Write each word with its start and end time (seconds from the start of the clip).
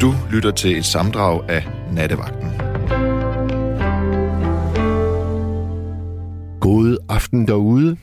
Du 0.00 0.14
lytter 0.30 0.50
til 0.50 0.76
et 0.78 0.84
samdrag 0.84 1.50
af 1.50 1.66
Nattevagten. 1.92 2.50
God 6.60 6.96
aften 7.08 7.48
derude. 7.48 7.96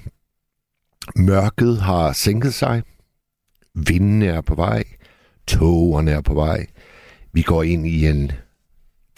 Mørket 1.15 1.81
har 1.81 2.11
sænket 2.13 2.53
sig. 2.53 2.83
Vinden 3.73 4.21
er 4.21 4.41
på 4.41 4.55
vej. 4.55 4.83
Tågerne 5.47 6.11
er 6.11 6.21
på 6.21 6.33
vej. 6.33 6.67
Vi 7.31 7.41
går 7.41 7.63
ind 7.63 7.87
i 7.87 8.07
en 8.07 8.31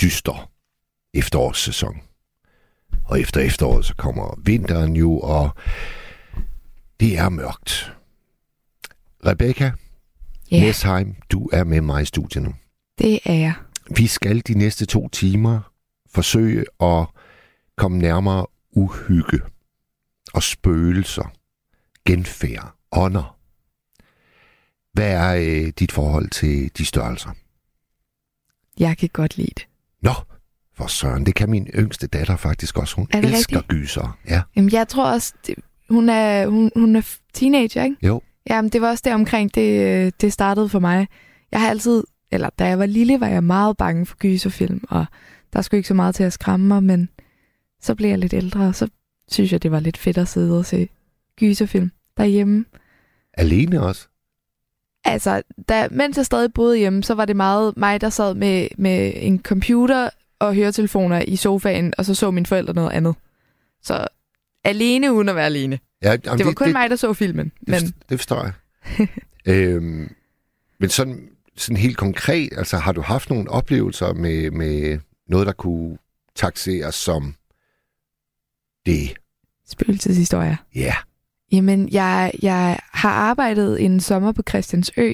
dyster 0.02 0.52
efterårssæson. 1.14 2.02
Og 3.06 3.20
efter 3.20 3.42
efteråret, 3.42 3.86
så 3.86 3.96
kommer 3.96 4.40
vinteren 4.46 4.96
jo, 4.96 5.20
og 5.20 5.50
det 7.00 7.18
er 7.18 7.30
mørkt. 7.30 7.94
Rebecca 9.26 9.72
Ja, 10.52 10.60
Nesheim, 10.60 11.16
du 11.30 11.50
er 11.54 11.64
med 11.64 11.82
mig 11.82 12.02
i 12.02 12.06
studiet 12.06 12.44
nu. 12.44 12.54
Det 12.98 13.20
er 13.26 13.34
jeg. 13.34 13.54
Vi 13.98 14.08
skal 14.08 14.42
de 14.48 14.54
næste 14.58 14.86
to 14.86 15.08
timer 15.10 15.72
forsøge 16.10 16.66
at 16.82 17.06
komme 17.78 17.98
nærmere 17.98 18.46
uhygge 18.72 19.40
og 20.34 20.44
spøgelser, 20.44 21.32
genfærd, 22.06 22.76
ånder. 22.92 23.38
Hvad 24.94 25.12
er 25.12 25.36
øh, 25.66 25.72
dit 25.80 25.92
forhold 25.92 26.30
til 26.30 26.72
de 26.78 26.86
størrelser? 26.86 27.30
Jeg 28.80 28.98
kan 28.98 29.10
godt 29.14 29.38
lide 29.38 29.52
det. 29.56 29.68
Nå, 30.02 30.12
for 30.78 30.88
søren, 30.88 31.26
det 31.26 31.36
kan 31.36 31.50
min 31.50 31.68
yngste 31.68 32.08
datter 32.08 32.36
faktisk 32.36 32.78
også. 32.78 32.96
Hun 32.96 33.08
Er 33.12 33.18
elsker 33.18 33.36
rigtigt? 33.58 33.68
gyser. 33.68 34.18
Ja, 34.30 34.42
Jamen, 34.56 34.72
jeg 34.72 34.88
tror 34.88 35.12
også, 35.12 35.34
det, 35.48 35.56
hun, 35.90 36.10
er, 36.10 36.48
hun, 36.48 36.72
hun 36.76 36.96
er 36.96 37.16
teenager, 37.34 37.84
ikke? 37.84 37.98
jo. 38.08 38.22
Jamen, 38.50 38.70
det 38.70 38.82
var 38.82 38.90
også 38.90 39.02
der 39.06 39.14
omkring, 39.14 39.56
det, 39.56 39.82
øh, 40.06 40.12
det 40.22 40.34
startede 40.34 40.70
for 40.70 40.80
mig. 40.80 41.08
Jeg 41.52 41.62
har 41.62 41.70
altid, 41.70 42.04
eller 42.32 42.50
da 42.60 42.66
jeg 42.66 42.80
var 42.80 42.86
lille, 42.86 43.20
var 43.20 43.28
jeg 43.28 43.44
meget 43.44 43.78
bange 43.78 44.06
for 44.06 44.18
gyserfilm, 44.18 44.84
og 44.90 45.06
der 45.54 45.62
skulle 45.62 45.80
ikke 45.80 45.88
så 45.88 45.94
meget 45.94 46.16
til 46.16 46.24
at 46.24 46.34
skræmme 46.34 46.68
mig, 46.68 46.84
men 46.84 47.10
så 47.82 47.96
blev 47.96 48.10
jeg 48.10 48.18
lidt 48.18 48.34
ældre, 48.34 48.68
og 48.68 48.76
så 48.76 48.88
synes 49.32 49.52
jeg, 49.52 49.64
det 49.64 49.72
var 49.72 49.80
lidt 49.80 49.98
fedt 49.98 50.18
at 50.18 50.28
sidde 50.28 50.58
og 50.60 50.66
se 50.66 50.90
gyserfilm 51.40 51.92
derhjemme. 52.18 52.66
Alene 53.34 53.82
også. 53.82 54.08
Altså, 55.06 55.42
da, 55.70 55.88
mens 55.92 56.18
jeg 56.18 56.26
stadig 56.26 56.54
boede 56.54 56.78
hjemme, 56.78 57.04
så 57.04 57.14
var 57.14 57.26
det 57.26 57.36
meget 57.36 57.78
mig, 57.78 58.02
der 58.02 58.10
sad 58.10 58.34
med, 58.34 58.68
med 58.78 59.14
en 59.16 59.42
computer 59.42 60.10
og 60.40 60.56
høretelefoner 60.56 61.22
i 61.28 61.36
sofaen, 61.36 61.94
og 61.98 62.06
så 62.06 62.16
så 62.16 62.32
mine 62.32 62.46
forældre 62.46 62.74
noget 62.74 62.92
andet. 62.92 63.16
Så 63.84 64.08
alene 64.64 65.14
uden 65.14 65.30
at 65.30 65.36
være 65.36 65.46
alene. 65.46 65.80
Ja, 66.02 66.18
jamen, 66.26 66.38
Det 66.38 66.46
var 66.46 66.54
kun 66.54 66.72
mig, 66.72 66.90
der 66.90 66.96
så 66.96 67.14
filmen. 67.14 67.52
Men 67.62 67.82
Det, 67.82 67.94
det 68.10 68.20
forstår 68.20 68.44
jeg. 68.44 68.54
øhm, 69.56 70.16
men 70.80 70.90
sådan, 70.90 71.30
sådan 71.58 71.78
helt 71.78 71.98
konkret, 71.98 72.50
altså 72.58 72.78
har 72.78 72.92
du 72.92 73.02
haft 73.02 73.30
nogle 73.30 73.50
oplevelser 73.52 74.14
med, 74.14 74.52
med 74.52 75.00
noget, 75.30 75.48
der 75.48 75.54
kunne 75.54 75.98
taxeres 76.36 76.96
som 76.96 77.36
det? 78.86 79.14
spøgelseshistorier. 79.68 80.56
Ja. 80.76 80.94
Jamen, 81.52 81.90
jeg, 81.92 82.32
jeg 82.42 82.80
har 82.92 83.10
arbejdet 83.10 83.82
en 83.86 84.00
sommer 84.00 84.32
på 84.32 84.42
Christiansø. 84.50 85.14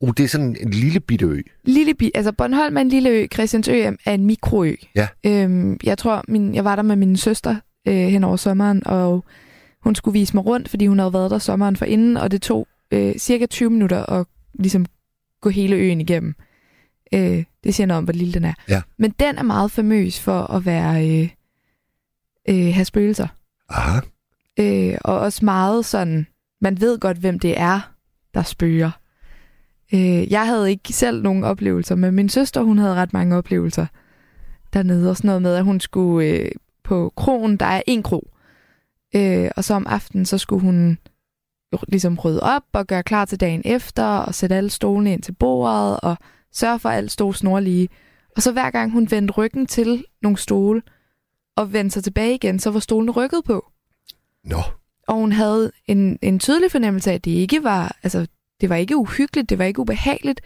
Uh, 0.00 0.10
det 0.16 0.24
er 0.24 0.28
sådan 0.28 0.56
en 0.60 0.70
lille 0.70 1.00
bitte 1.00 1.26
ø. 1.26 1.40
Lille 1.64 1.94
bi, 1.94 2.10
altså 2.14 2.32
Bornholm 2.32 2.76
er 2.76 2.80
en 2.80 2.88
lille 2.88 3.10
ø, 3.10 3.26
Christiansø 3.34 3.72
er- 3.80 4.12
en 4.12 4.26
mikroø. 4.26 4.74
Ja. 4.94 5.08
Øhm, 5.26 5.78
jeg 5.84 5.98
tror, 5.98 6.24
min, 6.28 6.54
jeg 6.54 6.64
var 6.64 6.76
der 6.76 6.82
med 6.82 6.96
min 6.96 7.16
søster 7.16 7.56
øh, 7.88 7.94
hen 7.94 8.24
over 8.24 8.36
sommeren, 8.36 8.86
og 8.86 9.24
hun 9.82 9.94
skulle 9.94 10.12
vise 10.18 10.36
mig 10.36 10.46
rundt, 10.46 10.68
fordi 10.68 10.86
hun 10.86 10.98
havde 10.98 11.12
været 11.12 11.30
der 11.30 11.38
sommeren 11.38 11.76
for 11.76 11.84
inden, 11.84 12.16
og 12.16 12.30
det 12.30 12.42
tog 12.42 12.68
øh, 12.90 13.14
cirka 13.18 13.46
20 13.46 13.70
minutter 13.70 14.10
at 14.10 14.26
ligesom 14.54 14.86
gå 15.42 15.50
hele 15.50 15.76
øen 15.76 16.00
igennem. 16.00 16.34
Øh, 17.14 17.44
det 17.64 17.74
siger 17.74 17.86
noget 17.86 17.98
om, 17.98 18.04
hvor 18.04 18.12
lille 18.12 18.34
den 18.34 18.44
er. 18.44 18.54
Ja. 18.68 18.82
Men 18.98 19.10
den 19.10 19.38
er 19.38 19.42
meget 19.42 19.70
famøs 19.70 20.20
for 20.20 20.40
at 20.42 20.66
være 20.66 21.08
øh, 21.08 21.28
øh, 22.48 22.74
have 22.74 22.84
spøgelser. 22.84 23.26
Aha. 23.68 24.00
Øh, 24.58 24.98
og 25.04 25.18
også 25.18 25.44
meget 25.44 25.84
sådan, 25.84 26.26
man 26.60 26.80
ved 26.80 26.98
godt, 26.98 27.18
hvem 27.18 27.38
det 27.38 27.60
er, 27.60 27.92
der 28.34 28.42
spøger. 28.42 28.90
Øh, 29.94 30.32
jeg 30.32 30.46
havde 30.46 30.70
ikke 30.70 30.92
selv 30.92 31.22
nogen 31.22 31.44
oplevelser, 31.44 31.94
men 31.94 32.14
min 32.14 32.28
søster, 32.28 32.62
hun 32.62 32.78
havde 32.78 32.94
ret 32.94 33.12
mange 33.12 33.36
oplevelser 33.36 33.86
dernede. 34.72 35.10
Og 35.10 35.16
sådan 35.16 35.28
noget 35.28 35.42
med, 35.42 35.54
at 35.54 35.64
hun 35.64 35.80
skulle 35.80 36.28
øh, 36.28 36.50
på 36.84 37.12
krogen, 37.16 37.56
der 37.56 37.66
er 37.66 37.82
en 37.86 38.02
kro. 38.02 38.30
Øh, 39.16 39.50
og 39.56 39.64
så 39.64 39.74
om 39.74 39.86
aftenen, 39.86 40.26
så 40.26 40.38
skulle 40.38 40.62
hun 40.62 40.98
ligesom 41.88 42.18
rydde 42.18 42.42
op 42.42 42.62
og 42.72 42.86
gøre 42.86 43.02
klar 43.02 43.24
til 43.24 43.40
dagen 43.40 43.62
efter, 43.64 44.04
og 44.04 44.34
sætte 44.34 44.56
alle 44.56 44.70
stolene 44.70 45.12
ind 45.12 45.22
til 45.22 45.32
bordet, 45.32 46.00
og 46.00 46.16
sørge 46.52 46.78
for, 46.78 46.88
at 46.88 46.96
alt 46.96 47.12
stod 47.12 47.34
snorlige. 47.34 47.88
Og 48.36 48.42
så 48.42 48.52
hver 48.52 48.70
gang 48.70 48.92
hun 48.92 49.10
vendte 49.10 49.32
ryggen 49.32 49.66
til 49.66 50.04
nogle 50.22 50.38
stole, 50.38 50.82
og 51.56 51.72
vendte 51.72 51.94
sig 51.94 52.04
tilbage 52.04 52.34
igen, 52.34 52.58
så 52.58 52.70
var 52.70 52.80
stolene 52.80 53.12
rykket 53.12 53.44
på. 53.44 53.70
Nå. 54.44 54.62
Og 55.08 55.14
hun 55.14 55.32
havde 55.32 55.72
en, 55.86 56.18
en 56.22 56.38
tydelig 56.38 56.70
fornemmelse 56.70 57.10
af, 57.10 57.14
at 57.14 57.24
det 57.24 57.30
ikke 57.30 57.64
var, 57.64 57.96
altså, 58.02 58.26
det 58.60 58.68
var 58.68 58.76
ikke 58.76 58.96
uhyggeligt, 58.96 59.50
det 59.50 59.58
var 59.58 59.64
ikke 59.64 59.80
ubehageligt, 59.80 60.40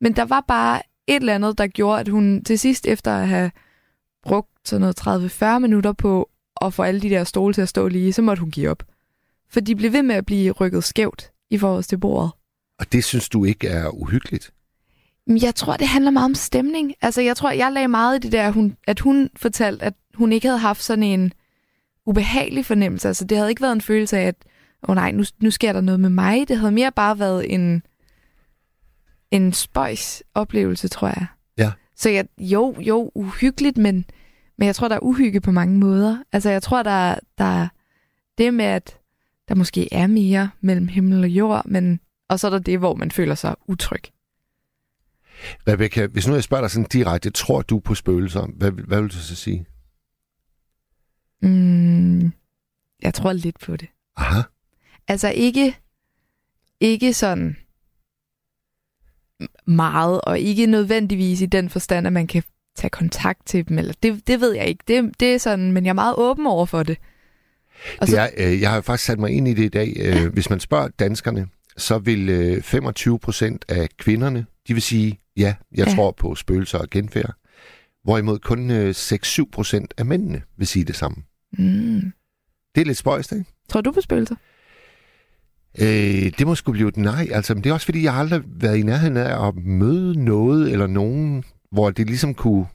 men 0.00 0.16
der 0.16 0.24
var 0.24 0.44
bare 0.48 0.82
et 1.06 1.16
eller 1.16 1.34
andet, 1.34 1.58
der 1.58 1.66
gjorde, 1.66 2.00
at 2.00 2.08
hun 2.08 2.44
til 2.44 2.58
sidst, 2.58 2.86
efter 2.86 3.16
at 3.16 3.28
have 3.28 3.50
brugt 4.22 4.48
sådan 4.64 4.80
noget 4.80 5.00
30-40 5.42 5.58
minutter 5.58 5.92
på 5.92 6.30
at 6.60 6.74
få 6.74 6.82
alle 6.82 7.00
de 7.00 7.10
der 7.10 7.24
stole 7.24 7.54
til 7.54 7.62
at 7.62 7.68
stå 7.68 7.88
lige, 7.88 8.12
så 8.12 8.22
måtte 8.22 8.40
hun 8.40 8.50
give 8.50 8.70
op. 8.70 8.82
For 9.50 9.60
de 9.60 9.76
blev 9.76 9.92
ved 9.92 10.02
med 10.02 10.14
at 10.14 10.26
blive 10.26 10.50
rykket 10.50 10.84
skævt 10.84 11.30
i 11.50 11.58
forhold 11.58 11.84
til 11.84 11.98
bordet. 11.98 12.30
Og 12.78 12.92
det 12.92 13.04
synes 13.04 13.28
du 13.28 13.44
ikke 13.44 13.68
er 13.68 13.88
uhyggeligt? 13.88 14.52
Jeg 15.26 15.54
tror, 15.54 15.76
det 15.76 15.88
handler 15.88 16.10
meget 16.10 16.24
om 16.24 16.34
stemning. 16.34 16.94
Altså, 17.02 17.20
jeg 17.20 17.36
tror, 17.36 17.50
jeg 17.50 17.72
lagde 17.72 17.88
meget 17.88 18.16
i 18.16 18.20
det 18.20 18.32
der, 18.32 18.50
hun, 18.50 18.76
at 18.86 19.00
hun 19.00 19.30
fortalte, 19.36 19.84
at 19.84 19.94
hun 20.14 20.32
ikke 20.32 20.48
havde 20.48 20.58
haft 20.58 20.82
sådan 20.82 21.04
en 21.04 21.32
ubehagelig 22.06 22.66
fornemmelse. 22.66 23.08
Altså, 23.08 23.24
det 23.24 23.36
havde 23.36 23.50
ikke 23.50 23.62
været 23.62 23.72
en 23.72 23.80
følelse 23.80 24.18
af, 24.18 24.26
at 24.26 24.36
åh 24.82 24.90
oh, 24.90 24.94
nej, 24.94 25.10
nu, 25.10 25.24
nu 25.40 25.50
sker 25.50 25.72
der 25.72 25.80
noget 25.80 26.00
med 26.00 26.10
mig. 26.10 26.48
Det 26.48 26.58
havde 26.58 26.72
mere 26.72 26.92
bare 26.92 27.18
været 27.18 27.54
en, 27.54 27.82
en 29.30 29.52
spøjs 29.52 30.22
oplevelse, 30.34 30.88
tror 30.88 31.08
jeg. 31.08 31.26
Ja. 31.58 31.72
Så 31.96 32.10
jeg, 32.10 32.26
jo, 32.38 32.74
jo, 32.80 33.10
uhyggeligt, 33.14 33.78
men, 33.78 34.04
men 34.58 34.66
jeg 34.66 34.74
tror, 34.74 34.88
der 34.88 34.96
er 34.96 35.04
uhygge 35.04 35.40
på 35.40 35.50
mange 35.50 35.78
måder. 35.78 36.18
Altså, 36.32 36.50
jeg 36.50 36.62
tror, 36.62 36.82
der, 36.82 37.14
der 37.38 37.44
er 37.44 37.68
det 38.38 38.54
med, 38.54 38.64
at 38.64 38.98
der 39.48 39.54
måske 39.54 39.94
er 39.94 40.06
mere 40.06 40.50
mellem 40.60 40.88
himmel 40.88 41.24
og 41.24 41.28
jord, 41.28 41.62
men, 41.66 42.00
og 42.28 42.40
så 42.40 42.46
er 42.46 42.50
der 42.50 42.58
det, 42.58 42.78
hvor 42.78 42.94
man 42.94 43.10
føler 43.10 43.34
sig 43.34 43.56
utryg. 43.66 44.02
Rebecca, 45.68 46.06
hvis 46.06 46.26
nu 46.26 46.34
jeg 46.34 46.42
spørger 46.42 46.62
dig 46.62 46.70
sådan 46.70 46.88
direkte, 46.88 47.30
tror 47.30 47.62
du 47.62 47.78
på 47.78 47.94
spøgelser? 47.94 48.46
Hvad, 48.46 48.70
hvad 48.70 49.00
vil 49.00 49.10
du 49.10 49.14
så 49.14 49.36
sige? 49.36 49.66
Mm, 51.42 52.32
jeg 53.02 53.14
tror 53.14 53.32
lidt 53.32 53.60
på 53.60 53.76
det. 53.76 53.88
Aha. 54.16 54.40
Altså 55.08 55.28
ikke, 55.28 55.76
ikke 56.80 57.14
sådan 57.14 57.56
meget, 59.66 60.20
og 60.20 60.38
ikke 60.38 60.66
nødvendigvis 60.66 61.40
i 61.40 61.46
den 61.46 61.70
forstand, 61.70 62.06
at 62.06 62.12
man 62.12 62.26
kan 62.26 62.42
tage 62.74 62.90
kontakt 62.90 63.46
til 63.46 63.68
dem, 63.68 63.78
eller 63.78 63.94
det, 64.02 64.26
det 64.26 64.40
ved 64.40 64.52
jeg 64.52 64.66
ikke. 64.66 64.84
Det, 64.88 65.20
det 65.20 65.34
er 65.34 65.38
sådan, 65.38 65.72
men 65.72 65.84
jeg 65.84 65.90
er 65.90 65.94
meget 65.94 66.14
åben 66.18 66.46
over 66.46 66.66
for 66.66 66.82
det. 66.82 66.98
Og 68.00 68.06
Det 68.06 68.08
så, 68.08 68.20
er, 68.20 68.30
øh, 68.36 68.60
jeg 68.60 68.70
har 68.70 68.80
faktisk 68.80 69.06
sat 69.06 69.18
mig 69.18 69.30
ind 69.30 69.48
i 69.48 69.54
det 69.54 69.64
i 69.64 69.68
dag. 69.68 69.92
Øh, 70.00 70.32
hvis 70.32 70.50
man 70.50 70.60
spørger 70.60 70.88
danskerne, 70.88 71.46
så 71.76 71.98
vil 71.98 72.28
øh, 72.28 72.62
25 72.62 73.18
procent 73.18 73.64
af 73.68 73.88
kvinderne, 73.98 74.46
de 74.68 74.72
vil 74.74 74.82
sige, 74.82 75.18
ja, 75.36 75.54
jeg 75.74 75.86
Ja. 75.88 75.94
tror 75.94 76.10
på 76.10 76.34
spøgelser 76.34 76.78
og 76.78 76.90
genfærd. 76.90 77.34
Hvorimod 78.04 78.38
kun 78.38 78.70
øh, 78.70 78.90
6-7 78.90 79.42
procent 79.52 79.94
af 79.98 80.06
mændene 80.06 80.42
vil 80.56 80.66
sige 80.66 80.84
det 80.84 80.96
samme. 80.96 81.16
mm, 81.58 82.12
Det 82.74 82.80
er 82.80 82.84
lidt 82.84 82.98
spøjst, 82.98 83.32
ikke? 83.32 83.44
tror 83.68 83.80
du 83.80 83.92
på 83.92 84.00
spøgelser? 84.00 84.34
Øh, 85.80 86.32
det 86.38 86.46
må 86.46 86.54
sgu 86.54 86.72
blive 86.72 86.88
et 86.88 86.96
nej. 86.96 87.28
Altså, 87.32 87.54
men 87.54 87.64
det 87.64 87.70
er 87.70 87.74
også 87.74 87.84
fordi, 87.84 88.02
jeg 88.02 88.12
har 88.12 88.20
aldrig 88.20 88.42
været 88.46 88.76
i 88.76 88.82
nærheden 88.82 89.16
af 89.16 89.48
at 89.48 89.54
møde 89.56 90.24
noget 90.24 90.72
eller 90.72 90.86
nogen, 90.86 91.44
hvor 91.72 91.90
det 91.90 92.06
ligesom 92.06 92.34
kunne 92.34 92.66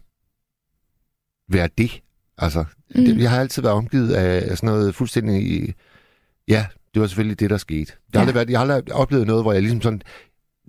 være 1.50 1.69
det. 1.77 2.01
Altså, 2.41 2.65
mm. 2.95 3.06
det, 3.06 3.18
jeg 3.21 3.30
har 3.30 3.39
altid 3.39 3.62
været 3.62 3.75
omgivet 3.75 4.13
af 4.13 4.57
sådan 4.57 4.68
noget 4.68 4.95
fuldstændig... 4.95 5.74
Ja, 6.47 6.65
det 6.94 7.01
var 7.01 7.07
selvfølgelig 7.07 7.39
det, 7.39 7.50
der 7.50 7.57
skete. 7.57 7.94
Jeg 8.13 8.19
har, 8.19 8.25
Ja. 8.25 8.27
aldrig, 8.27 8.36
været, 8.36 8.50
jeg 8.50 8.59
har 8.59 8.74
aldrig 8.74 8.94
oplevet 8.94 9.27
noget, 9.27 9.44
hvor 9.44 9.53
jeg 9.53 9.62
ligesom 9.62 9.81
sådan... 9.81 10.01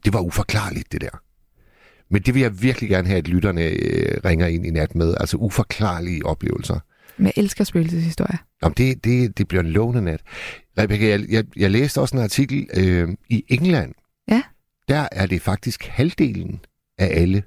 Det 0.05 0.12
var 0.12 0.20
uforklarligt, 0.20 0.93
det 0.93 1.00
der. 1.00 1.22
Men 2.11 2.22
det 2.22 2.34
vil 2.34 2.43
jeg 2.43 2.62
virkelig 2.62 2.90
gerne 2.90 3.08
have, 3.08 3.19
at 3.19 3.28
lytterne 3.28 3.62
øh, 3.64 4.20
ringer 4.25 4.46
ind 4.46 4.67
i 4.67 4.70
nat 4.70 4.94
med. 4.94 5.14
Altså 5.20 5.37
uforklarlige 5.37 6.26
oplevelser. 6.26 6.78
Men 7.17 7.26
jeg 7.26 7.32
elsker 7.37 7.64
spøgelseshistorier. 7.64 8.37
Jamen, 8.62 8.75
det, 8.76 9.05
det, 9.05 9.38
det 9.38 9.49
bliver 9.49 9.62
en 9.62 9.70
lovende 9.70 10.02
nat. 10.02 10.20
Rebecca, 10.78 11.08
jeg, 11.08 11.20
jeg, 11.31 11.44
jeg 11.56 11.70
læste 11.70 12.00
også 12.00 12.17
en 12.17 12.22
artikel 12.22 12.67
øh, 12.75 13.08
i 13.28 13.44
England. 13.49 13.94
Ja. 14.28 14.43
Der 14.88 15.08
er 15.12 15.26
det 15.26 15.43
faktisk 15.43 15.84
halvdelen 15.87 16.61
af 16.99 17.20
alle, 17.20 17.43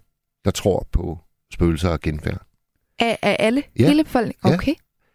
der 0.46 0.52
tror 0.52 0.88
på 0.92 1.20
spøgelser 1.54 1.90
og 1.90 2.00
genfærd. 2.00 2.46
Af, 3.00 3.20
af 3.22 3.36
alle? 3.40 3.64
Ja. 3.80 3.88
Hele 3.88 4.04
befolkningen? 4.04 4.50
Ja. 4.50 4.54
Okay. 4.56 4.74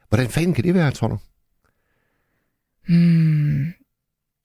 Hvordan 0.08 0.28
fanden 0.28 0.54
kan 0.54 0.64
det 0.64 0.75
være, 0.75 0.90
tror 0.90 1.08
du? 1.08 1.19
Hmm. 2.88 3.66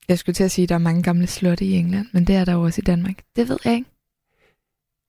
Jeg 0.08 0.18
skulle 0.18 0.34
til 0.34 0.44
at 0.44 0.50
sige, 0.50 0.62
at 0.62 0.68
der 0.68 0.74
er 0.74 0.78
mange 0.78 1.02
gamle 1.02 1.26
slotte 1.26 1.64
i 1.64 1.72
England, 1.72 2.06
men 2.12 2.24
det 2.26 2.34
er 2.36 2.44
der 2.44 2.52
jo 2.52 2.62
også 2.62 2.80
i 2.80 2.84
Danmark. 2.86 3.22
Det 3.36 3.48
ved 3.48 3.58
jeg 3.64 3.74
ikke. 3.74 3.90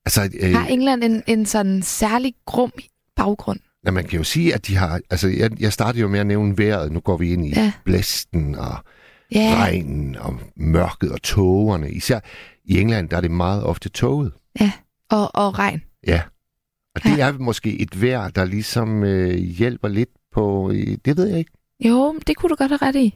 Altså, 0.05 0.29
øh, 0.39 0.53
Har 0.53 0.67
England 0.67 1.03
en, 1.03 1.23
en 1.27 1.45
sådan 1.45 1.81
særlig 1.81 2.33
grum 2.45 2.71
baggrund? 3.15 3.59
ja, 3.85 3.91
man 3.91 4.03
kan 4.05 4.17
jo 4.17 4.23
sige, 4.23 4.53
at 4.53 4.67
de 4.67 4.75
har... 4.75 5.01
Altså, 5.09 5.27
jeg, 5.27 5.61
jeg 5.61 5.73
startede 5.73 6.01
jo 6.01 6.07
med 6.07 6.19
at 6.19 6.25
nævne 6.27 6.57
vejret. 6.57 6.91
Nu 6.91 6.99
går 6.99 7.17
vi 7.17 7.33
ind 7.33 7.45
i 7.45 7.49
Ja. 7.49 7.71
blæsten 7.85 8.55
og 8.55 8.75
Ja, 9.31 9.55
regnen 9.57 10.15
og 10.15 10.39
mørket 10.55 11.11
og 11.11 11.21
tågerne. 11.21 11.91
Især 11.91 12.19
i 12.65 12.79
England, 12.79 13.09
der 13.09 13.17
er 13.17 13.21
det 13.21 13.31
meget 13.31 13.63
ofte 13.63 13.89
tåget. 13.89 14.33
og, 15.09 15.35
og 15.35 15.59
regn. 15.59 15.81
Ja. 16.07 16.21
Og 16.95 17.03
det 17.03 17.21
er 17.21 17.33
måske 17.37 17.81
et 17.81 18.01
vejr, 18.01 18.29
der 18.29 18.45
ligesom 18.45 19.03
øh, 19.03 19.35
hjælper 19.37 19.87
lidt 19.87 20.09
på... 20.33 20.71
Øh, 20.71 20.97
det 21.05 21.17
ved 21.17 21.27
jeg 21.27 21.39
ikke. 21.39 21.51
Jo, 21.85 22.19
det 22.27 22.35
kunne 22.37 22.49
du 22.49 22.55
godt 22.55 22.71
have 22.71 22.79
ret 22.81 22.95
i. 22.95 23.15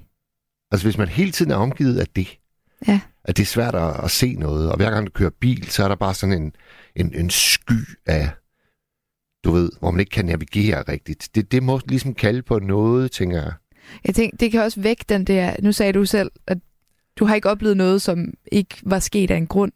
Altså, 0.72 0.88
hvis 0.88 0.98
man 0.98 1.08
hele 1.08 1.32
tiden 1.32 1.52
er 1.52 1.56
omgivet 1.56 2.00
af 2.00 2.08
det, 2.08 2.38
Ja. 2.88 3.00
at 3.24 3.38
det 3.38 3.44
er 3.44 3.48
svært 3.48 3.76
at, 3.76 4.04
at 4.04 4.12
se 4.12 4.34
noget. 4.36 4.72
Og 4.72 4.78
hver 4.78 4.92
gang 4.92 5.06
du 5.06 5.12
kører 5.12 5.30
bil, 5.40 5.72
så 5.72 5.84
er 5.84 5.88
der 5.88 5.96
bare 5.96 6.14
sådan 6.14 6.42
en, 6.42 6.54
en, 6.96 7.16
en 7.16 7.30
sky 7.30 7.74
af, 8.06 8.30
du 9.44 9.52
ved, 9.52 9.72
hvor 9.80 9.92
man 9.92 10.00
ikke 10.00 10.10
kan 10.10 10.26
navigere 10.26 10.82
rigtigt. 10.82 11.30
Det, 11.36 11.52
det 11.52 11.64
må 11.64 11.80
ligesom 11.88 12.14
kalde 12.14 12.42
på 12.42 12.60
noget, 12.60 13.12
tænker 13.12 13.38
jeg. 13.38 13.54
Jeg 14.06 14.16
tænker, 14.16 14.38
det 14.38 14.52
kan 14.52 14.62
også 14.62 14.82
vække 14.82 15.06
den 15.10 15.26
der... 15.26 15.56
Nu 15.62 15.72
sagde 15.72 15.94
du 15.94 16.06
selv, 16.06 16.32
at 16.48 16.58
du 17.16 17.26
har 17.26 17.36
ikke 17.36 17.50
oplevet 17.50 17.78
noget, 17.78 18.02
som 18.02 18.34
ikke 18.52 18.76
var 18.84 19.00
sket 19.00 19.32
af 19.32 19.38
en 19.38 19.48
grund. 19.48 19.72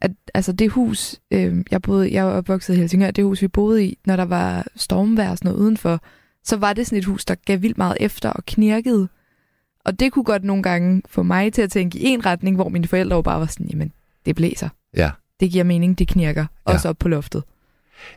At, 0.00 0.10
altså 0.34 0.52
det 0.52 0.70
hus, 0.70 1.16
øh, 1.30 1.64
jeg 1.70 1.82
boede, 1.82 2.12
jeg 2.12 2.24
var 2.24 2.32
opvokset 2.32 2.74
i 2.74 2.76
Helsingør, 2.76 3.10
det 3.10 3.24
hus, 3.24 3.42
vi 3.42 3.48
boede 3.48 3.84
i, 3.84 3.98
når 4.06 4.16
der 4.16 4.24
var 4.24 4.66
stormvejr 4.76 5.30
og 5.30 5.38
sådan 5.38 5.50
noget 5.50 5.64
udenfor, 5.64 6.00
så 6.44 6.56
var 6.56 6.72
det 6.72 6.86
sådan 6.86 6.98
et 6.98 7.04
hus, 7.04 7.24
der 7.24 7.34
gav 7.46 7.62
vildt 7.62 7.78
meget 7.78 7.96
efter 8.00 8.30
og 8.30 8.46
knirkede. 8.46 9.08
Og 9.84 10.00
det 10.00 10.12
kunne 10.12 10.24
godt 10.24 10.44
nogle 10.44 10.62
gange 10.62 11.02
få 11.08 11.22
mig 11.22 11.52
til 11.52 11.62
at 11.62 11.70
tænke 11.70 11.98
i 11.98 12.04
en 12.04 12.26
retning, 12.26 12.56
hvor 12.56 12.68
mine 12.68 12.86
forældre 12.86 13.16
jo 13.16 13.22
bare 13.22 13.40
var 13.40 13.46
sådan, 13.46 13.66
jamen, 13.66 13.92
det 14.26 14.36
blæser. 14.36 14.68
Ja. 14.96 15.10
Det 15.40 15.50
giver 15.50 15.64
mening, 15.64 15.98
det 15.98 16.08
knirker. 16.08 16.46
Ja. 16.68 16.72
Også 16.72 16.88
op 16.88 16.98
på 16.98 17.08
loftet. 17.08 17.42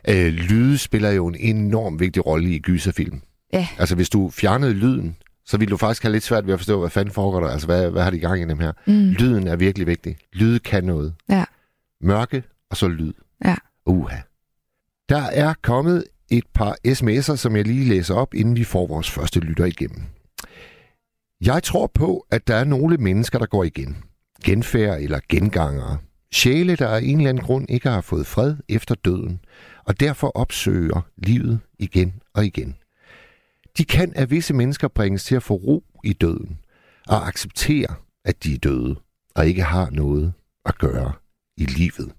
Øh, 0.08 0.32
lyde 0.32 0.78
spiller 0.78 1.10
jo 1.10 1.26
en 1.26 1.36
enorm 1.38 2.00
vigtig 2.00 2.26
rolle 2.26 2.54
i 2.54 2.58
gyserfilm. 2.58 3.20
Ja. 3.52 3.68
Altså, 3.78 3.94
hvis 3.94 4.10
du 4.10 4.30
fjernede 4.30 4.72
lyden, 4.72 5.16
så 5.46 5.58
ville 5.58 5.70
du 5.70 5.76
faktisk 5.76 6.02
have 6.02 6.12
lidt 6.12 6.24
svært 6.24 6.46
ved 6.46 6.52
at 6.52 6.60
forstå, 6.60 6.80
hvad 6.80 6.90
fanden 6.90 7.14
foregår 7.14 7.40
der. 7.40 7.48
Altså, 7.48 7.66
hvad, 7.66 7.90
hvad 7.90 8.02
har 8.02 8.10
de 8.10 8.16
i 8.16 8.20
gang 8.20 8.42
i 8.42 8.48
dem 8.48 8.58
her? 8.58 8.72
Mm. 8.86 9.10
Lyden 9.10 9.46
er 9.46 9.56
virkelig 9.56 9.86
vigtig. 9.86 10.16
Lyde 10.32 10.58
kan 10.58 10.84
noget. 10.84 11.14
Ja. 11.28 11.44
Mørke, 12.02 12.42
og 12.70 12.76
så 12.76 12.88
lyd. 12.88 13.12
Ja. 13.44 13.56
Uha. 13.86 14.16
Der 15.08 15.22
er 15.22 15.54
kommet 15.62 16.04
et 16.30 16.44
par 16.54 16.76
sms'er, 16.88 17.36
som 17.36 17.56
jeg 17.56 17.64
lige 17.64 17.88
læser 17.88 18.14
op, 18.14 18.34
inden 18.34 18.56
vi 18.56 18.64
får 18.64 18.86
vores 18.86 19.10
første 19.10 19.40
lytter 19.40 19.64
igennem. 19.64 20.02
Jeg 21.40 21.62
tror 21.62 21.86
på, 21.86 22.26
at 22.30 22.46
der 22.46 22.54
er 22.54 22.64
nogle 22.64 22.96
mennesker, 22.96 23.38
der 23.38 23.46
går 23.46 23.64
igen. 23.64 23.96
Genfærd 24.44 25.00
eller 25.00 25.20
gengangere. 25.28 25.98
Sjæle, 26.32 26.76
der 26.76 26.88
af 26.88 27.00
en 27.02 27.16
eller 27.16 27.28
anden 27.28 27.44
grund 27.44 27.70
ikke 27.70 27.88
har 27.88 28.00
fået 28.00 28.26
fred 28.26 28.56
efter 28.68 28.94
døden, 28.94 29.40
og 29.84 30.00
derfor 30.00 30.28
opsøger 30.34 31.00
livet 31.16 31.60
igen 31.78 32.22
og 32.34 32.46
igen. 32.46 32.76
De 33.78 33.84
kan 33.84 34.12
af 34.16 34.30
visse 34.30 34.54
mennesker 34.54 34.88
bringes 34.88 35.24
til 35.24 35.34
at 35.36 35.42
få 35.42 35.54
ro 35.54 35.84
i 36.04 36.12
døden, 36.12 36.58
og 37.08 37.28
acceptere, 37.28 37.94
at 38.24 38.44
de 38.44 38.54
er 38.54 38.58
døde, 38.58 38.96
og 39.34 39.46
ikke 39.46 39.62
har 39.62 39.90
noget 39.90 40.32
at 40.64 40.78
gøre 40.78 41.12
i 41.62 41.66
livet. 41.66 42.12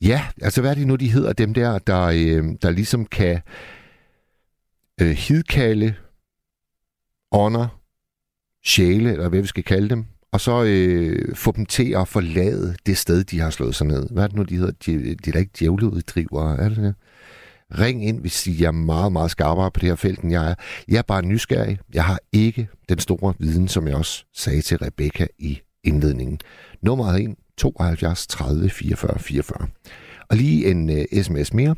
Ja, 0.00 0.26
altså 0.42 0.60
hvad 0.60 0.70
er 0.70 0.74
det 0.74 0.86
nu, 0.86 0.96
de 0.96 1.12
hedder, 1.12 1.32
dem 1.32 1.54
der, 1.54 1.78
der, 1.78 2.02
øh, 2.02 2.44
der 2.62 2.70
ligesom 2.70 3.06
kan 3.06 3.40
øh, 5.00 5.10
hidkalde 5.10 5.94
ånder, 7.32 7.80
sjæle, 8.64 9.12
eller 9.12 9.28
hvad 9.28 9.40
vi 9.40 9.46
skal 9.46 9.64
kalde 9.64 9.88
dem, 9.88 10.04
og 10.32 10.40
så 10.40 10.64
øh, 10.64 11.36
få 11.36 11.52
dem 11.52 11.66
til 11.66 11.94
at 11.96 12.08
forlade 12.08 12.76
det 12.86 12.98
sted, 12.98 13.24
de 13.24 13.40
har 13.40 13.50
slået 13.50 13.74
sig 13.74 13.86
ned. 13.86 14.08
Hvad 14.10 14.22
er 14.22 14.26
det 14.26 14.36
nu, 14.36 14.42
de 14.42 14.56
hedder? 14.56 14.72
De, 14.86 15.14
de 15.14 15.30
er 15.30 15.32
da 15.32 15.38
ikke 15.38 15.52
djævleuddrivere, 15.58 16.58
er 16.58 16.68
det 16.68 16.76
det? 16.76 16.94
Ring 17.78 18.08
ind, 18.08 18.20
hvis 18.20 18.46
I 18.46 18.64
er 18.64 18.70
meget, 18.70 19.12
meget 19.12 19.30
skarpere 19.30 19.70
på 19.70 19.80
det 19.80 19.88
her 19.88 19.96
felt, 19.96 20.20
end 20.20 20.32
jeg 20.32 20.50
er. 20.50 20.54
Jeg 20.88 20.98
er 20.98 21.02
bare 21.02 21.22
nysgerrig. 21.22 21.78
Jeg 21.94 22.04
har 22.04 22.18
ikke 22.32 22.68
den 22.88 22.98
store 22.98 23.34
viden, 23.38 23.68
som 23.68 23.88
jeg 23.88 23.96
også 23.96 24.24
sagde 24.34 24.62
til 24.62 24.78
Rebecca 24.78 25.26
i 25.38 25.60
indledningen. 25.84 26.38
Nummeret 26.82 27.22
1 27.22 27.34
72 27.58 28.26
30 28.26 28.70
44 28.70 29.18
44. 29.18 29.68
Og 30.30 30.36
lige 30.36 30.70
en 30.70 30.90
øh, 30.90 31.04
uh, 31.12 31.22
sms 31.22 31.54
mere. 31.54 31.74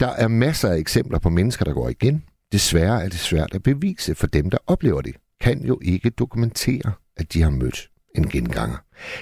Der 0.00 0.08
er 0.08 0.28
masser 0.28 0.68
af 0.68 0.76
eksempler 0.76 1.18
på 1.18 1.30
mennesker, 1.30 1.64
der 1.64 1.72
går 1.72 1.88
igen. 1.88 2.24
Desværre 2.52 3.04
er 3.04 3.08
det 3.08 3.18
svært 3.18 3.54
at 3.54 3.62
bevise 3.62 4.14
for 4.14 4.26
dem, 4.26 4.50
der 4.50 4.58
oplever 4.66 5.00
det. 5.00 5.14
Kan 5.40 5.64
jo 5.64 5.78
ikke 5.82 6.10
dokumentere, 6.10 6.92
at 7.16 7.32
de 7.32 7.42
har 7.42 7.50
mødt 7.50 7.90
en 8.16 8.28
genganger. 8.28 8.76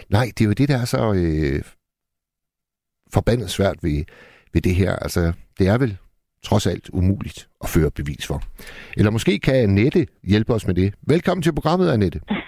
Nej, 0.08 0.32
det 0.38 0.44
er 0.44 0.48
jo 0.48 0.52
det, 0.52 0.68
der 0.68 0.78
er 0.78 0.84
så 0.84 1.12
øh, 1.12 1.62
forbandet 3.12 3.50
svært 3.50 3.76
ved, 3.82 4.04
ved 4.52 4.62
det 4.62 4.74
her. 4.74 4.96
Altså, 4.96 5.32
det 5.58 5.68
er 5.68 5.78
vel 5.78 5.96
trods 6.44 6.66
alt 6.66 6.90
umuligt 6.92 7.48
at 7.60 7.68
føre 7.68 7.90
bevis 7.90 8.26
for. 8.26 8.42
Eller 8.96 9.10
måske 9.10 9.38
kan 9.38 9.54
Annette 9.54 10.06
hjælpe 10.24 10.54
os 10.54 10.66
med 10.66 10.74
det. 10.74 10.94
Velkommen 11.02 11.42
til 11.42 11.54
programmet, 11.54 11.90
Annette. 11.90 12.20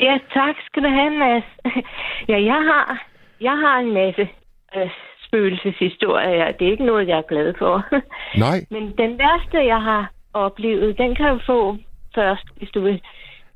Ja, 0.00 0.18
tak 0.34 0.56
skal 0.66 0.82
du 0.82 0.88
have, 0.88 1.10
Mads. 1.10 1.44
Ja, 2.28 2.42
jeg 2.44 2.60
har, 2.70 3.06
jeg 3.40 3.52
har 3.52 3.78
en 3.78 3.92
masse 3.92 4.28
øh, 4.76 4.90
spøgelseshistorier. 5.26 6.52
Det 6.52 6.66
er 6.66 6.70
ikke 6.70 6.84
noget, 6.84 7.08
jeg 7.08 7.18
er 7.18 7.22
glad 7.32 7.54
for. 7.58 7.84
Nej, 8.44 8.58
Men 8.70 8.82
den 8.98 9.18
værste, 9.18 9.66
jeg 9.66 9.82
har 9.82 10.10
oplevet, 10.34 10.98
den 10.98 11.14
kan 11.14 11.26
du 11.32 11.40
få 11.46 11.76
først, 12.14 12.44
hvis 12.56 12.70
du 12.70 12.80
vil 12.80 13.02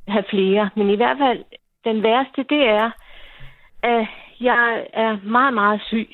have 0.09 0.25
flere. 0.31 0.71
Men 0.77 0.91
i 0.91 0.97
hvert 0.97 1.19
fald, 1.19 1.45
den 1.85 2.03
værste, 2.03 2.43
det 2.43 2.69
er, 2.69 2.91
at 3.83 4.07
jeg 4.41 4.87
er 4.93 5.17
meget, 5.23 5.55
meget 5.55 5.81
syg. 5.87 6.09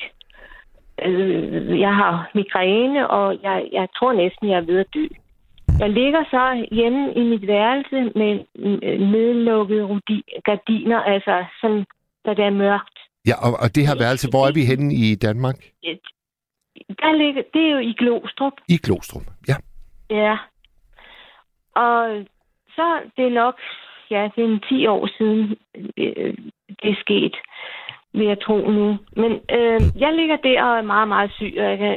Øh, 1.04 1.80
Jeg 1.80 1.94
har 1.94 2.30
migræne, 2.34 3.10
og 3.10 3.38
jeg, 3.42 3.68
jeg 3.72 3.88
tror 3.96 4.12
næsten, 4.12 4.48
jeg 4.48 4.56
er 4.56 4.66
ved 4.66 4.78
at 4.78 4.94
dø. 4.94 5.06
Jeg 5.80 5.90
ligger 5.90 6.24
så 6.30 6.66
hjemme 6.72 7.14
i 7.14 7.22
mit 7.22 7.46
værelse 7.46 7.96
med 8.20 8.32
nedlukkede 9.12 10.00
gardiner, 10.44 11.00
altså 11.00 11.44
sådan, 11.60 11.84
da 12.24 12.30
det 12.34 12.44
er 12.44 12.50
mørkt. 12.50 12.98
ja, 13.26 13.34
og, 13.46 13.52
og 13.62 13.74
det 13.74 13.86
her 13.88 13.96
værelse, 13.98 14.30
hvor 14.30 14.46
er 14.46 14.52
vi 14.52 14.64
henne 14.64 14.94
i 14.94 15.14
Danmark? 15.14 15.56
Der 17.02 17.12
ligger, 17.16 17.42
det 17.54 17.62
er 17.66 17.70
jo 17.70 17.78
i 17.78 17.94
Glostrup. 17.98 18.52
I 18.68 18.76
Glostrup. 18.76 19.26
Ja. 19.48 19.56
Ja. 20.10 20.36
Og 21.74 22.24
så 22.76 22.86
det 23.16 23.24
er 23.26 23.34
nok, 23.44 23.54
ja, 24.10 24.28
det 24.36 24.44
er 24.44 24.48
en 24.48 24.62
10 24.68 24.86
år 24.86 25.08
siden, 25.18 25.56
øh, 25.96 26.34
det 26.82 26.90
er 26.90 27.00
sket, 27.00 27.36
vil 28.12 28.26
jeg 28.26 28.40
tro 28.40 28.56
nu. 28.70 28.98
Men 29.16 29.32
øh, 29.56 29.80
jeg 30.02 30.12
ligger 30.14 30.36
der 30.36 30.62
og 30.62 30.78
er 30.78 30.82
meget, 30.82 31.08
meget 31.08 31.32
syg, 31.32 31.54
og 31.58 31.64
jeg 31.64 31.78
kan, 31.78 31.96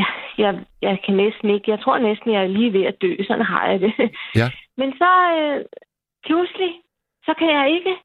jeg, 0.00 0.10
jeg, 0.38 0.64
jeg 0.82 0.98
kan 1.04 1.14
næsten 1.16 1.50
ikke, 1.50 1.70
jeg 1.70 1.80
tror 1.80 1.98
næsten, 1.98 2.32
jeg 2.32 2.42
er 2.42 2.46
lige 2.58 2.72
ved 2.72 2.84
at 2.84 3.02
dø, 3.02 3.16
sådan 3.26 3.44
har 3.44 3.70
jeg 3.70 3.80
det. 3.80 3.92
Ja. 4.40 4.46
Men 4.80 4.92
så 4.92 5.10
øh, 5.38 5.64
pludselig, 6.26 6.72
så 7.26 7.34
kan 7.38 7.48
jeg 7.58 7.70
ikke, 7.70 7.96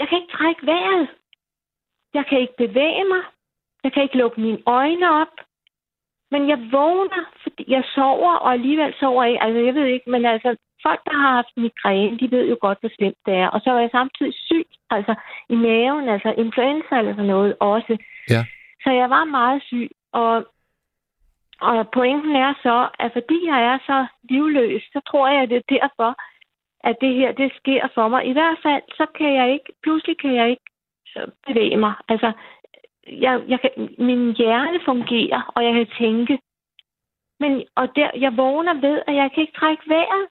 jeg 0.00 0.08
kan 0.08 0.18
ikke 0.20 0.32
trække 0.32 0.66
vejret. 0.66 1.08
Jeg 2.14 2.26
kan 2.26 2.40
ikke 2.40 2.56
bevæge 2.58 3.04
mig. 3.04 3.22
Jeg 3.84 3.92
kan 3.92 4.02
ikke 4.02 4.18
lukke 4.18 4.40
mine 4.40 4.62
øjne 4.66 5.10
op. 5.10 5.34
Men 6.30 6.48
jeg 6.48 6.58
vågner, 6.72 7.24
fordi 7.42 7.64
jeg 7.68 7.84
sover, 7.94 8.34
og 8.34 8.52
alligevel 8.52 8.94
sover 9.00 9.22
jeg 9.22 9.32
ikke. 9.32 9.42
Altså, 9.44 9.60
jeg 9.60 9.74
ved 9.74 9.86
ikke, 9.86 10.10
men 10.10 10.24
altså, 10.24 10.56
folk, 10.82 11.00
der 11.04 11.16
har 11.22 11.32
haft 11.32 11.56
migræne, 11.56 12.18
de 12.18 12.30
ved 12.30 12.48
jo 12.48 12.56
godt, 12.60 12.78
hvor 12.80 12.90
slemt 12.96 13.20
det 13.26 13.34
er. 13.34 13.48
Og 13.48 13.60
så 13.60 13.70
er 13.70 13.80
jeg 13.80 13.90
samtidig 13.92 14.34
syg, 14.34 14.66
altså 14.90 15.14
i 15.48 15.54
maven, 15.54 16.08
altså 16.08 16.34
influenza 16.38 16.94
eller 16.98 17.12
sådan 17.12 17.32
noget 17.34 17.56
også. 17.60 17.98
Ja. 18.30 18.42
Så 18.84 18.90
jeg 18.90 19.10
var 19.10 19.24
meget 19.24 19.62
syg, 19.62 19.88
og, 20.12 20.46
og 21.60 21.90
pointen 21.90 22.36
er 22.36 22.54
så, 22.62 22.88
at 22.98 23.12
fordi 23.12 23.46
jeg 23.46 23.62
er 23.72 23.78
så 23.86 24.06
livløs, 24.30 24.82
så 24.82 25.00
tror 25.08 25.28
jeg, 25.28 25.42
at 25.42 25.48
det 25.48 25.56
er 25.56 25.78
derfor, 25.78 26.14
at 26.84 26.96
det 27.00 27.14
her, 27.14 27.32
det 27.32 27.52
sker 27.56 27.88
for 27.94 28.08
mig. 28.08 28.26
I 28.26 28.32
hvert 28.32 28.58
fald, 28.62 28.82
så 28.96 29.06
kan 29.18 29.34
jeg 29.34 29.52
ikke, 29.52 29.72
pludselig 29.82 30.18
kan 30.18 30.34
jeg 30.34 30.50
ikke 30.50 30.70
bevæge 31.46 31.76
mig. 31.76 31.94
Altså, 32.08 32.32
jeg, 33.06 33.42
jeg 33.48 33.60
kan, 33.60 33.70
min 33.98 34.36
hjerne 34.36 34.80
fungerer, 34.84 35.52
og 35.54 35.64
jeg 35.64 35.72
kan 35.72 35.86
tænke. 35.98 36.38
Men, 37.40 37.64
og 37.76 37.96
der, 37.96 38.10
jeg 38.14 38.36
vågner 38.36 38.74
ved, 38.74 39.02
at 39.06 39.14
jeg 39.14 39.30
kan 39.34 39.40
ikke 39.40 39.58
trække 39.58 39.82
vejret. 39.88 40.26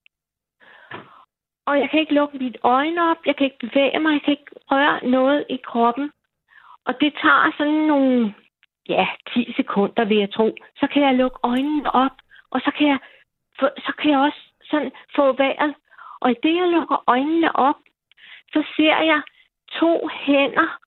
Og 1.66 1.80
jeg 1.80 1.90
kan 1.90 2.00
ikke 2.00 2.14
lukke 2.14 2.38
mit 2.38 2.58
øjne 2.64 3.12
op, 3.12 3.18
jeg 3.26 3.36
kan 3.36 3.46
ikke 3.46 3.68
bevæge 3.68 4.00
mig, 4.00 4.14
jeg 4.14 4.22
kan 4.22 4.32
ikke 4.32 4.52
røre 4.72 5.10
noget 5.10 5.46
i 5.50 5.58
kroppen. 5.64 6.12
Og 6.86 7.02
det 7.02 7.14
tager 7.22 7.52
sådan 7.58 7.84
nogle, 7.94 8.34
ja, 8.90 9.08
10 9.34 9.54
sekunder, 9.56 10.06
vil 10.06 10.18
jeg 10.18 10.32
tro. 10.34 10.56
Så 10.76 10.88
kan 10.88 11.02
jeg 11.04 11.16
lukke 11.16 11.40
øjnene 11.44 11.96
op, 11.96 12.16
og 12.52 12.62
så 12.62 12.72
kan 12.78 12.88
jeg, 12.88 13.00
så 13.60 13.94
kan 14.00 14.12
jeg 14.12 14.20
også 14.20 14.42
sådan 14.64 14.92
få 15.16 15.32
vejret. 15.32 15.76
Og 16.22 16.32
i 16.32 16.36
det, 16.44 16.56
jeg 16.56 16.68
lukker 16.68 17.04
øjnene 17.08 17.56
op, 17.56 17.80
så 18.54 18.64
ser 18.76 18.98
jeg 19.12 19.22
to 19.72 20.10
hænder 20.14 20.78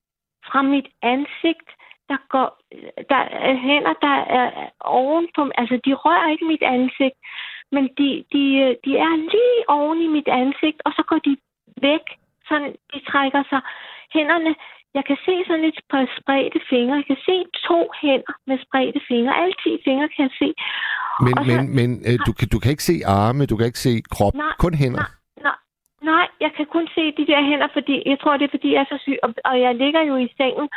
fra 0.46 0.62
mit 0.62 0.88
ansigt, 1.02 1.68
der 2.08 2.16
går, 2.28 2.48
der 3.08 3.22
er 3.48 3.54
hænder, 3.54 3.94
der 4.06 4.16
er 4.38 4.70
ovenpå, 4.80 5.50
altså 5.54 5.80
de 5.84 5.94
rører 5.94 6.30
ikke 6.30 6.44
mit 6.44 6.62
ansigt, 6.62 7.16
men 7.72 7.84
de, 7.98 8.24
de, 8.32 8.42
de 8.84 8.92
er 8.98 9.16
lige 9.16 9.68
oven 9.68 10.00
i 10.00 10.06
mit 10.06 10.28
ansigt, 10.28 10.82
og 10.84 10.92
så 10.92 11.02
går 11.02 11.18
de 11.18 11.36
væk, 11.82 12.04
sådan 12.48 12.76
de 12.94 13.00
trækker 13.10 13.42
sig 13.48 13.60
hænderne, 14.12 14.54
jeg 14.94 15.04
kan 15.08 15.18
se 15.26 15.34
sådan 15.46 15.64
lidt 15.66 15.78
spre- 15.84 16.12
spredte 16.20 16.60
fingre. 16.70 16.94
Jeg 17.00 17.06
kan 17.10 17.20
se 17.28 17.36
to 17.68 17.78
hænder 18.02 18.34
med 18.48 18.56
spredte 18.66 19.00
fingre. 19.08 19.32
Alle 19.42 19.54
10 19.64 19.78
fingre 19.86 20.08
kan 20.14 20.22
jeg 20.28 20.34
se. 20.42 20.48
Men, 21.24 21.34
så- 21.36 21.44
men, 21.50 21.60
men 21.78 21.88
øh, 22.08 22.16
du, 22.26 22.32
kan, 22.38 22.48
du 22.54 22.58
kan 22.62 22.70
ikke 22.74 22.88
se 22.90 22.96
arme, 23.06 23.46
du 23.46 23.56
kan 23.56 23.66
ikke 23.70 23.84
se 23.88 23.92
krop, 24.14 24.34
Nej, 24.34 24.54
kun 24.64 24.74
hænder. 24.82 25.04
Nej, 25.04 25.12
nej, 25.48 25.58
nej, 26.12 26.26
jeg 26.44 26.50
kan 26.56 26.66
kun 26.74 26.86
se 26.96 27.04
de 27.18 27.24
der 27.32 27.40
hænder, 27.50 27.68
fordi 27.76 27.94
jeg 28.10 28.18
tror, 28.20 28.36
det 28.36 28.44
er, 28.44 28.54
fordi 28.56 28.68
jeg 28.74 28.80
er 28.84 28.90
så 28.94 28.98
syg. 29.06 29.18
Og, 29.22 29.30
og 29.44 29.60
jeg 29.60 29.72
ligger 29.82 30.02
jo 30.10 30.16
i 30.16 30.28
sengen, 30.40 30.68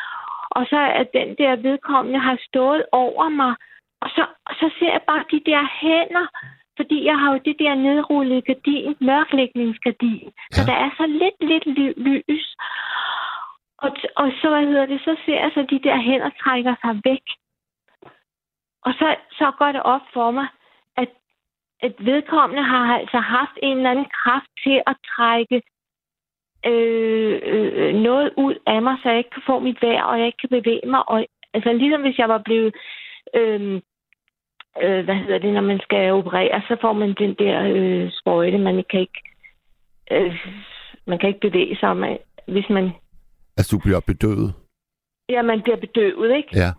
og 0.57 0.63
så 0.71 0.79
er 0.99 1.03
den 1.17 1.29
der 1.41 1.55
vedkommende 1.67 2.19
har 2.19 2.37
stået 2.49 2.83
over 2.91 3.29
mig. 3.29 3.53
Og 4.03 4.09
så, 4.15 4.23
og 4.49 4.53
så 4.59 4.67
ser 4.79 4.91
jeg 4.97 5.01
bare 5.11 5.23
de 5.31 5.39
der 5.51 5.63
hænder, 5.81 6.25
fordi 6.79 6.97
jeg 7.09 7.17
har 7.21 7.29
jo 7.33 7.39
det 7.45 7.55
der 7.59 7.75
nedrullede 7.75 8.41
gardin, 8.41 8.95
mørklægningsgardin. 9.01 10.29
Så 10.51 10.61
Ja. 10.61 10.65
der 10.71 10.77
er 10.85 10.89
så 10.99 11.05
lidt, 11.21 11.37
lidt 11.51 11.65
ly- 11.77 11.97
lys. 12.07 12.47
Og, 13.77 13.89
t- 13.97 14.13
og 14.15 14.31
så, 14.41 14.49
hvad 14.49 14.65
hedder 14.65 14.85
det, 14.85 15.01
så 15.01 15.15
ser 15.25 15.39
jeg 15.39 15.51
så, 15.53 15.61
de 15.69 15.79
der 15.79 15.97
hænder 15.97 16.29
trækker 16.43 16.75
sig 16.81 17.01
væk. 17.03 17.25
Og 18.85 18.93
så, 18.99 19.15
så 19.31 19.51
går 19.57 19.71
det 19.71 19.83
op 19.83 20.01
for 20.13 20.31
mig, 20.31 20.47
at, 20.97 21.09
at 21.81 21.93
vedkommende 21.99 22.63
har 22.63 22.99
altså 22.99 23.17
haft 23.17 23.57
en 23.63 23.77
eller 23.77 23.91
anden 23.91 24.09
kraft 24.23 24.49
til 24.63 24.81
at 24.87 24.95
trække 25.15 25.61
øh, 26.65 27.41
øh, 27.43 27.95
noget 27.95 28.33
ud 28.37 28.55
af 28.67 28.81
mig, 28.81 28.97
så 29.01 29.09
jeg 29.09 29.17
ikke 29.17 29.29
kan 29.29 29.43
få 29.45 29.59
mit 29.59 29.81
vejr, 29.81 30.03
og 30.03 30.19
jeg 30.19 30.25
ikke 30.25 30.37
kan 30.37 30.49
bevæge 30.49 30.87
mig. 30.87 31.09
Og, 31.09 31.25
altså 31.53 31.73
ligesom 31.73 32.01
hvis 32.01 32.17
jeg 32.17 32.29
var 32.29 32.41
blevet... 32.45 32.75
Øh, 33.33 33.81
øh, 34.83 35.05
hvad 35.05 35.15
hedder 35.15 35.37
det, 35.37 35.53
når 35.53 35.61
man 35.61 35.79
skal 35.79 36.11
operere, 36.11 36.61
så 36.67 36.77
får 36.81 36.93
man 36.93 37.13
den 37.13 37.33
der 37.33 37.63
øh, 37.75 38.11
sprøjte, 38.11 38.57
man 38.57 38.83
kan 38.89 38.99
ikke... 38.99 39.21
Øh, 40.11 40.47
man 41.05 41.19
kan 41.19 41.29
ikke 41.29 41.49
bevæge 41.49 41.75
sig, 41.75 41.97
man, 41.97 42.17
hvis 42.47 42.69
man... 42.69 42.91
Altså, 43.57 43.69
du 43.75 43.79
bliver 43.85 43.99
bedøvet. 44.11 44.53
Ja, 45.29 45.41
man 45.41 45.61
bliver 45.61 45.77
bedøvet, 45.85 46.35
ikke? 46.37 46.49
Ja. 46.63 46.69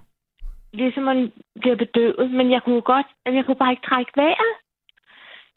ligesom 0.72 1.02
man 1.02 1.32
bliver 1.60 1.76
bedøvet, 1.76 2.30
men 2.30 2.50
jeg 2.50 2.60
kunne 2.64 2.80
godt, 2.80 3.06
at 3.26 3.34
jeg 3.34 3.44
kunne 3.46 3.56
bare 3.62 3.70
ikke 3.72 3.86
trække 3.90 4.12
vejret. 4.16 4.52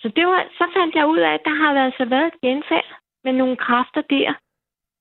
Så 0.02 0.08
det 0.16 0.26
var, 0.28 0.42
så 0.60 0.66
fandt 0.78 0.96
jeg 0.96 1.08
ud 1.08 1.18
af, 1.28 1.34
at 1.34 1.42
der 1.46 1.56
har 1.64 1.74
været 1.74 1.94
så 1.98 2.06
været 2.06 2.28
et 2.34 2.42
genfald 2.42 2.90
med 3.24 3.34
nogle 3.34 3.58
kræfter 3.58 4.02
der. 4.16 4.34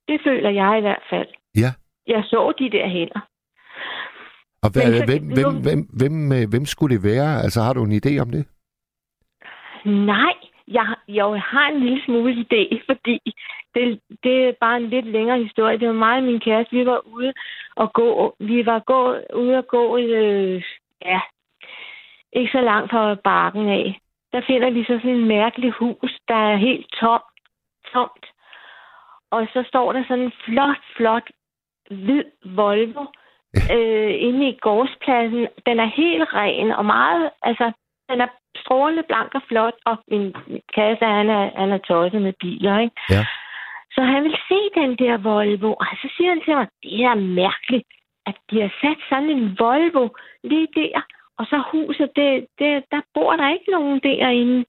Det 0.09 0.21
føler 0.27 0.51
jeg 0.51 0.79
i 0.79 0.81
hvert 0.81 1.05
fald. 1.11 1.29
Ja. 1.57 1.71
Jeg 2.07 2.23
så 2.25 2.53
de 2.59 2.71
der 2.77 2.89
hænder. 2.89 3.21
Og 4.63 4.69
hvad, 4.73 4.85
Men 4.91 4.99
så- 4.99 5.05
hvem, 5.11 5.25
hvem, 5.37 5.53
nu- 5.55 5.63
hvem, 5.67 5.81
hvem, 6.01 6.33
øh, 6.37 6.45
hvem 6.53 6.65
skulle 6.67 6.95
det 6.97 7.05
være? 7.05 7.43
Altså, 7.45 7.61
har 7.61 7.73
du 7.73 7.83
en 7.85 7.93
idé 8.01 8.13
om 8.25 8.31
det? 8.31 8.43
Nej, 10.13 10.35
jeg, 10.77 10.95
jeg 11.09 11.43
har 11.43 11.69
en 11.69 11.81
lille 11.81 12.05
smule 12.05 12.33
idé, 12.33 12.81
fordi 12.87 13.21
det, 13.75 14.01
det 14.25 14.49
er 14.49 14.53
bare 14.61 14.77
en 14.77 14.91
lidt 14.91 15.07
længere 15.07 15.43
historie. 15.43 15.79
Det 15.79 15.89
var 15.89 15.95
mig 15.95 16.17
og 16.17 16.23
min 16.23 16.41
kæreste, 16.41 16.77
vi 16.77 16.87
var 16.87 17.01
ude 17.07 17.33
og 17.77 17.93
gå. 17.93 18.35
Vi 18.41 18.67
var 18.67 18.79
gå, 18.79 19.17
ude 19.35 19.59
og 19.59 19.67
gå, 19.67 19.99
øh, 19.99 20.63
ja, 21.05 21.21
ikke 22.33 22.53
så 22.53 22.61
langt 22.61 22.91
fra 22.91 23.15
bakken 23.15 23.69
af. 23.69 24.01
Der 24.33 24.41
finder 24.47 24.71
vi 24.71 24.85
så 24.85 24.99
sådan 25.03 25.11
en 25.11 25.29
mærkelig 25.29 25.71
hus, 25.71 26.19
der 26.29 26.35
er 26.35 26.57
helt 26.57 26.87
tom, 27.01 27.23
tomt. 27.93 28.27
Og 29.31 29.47
så 29.53 29.65
står 29.69 29.93
der 29.93 30.05
sådan 30.09 30.25
en 30.25 30.33
flot, 30.45 30.83
flot, 30.97 31.31
hvid 31.91 32.25
Volvo 32.45 33.05
øh, 33.77 34.15
inde 34.19 34.49
i 34.49 34.59
gårdspladsen. 34.61 35.49
Den 35.67 35.81
er 35.81 35.91
helt 36.03 36.35
ren 36.35 36.71
og 36.73 36.85
meget, 36.85 37.31
altså, 37.43 37.73
den 38.09 38.21
er 38.21 38.29
strålende 38.63 39.03
blank 39.03 39.35
og 39.35 39.43
flot, 39.49 39.75
og 39.85 39.97
min 40.09 40.35
kæreste, 40.75 41.05
han 41.05 41.31
er, 41.31 41.51
han 41.61 41.73
er 41.73 41.79
tosset 41.79 42.23
med 42.23 42.33
biler, 42.41 42.79
ikke? 42.79 42.97
Ja. 43.11 43.27
Så 43.95 44.01
han 44.03 44.25
vil 44.25 44.37
se 44.49 44.61
den 44.81 44.97
der 44.97 45.17
Volvo, 45.17 45.71
og 45.73 45.87
så 46.03 46.09
siger 46.17 46.29
han 46.29 46.43
til 46.45 46.57
mig, 46.57 46.69
det 46.83 47.05
er 47.05 47.15
mærkeligt, 47.15 47.89
at 48.27 48.37
de 48.51 48.61
har 48.61 48.73
sat 48.81 48.99
sådan 49.09 49.31
en 49.31 49.57
Volvo 49.59 50.09
lige 50.45 50.69
der, 50.75 51.03
og 51.39 51.47
så 51.47 51.63
huset, 51.73 52.11
det, 52.17 52.47
det, 52.59 52.85
der 52.91 53.01
bor 53.15 53.37
der 53.37 53.53
ikke 53.53 53.71
nogen 53.71 54.01
derinde. 54.01 54.65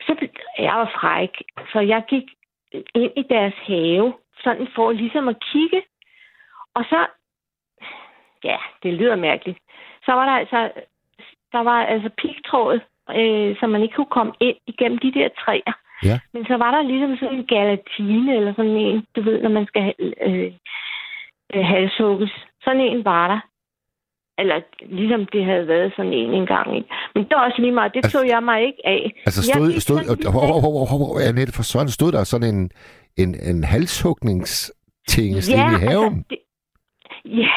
Så 0.00 0.28
jeg 0.58 0.74
var 0.74 0.90
fræk, 1.00 1.42
så 1.72 1.80
jeg 1.80 2.02
gik 2.08 2.24
ind 2.94 3.12
i 3.16 3.22
deres 3.22 3.54
have, 3.54 4.14
sådan 4.44 4.68
for 4.74 4.92
ligesom 4.92 5.28
at 5.28 5.36
kigge. 5.52 5.82
Og 6.74 6.84
så, 6.84 7.06
ja, 8.44 8.58
det 8.82 8.94
lyder 8.94 9.16
mærkeligt. 9.16 9.58
Så 10.04 10.12
var 10.12 10.24
der 10.24 10.32
altså, 10.32 10.70
der 11.52 11.62
var 11.70 11.80
altså 11.92 12.10
pigtråd, 12.20 12.80
øh, 13.18 13.56
så 13.60 13.66
man 13.66 13.82
ikke 13.82 13.94
kunne 13.94 14.14
komme 14.18 14.32
ind 14.40 14.56
igennem 14.66 14.98
de 14.98 15.12
der 15.18 15.28
træer. 15.44 15.72
Ja. 16.04 16.18
Men 16.32 16.44
så 16.46 16.56
var 16.56 16.70
der 16.70 16.82
ligesom 16.82 17.16
sådan 17.16 17.34
en 17.38 17.46
galatine, 17.46 18.36
eller 18.36 18.52
sådan 18.54 18.76
en, 18.76 19.06
du 19.16 19.20
ved, 19.22 19.42
når 19.42 19.50
man 19.50 19.66
skal 19.66 19.94
øh, 19.98 20.52
øh, 21.54 21.64
halshugges. 21.72 22.32
Sådan 22.64 22.80
en 22.80 23.04
var 23.04 23.28
der. 23.28 23.40
Eller 24.40 24.60
ligesom 24.82 25.26
det 25.32 25.44
havde 25.44 25.66
været 25.68 25.92
sådan 25.96 26.12
en 26.12 26.30
engang. 26.34 26.76
Ikke? 26.76 26.88
Men 27.14 27.22
det 27.24 27.32
var 27.36 27.44
også 27.48 27.60
lige 27.62 27.72
meget. 27.72 27.94
Det 27.94 28.04
Altså- 28.04 28.18
tog 28.18 28.28
jeg 28.28 28.42
mig 28.42 28.62
ikke 28.62 28.82
af. 28.84 29.12
Altså, 29.26 29.40
Jeg 29.50 29.54
stod, 29.54 29.80
stod, 29.80 30.16
lige 30.16 30.32
hov, 30.32 30.42
hov, 30.52 30.60
hov, 30.60 30.86
hov, 30.90 30.98
hov, 31.06 31.18
Annette, 31.28 31.52
for 31.56 31.62
sådan 31.62 31.88
stod 31.88 32.12
der 32.12 32.24
sådan 32.24 32.54
en, 32.54 32.70
en, 33.22 33.30
en 33.50 33.64
halshugningsting 33.64 35.30
ja, 35.50 35.70
i 35.76 35.80
haven. 35.86 36.14
Altså, 36.14 36.24
det, 36.30 36.38
ja, 37.24 37.48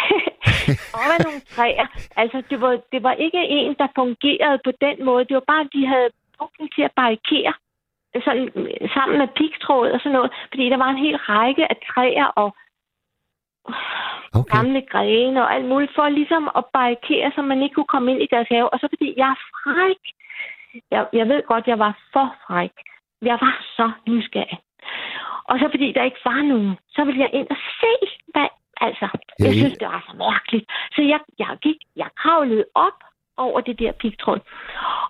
og 0.96 1.00
var 1.12 1.20
nogle 1.25 1.41
træer. 1.53 1.88
Altså, 2.22 2.38
det 2.50 2.62
var, 2.62 2.74
det 2.91 3.03
var 3.03 3.13
ikke 3.25 3.41
en, 3.58 3.75
der 3.82 3.88
fungerede 3.96 4.60
på 4.65 4.72
den 4.86 5.06
måde. 5.08 5.25
Det 5.25 5.36
var 5.36 5.48
bare, 5.51 5.62
at 5.65 5.74
de 5.74 5.88
havde 5.88 6.10
brugt 6.38 6.58
den 6.60 6.70
til 6.75 6.84
at 6.89 6.96
barrikere 7.01 7.53
sådan, 8.25 8.48
sammen 8.96 9.18
med 9.18 9.27
pigtråd 9.38 9.89
og 9.91 10.00
sådan 10.00 10.12
noget. 10.18 10.32
Fordi 10.51 10.70
der 10.70 10.77
var 10.77 10.89
en 10.89 11.03
hel 11.06 11.18
række 11.18 11.63
af 11.72 11.77
træer 11.89 12.25
og 12.25 12.50
okay. 14.34 14.56
gamle 14.56 14.82
grene 14.82 15.44
og 15.44 15.53
alt 15.56 15.65
muligt, 15.65 15.96
for 15.96 16.10
ligesom 16.10 16.50
at 16.58 16.65
barrikere, 16.74 17.32
så 17.36 17.41
man 17.41 17.62
ikke 17.63 17.75
kunne 17.75 17.94
komme 17.96 18.12
ind 18.12 18.22
i 18.22 18.27
deres 18.32 18.48
have. 18.48 18.74
Og 18.74 18.80
så 18.80 18.88
fordi 18.94 19.13
jeg 19.18 19.30
er 19.30 19.41
fræk. 19.62 20.03
Jeg, 20.91 21.08
jeg 21.13 21.27
ved 21.27 21.44
godt, 21.48 21.68
jeg 21.68 21.80
var 21.80 21.94
for 22.13 22.36
fræk. 22.48 22.75
Jeg 23.22 23.38
var 23.41 23.56
så 23.77 23.91
nysgerrig. 24.08 24.60
Og 25.50 25.60
så 25.60 25.68
fordi 25.72 25.91
der 25.91 26.03
ikke 26.03 26.25
var 26.25 26.41
nogen, 26.41 26.77
så 26.89 27.03
ville 27.03 27.22
jeg 27.22 27.30
ind 27.34 27.48
og 27.50 27.58
se, 27.80 27.94
hvad... 28.34 28.48
Altså, 28.88 29.07
Ja, 29.39 29.45
jeg 29.45 29.53
synes, 29.53 29.77
det 29.81 29.88
var 29.88 30.03
så 30.09 30.13
mærkeligt. 30.17 30.65
Så 30.95 31.01
jeg, 31.01 31.19
jeg 31.39 31.57
gik, 31.61 31.79
jeg 31.95 32.09
kravlede 32.21 32.65
op 32.75 33.00
over 33.38 33.61
det 33.61 33.79
der 33.79 33.91
pigtråd. 33.91 34.39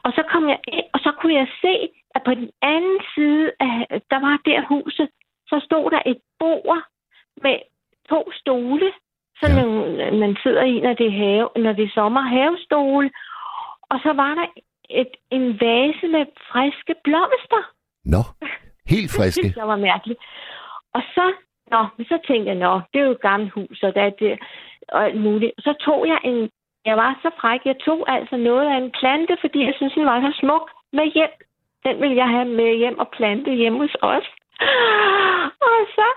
Og 0.05 0.11
så 0.15 0.23
kom 0.31 0.49
jeg 0.49 0.59
ind, 0.67 0.87
og 0.93 0.99
så 0.99 1.11
kunne 1.19 1.33
jeg 1.41 1.47
se, 1.61 1.73
at 2.15 2.21
på 2.25 2.33
den 2.33 2.49
anden 2.61 2.99
side 3.15 3.51
af, 3.59 4.01
der 4.11 4.19
var 4.27 4.35
der 4.45 4.61
huset, 4.73 5.09
så 5.47 5.61
stod 5.67 5.91
der 5.91 6.01
et 6.05 6.19
bord 6.39 6.81
med 7.43 7.57
to 8.09 8.31
stole, 8.41 8.91
sådan 9.39 9.95
Ja. 9.97 10.11
man 10.23 10.37
sidder 10.43 10.63
i, 10.63 10.79
når 10.79 10.93
det 10.93 11.07
er, 11.07 11.17
have, 11.25 11.49
når 11.55 11.73
det 11.73 11.83
er 11.85 11.93
sommer, 11.93 12.21
havestole. 12.21 13.11
Og 13.91 13.99
så 14.03 14.13
var 14.13 14.33
der 14.39 14.47
et, 14.89 15.11
en 15.31 15.45
vase 15.61 16.07
med 16.07 16.25
friske 16.51 16.95
blomster. 17.03 17.63
Nå, 18.05 18.21
helt 18.93 19.11
Det 19.11 19.17
friske. 19.17 19.53
jeg 19.57 19.67
var 19.67 19.75
mærkeligt. 19.75 20.19
Og 20.93 21.01
så, 21.15 21.33
nå, 21.71 21.81
men 21.97 22.05
så 22.05 22.17
tænkte 22.27 22.49
jeg, 22.51 22.59
nå, 22.65 22.73
det 22.93 23.01
er 23.01 23.05
jo 23.05 23.11
et 23.11 23.27
gammelt 23.29 23.53
hus, 23.53 23.83
og 23.83 23.95
der 23.95 24.01
er 24.01 24.09
det, 24.09 24.39
og 24.87 25.05
alt 25.05 25.21
muligt. 25.21 25.51
Så 25.59 25.73
tog 25.85 26.07
jeg 26.07 26.19
en, 26.23 26.49
jeg 26.85 26.97
var 26.97 27.19
så 27.21 27.29
fræk, 27.39 27.61
jeg 27.65 27.77
tog 27.85 27.99
altså 28.15 28.37
noget 28.37 28.65
af 28.73 28.77
en 28.77 28.91
plante, 28.99 29.37
fordi 29.41 29.59
jeg 29.65 29.73
synes, 29.75 29.93
den 29.93 30.05
var 30.05 30.21
så 30.21 30.37
smuk 30.39 30.69
med 30.93 31.05
hjem. 31.15 31.33
Den 31.85 32.01
ville 32.01 32.15
jeg 32.15 32.29
have 32.29 32.45
med 32.45 32.77
hjem 32.77 32.99
og 32.99 33.07
plante 33.17 33.51
hjemme 33.51 33.79
hos 33.79 33.95
os. 34.01 34.27
Og 35.67 35.79
så, 35.97 36.07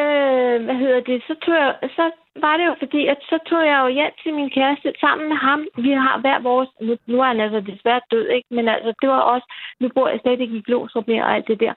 øh, 0.00 0.56
hvad 0.64 0.74
hedder 0.82 1.00
det, 1.00 1.22
så, 1.26 1.34
tog 1.44 1.54
jeg, 1.54 1.74
så 1.96 2.10
var 2.44 2.56
det 2.56 2.66
jo 2.66 2.74
fordi, 2.78 3.06
at 3.06 3.18
så 3.30 3.38
tog 3.48 3.66
jeg 3.66 3.78
jo 3.84 3.88
hjem 3.88 4.12
til 4.22 4.34
min 4.34 4.50
kæreste 4.50 4.92
sammen 5.00 5.28
med 5.28 5.36
ham. 5.36 5.66
Vi 5.76 5.92
har 5.92 6.18
hver 6.18 6.38
vores, 6.38 6.68
nu, 6.80 6.96
nu 7.06 7.20
er 7.20 7.24
han 7.24 7.40
altså 7.40 7.60
desværre 7.60 8.00
død, 8.10 8.26
ikke? 8.28 8.48
Men 8.50 8.68
altså, 8.68 8.92
det 9.00 9.08
var 9.08 9.20
også, 9.20 9.46
nu 9.80 9.88
bor 9.94 10.08
jeg 10.08 10.20
slet 10.22 10.40
ikke 10.40 10.56
i 10.56 10.66
Glostrup 10.66 11.06
mere 11.08 11.24
og 11.24 11.34
alt 11.34 11.48
det 11.48 11.60
der. 11.60 11.74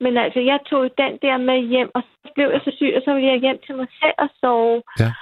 Men 0.00 0.16
altså, 0.16 0.40
jeg 0.40 0.58
tog 0.66 0.90
den 0.98 1.18
der 1.22 1.36
med 1.36 1.58
hjem, 1.72 1.90
og 1.94 2.02
så 2.02 2.30
blev 2.34 2.48
jeg 2.50 2.60
så 2.64 2.72
syg, 2.76 2.92
og 2.96 3.02
så 3.04 3.14
ville 3.14 3.28
jeg 3.28 3.40
hjem 3.40 3.58
til 3.66 3.74
mig 3.76 3.88
selv 4.00 4.14
og 4.18 4.28
sove. 4.40 4.82
Ja. 5.00 5.12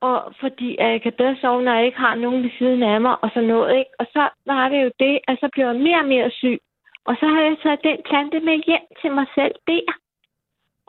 Og 0.00 0.34
fordi 0.40 0.76
at 0.78 0.90
jeg 0.90 1.02
kan 1.02 1.12
bedre 1.12 1.36
sove, 1.40 1.62
når 1.62 1.74
jeg 1.74 1.86
ikke 1.86 1.98
har 1.98 2.14
nogen 2.14 2.42
ved 2.42 2.50
siden 2.58 2.82
af 2.82 3.00
mig, 3.00 3.16
og 3.22 3.30
sådan 3.34 3.48
noget, 3.48 3.78
ikke? 3.78 3.90
Og 3.98 4.06
så 4.12 4.28
var 4.46 4.68
det 4.68 4.82
jo 4.84 4.90
det, 5.00 5.18
at 5.28 5.38
så 5.40 5.48
blev 5.52 5.66
jeg 5.66 5.76
mere 5.76 5.98
og 5.98 6.04
mere 6.14 6.30
syg. 6.30 6.58
Og 7.04 7.16
så 7.20 7.26
havde 7.26 7.46
jeg 7.46 7.56
taget 7.62 7.84
den 7.84 7.98
plante 8.08 8.40
med 8.40 8.56
hjem 8.66 8.86
til 9.00 9.12
mig 9.12 9.26
selv 9.34 9.54
der. 9.66 9.86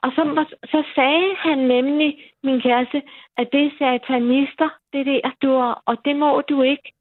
Og 0.04 0.12
så, 0.16 0.46
så 0.66 0.84
sagde 0.96 1.36
han 1.36 1.58
nemlig, 1.58 2.10
min 2.44 2.62
kæreste, 2.62 3.02
at 3.38 3.48
det 3.54 3.66
er 3.66 3.72
satanister, 3.80 4.70
det 4.94 5.06
der, 5.06 5.32
du 5.42 5.52
er, 5.52 5.82
og 5.86 6.06
det 6.06 6.16
må 6.16 6.42
du 6.50 6.62
ikke. 6.62 6.94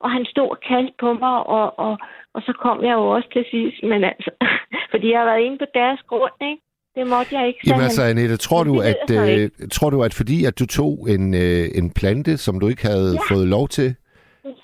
Og 0.00 0.10
han 0.10 0.24
stod 0.32 0.48
og 0.50 0.58
kaldte 0.68 0.94
på 1.00 1.12
mig, 1.12 1.36
og, 1.56 1.78
og, 1.78 1.98
og 2.34 2.40
så 2.42 2.52
kom 2.62 2.84
jeg 2.84 2.92
jo 2.92 3.04
også 3.16 3.28
til 3.32 3.44
sidst. 3.50 3.76
Men 3.82 4.04
altså, 4.04 4.30
fordi 4.92 5.06
jeg 5.10 5.18
har 5.20 5.26
været 5.30 5.44
inde 5.46 5.58
på 5.58 5.64
deres 5.74 6.00
grund, 6.08 6.32
ikke? 6.50 6.62
Det 6.96 7.06
måtte 7.06 7.30
jeg 7.38 7.46
ikke, 7.48 7.60
Jamen 7.66 7.82
altså, 7.88 8.02
han. 8.02 8.10
Annette, 8.10 8.36
tror 8.36 8.62
du, 8.64 8.74
at, 8.92 9.04
øh, 9.18 9.50
tror 9.72 9.90
du, 9.90 10.02
at 10.02 10.14
fordi 10.14 10.44
at 10.44 10.58
du 10.58 10.66
tog 10.66 10.92
en, 11.14 11.34
øh, 11.34 11.64
en 11.80 11.90
plante, 11.98 12.36
som 12.36 12.60
du 12.60 12.68
ikke 12.68 12.86
havde 12.86 13.12
Ja. 13.14 13.34
fået 13.34 13.46
lov 13.48 13.68
til, 13.68 13.94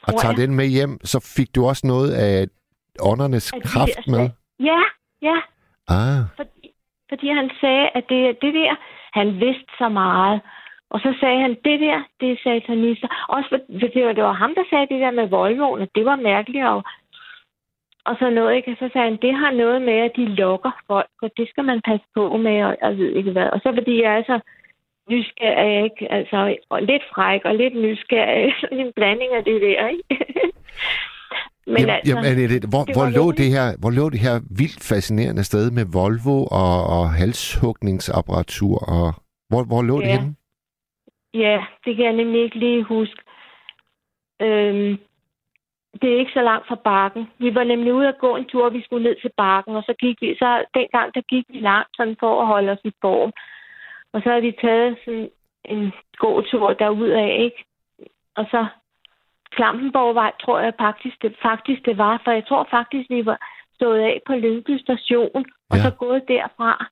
og 0.09 0.12
tager 0.21 0.35
jeg. 0.38 0.41
den 0.43 0.55
med 0.55 0.67
hjem, 0.76 0.99
så 1.05 1.33
fik 1.37 1.55
du 1.55 1.61
også 1.71 1.87
noget 1.87 2.11
af 2.26 2.47
åndernes 3.11 3.53
At 3.53 3.62
kraft 3.62 3.97
der 4.07 4.11
med? 4.17 4.25
Ja, 4.71 4.81
ja. 5.29 5.37
Ah, 5.88 6.21
Fordi, 6.37 6.61
fordi 7.09 7.26
han 7.29 7.50
sagde, 7.61 7.85
at 7.95 8.05
det, 8.09 8.21
det 8.43 8.55
der, 8.55 8.73
han 9.19 9.26
vidste 9.45 9.71
så 9.79 9.88
meget. 9.88 10.41
Og 10.95 11.01
så 11.01 11.11
sagde 11.21 11.41
han, 11.45 11.55
det 11.69 11.77
der, 11.87 11.99
det 12.21 12.29
er 12.33 12.43
satanister. 12.45 13.09
Også 13.29 13.49
for, 13.51 13.59
det, 13.95 14.07
var, 14.07 14.13
det 14.13 14.25
var 14.25 14.33
ham, 14.43 14.53
der 14.59 14.65
sagde 14.71 14.91
det 14.93 15.01
der 15.05 15.11
med 15.21 15.27
Volvoen, 15.29 15.83
og 15.83 15.89
det 15.95 16.05
var 16.05 16.17
mærkeligt. 16.17 16.67
Og, 16.67 16.83
og 18.09 18.15
så 18.19 18.31
noget, 18.31 18.57
ikke? 18.57 18.77
så 18.79 18.91
sagde 18.93 19.09
han, 19.11 19.19
det 19.27 19.35
har 19.43 19.53
noget 19.63 19.83
med, 19.83 19.99
at 20.07 20.13
de 20.17 20.25
lokker 20.25 20.73
folk, 20.87 21.15
og 21.23 21.31
det 21.37 21.47
skal 21.49 21.65
man 21.65 21.81
passe 21.89 22.07
på 22.15 22.37
med, 22.37 22.57
og 22.69 22.77
jeg 22.83 22.99
ved 22.99 23.11
ikke 23.19 23.33
hvad. 23.33 23.49
Og 23.55 23.61
så 23.63 23.69
fordi 23.79 24.03
jeg 24.03 24.13
er 24.19 24.23
så 24.33 24.37
nysgerrig, 25.11 25.85
ikke? 25.85 26.13
Altså, 26.13 26.57
og 26.69 26.83
lidt 26.83 27.05
fræk 27.15 27.41
og 27.45 27.55
lidt 27.55 27.77
nysgerrig. 27.85 28.55
en 28.83 28.93
blanding 28.97 29.33
af 29.39 29.45
det 29.45 29.61
der, 29.67 29.89
ikke? 29.89 30.05
Men 31.67 31.79
jamen, 31.79 31.91
altså, 31.91 32.15
jamen, 32.15 32.51
det, 32.51 32.65
hvor, 32.73 32.85
det 32.85 32.95
hvor, 32.97 33.09
lå 33.19 33.33
det 33.33 33.49
her, 33.57 33.67
hvor 33.81 33.91
lå 33.91 34.11
det 34.11 34.21
her 34.21 34.41
vildt 34.61 34.83
fascinerende 34.91 35.45
sted 35.45 35.71
med 35.71 35.85
Volvo 35.93 36.39
og, 36.45 36.87
og 36.97 37.05
halshugningsapparatur? 37.13 38.77
Og, 38.97 39.13
hvor, 39.49 39.63
hvor 39.65 39.83
lå 39.83 40.01
ja. 40.01 40.07
det 40.07 40.13
henne? 40.13 40.35
Ja, 41.35 41.64
det 41.85 41.97
kan 41.97 42.05
jeg 42.05 42.12
nemlig 42.12 42.43
ikke 42.43 42.59
lige 42.59 42.83
huske. 42.85 43.23
Øhm, 44.41 44.99
det 46.00 46.12
er 46.12 46.19
ikke 46.19 46.33
så 46.33 46.43
langt 46.43 46.69
fra 46.69 46.75
bakken. 46.75 47.25
Vi 47.38 47.55
var 47.55 47.64
nemlig 47.64 47.95
ude 47.95 48.09
at 48.09 48.19
gå 48.19 48.37
en 48.37 48.45
tur, 48.45 48.71
vi 48.71 48.83
skulle 48.83 49.05
ned 49.09 49.17
til 49.21 49.31
bakken, 49.37 49.76
og 49.76 49.83
så 49.83 49.95
gik 50.00 50.17
vi, 50.21 50.37
så 50.38 50.64
dengang 50.75 51.14
der 51.14 51.21
gik 51.21 51.45
vi 51.49 51.61
langt 51.61 51.97
sådan 51.97 52.17
for 52.21 52.41
at 52.41 52.47
holde 52.47 52.73
os 52.73 52.85
i 52.85 52.93
form. 53.00 53.33
Og 54.12 54.23
så 54.23 54.29
havde 54.29 54.43
vi 54.43 54.57
taget 54.61 54.97
sådan 55.05 55.31
en 55.64 55.93
gåtur 56.17 56.73
derudad, 56.73 57.29
ikke? 57.47 57.64
Og 58.37 58.45
så 58.50 58.67
Klampenborgvej, 59.57 60.33
tror 60.45 60.59
jeg 60.61 60.73
faktisk 60.81 61.23
det, 61.23 61.37
faktisk 61.43 61.81
det 61.85 61.99
var, 61.99 62.21
for 62.25 62.31
jeg 62.31 62.45
tror 62.49 62.69
faktisk, 62.71 63.11
vi 63.11 63.26
var 63.26 63.38
stået 63.75 64.00
af 64.00 64.21
på 64.26 64.33
Lyngby 64.33 64.79
station, 64.79 65.45
og 65.71 65.76
ja. 65.76 65.83
så 65.83 65.91
gået 65.91 66.23
derfra. 66.29 66.91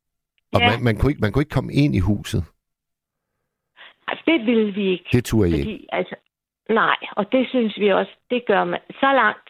Og 0.55 0.61
ja. 0.61 0.71
man, 0.71 0.85
man, 0.85 0.97
kunne 0.97 1.11
ikke, 1.13 1.21
man 1.21 1.33
kunne 1.33 1.43
ikke 1.43 1.57
komme 1.59 1.73
ind 1.73 1.95
i 1.95 1.99
huset? 1.99 2.52
Altså, 4.09 4.23
det 4.27 4.47
ville 4.47 4.73
vi 4.75 4.85
ikke. 4.95 5.09
Det 5.13 5.25
turde 5.25 5.49
I 5.49 5.53
fordi, 5.53 5.73
ikke? 5.73 5.87
Altså, 5.93 6.15
nej, 6.69 6.97
og 7.17 7.33
det 7.33 7.49
synes 7.49 7.79
vi 7.79 7.89
også, 7.89 8.13
det 8.31 8.47
gør 8.47 8.65
man. 8.65 8.81
Så 9.01 9.13
langt 9.13 9.49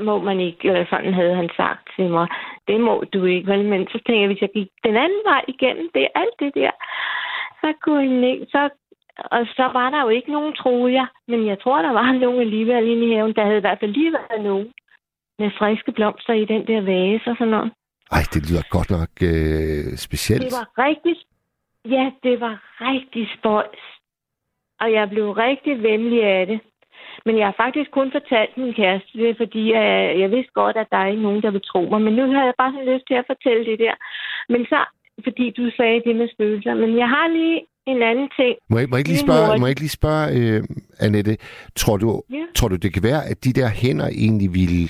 må 0.00 0.18
man 0.18 0.40
ikke, 0.40 0.68
eller 0.68 0.86
sådan 0.90 1.14
havde 1.14 1.34
han 1.34 1.50
sagt 1.56 1.90
til 1.96 2.10
mig. 2.10 2.28
Det 2.68 2.80
må 2.80 3.04
du 3.12 3.24
ikke, 3.24 3.50
vel? 3.52 3.64
Men 3.64 3.86
så 3.86 3.98
tænker 4.06 4.20
jeg, 4.20 4.26
hvis 4.26 4.42
jeg 4.42 4.50
gik 4.54 4.68
den 4.84 4.96
anden 4.96 5.22
vej 5.24 5.42
igennem 5.48 5.90
det, 5.94 6.08
alt 6.14 6.36
det 6.38 6.52
der, 6.54 6.70
så 7.60 7.72
kunne 7.82 8.26
jeg 8.26 8.30
ikke, 8.32 8.46
så 8.46 8.68
og 9.16 9.46
så 9.56 9.66
var 9.78 9.90
der 9.90 10.02
jo 10.02 10.08
ikke 10.08 10.32
nogen, 10.32 10.54
troede 10.54 10.92
jeg. 10.92 11.06
Men 11.28 11.46
jeg 11.46 11.58
tror, 11.62 11.82
der 11.82 11.92
var 11.92 12.12
nogen 12.12 12.40
alligevel 12.40 12.86
inde 12.88 13.06
i 13.06 13.14
haven. 13.14 13.34
Der 13.34 13.44
havde 13.44 13.58
i 13.58 13.66
hvert 13.66 13.80
fald 13.80 13.90
lige 13.90 14.12
været 14.12 14.44
nogen 14.44 14.72
med 15.38 15.50
friske 15.58 15.92
blomster 15.92 16.32
i 16.32 16.44
den 16.44 16.66
der 16.66 16.80
vase 16.80 17.30
og 17.30 17.36
sådan 17.36 17.50
noget. 17.56 17.72
Ej, 18.12 18.22
det 18.34 18.50
lyder 18.50 18.64
godt 18.76 18.90
nok 18.90 19.12
øh, 19.30 19.96
specielt. 20.06 20.42
Det 20.42 20.52
var 20.60 20.84
rigtig... 20.86 21.16
Ja, 21.88 22.10
det 22.22 22.40
var 22.40 22.54
rigtig 22.80 23.28
spøjs. 23.38 23.82
Og 24.80 24.92
jeg 24.92 25.10
blev 25.10 25.30
rigtig 25.30 25.82
venlig 25.82 26.24
af 26.24 26.46
det. 26.46 26.60
Men 27.26 27.38
jeg 27.38 27.46
har 27.46 27.56
faktisk 27.64 27.90
kun 27.90 28.12
fortalt 28.12 28.56
min 28.56 28.74
kæreste 28.74 29.18
det, 29.18 29.36
fordi 29.36 29.72
jeg, 29.72 30.18
jeg 30.20 30.30
vidste 30.30 30.52
godt, 30.52 30.76
at 30.76 30.90
der 30.90 30.96
er 30.96 31.06
ikke 31.06 31.22
nogen, 31.22 31.42
der 31.42 31.50
vil 31.50 31.64
tro 31.70 31.80
mig. 31.90 32.00
Men 32.02 32.14
nu 32.14 32.32
har 32.32 32.44
jeg 32.44 32.54
bare 32.58 32.72
sådan 32.72 32.94
lyst 32.94 33.06
til 33.06 33.14
at 33.14 33.28
fortælle 33.32 33.64
det 33.70 33.78
der. 33.78 33.94
Men 34.48 34.66
så, 34.66 34.78
fordi 35.26 35.50
du 35.50 35.70
sagde 35.76 36.02
det 36.06 36.16
med 36.16 36.28
spøgelser. 36.34 36.74
Men 36.74 36.96
jeg 36.98 37.08
har 37.08 37.28
lige 37.28 37.60
en 37.86 38.02
anden 38.02 38.28
ting. 38.40 38.54
Må 38.70 38.78
jeg, 38.78 38.88
må 38.88 38.96
jeg 38.96 39.00
ikke 39.00 39.12
lige 39.14 39.26
spørge, 39.28 39.58
må 39.58 39.66
jeg 39.66 39.72
ikke 39.74 39.84
lige 39.86 39.98
spørge 40.00 40.26
uh, 40.38 41.04
Annette, 41.04 41.34
tror 41.80 41.96
du, 41.96 42.22
ja. 42.30 42.44
tror 42.56 42.68
du, 42.68 42.76
det 42.76 42.90
kan 42.94 43.02
være, 43.02 43.22
at 43.30 43.44
de 43.44 43.52
der 43.52 43.68
hænder 43.82 44.08
egentlig 44.24 44.50
ville 44.60 44.88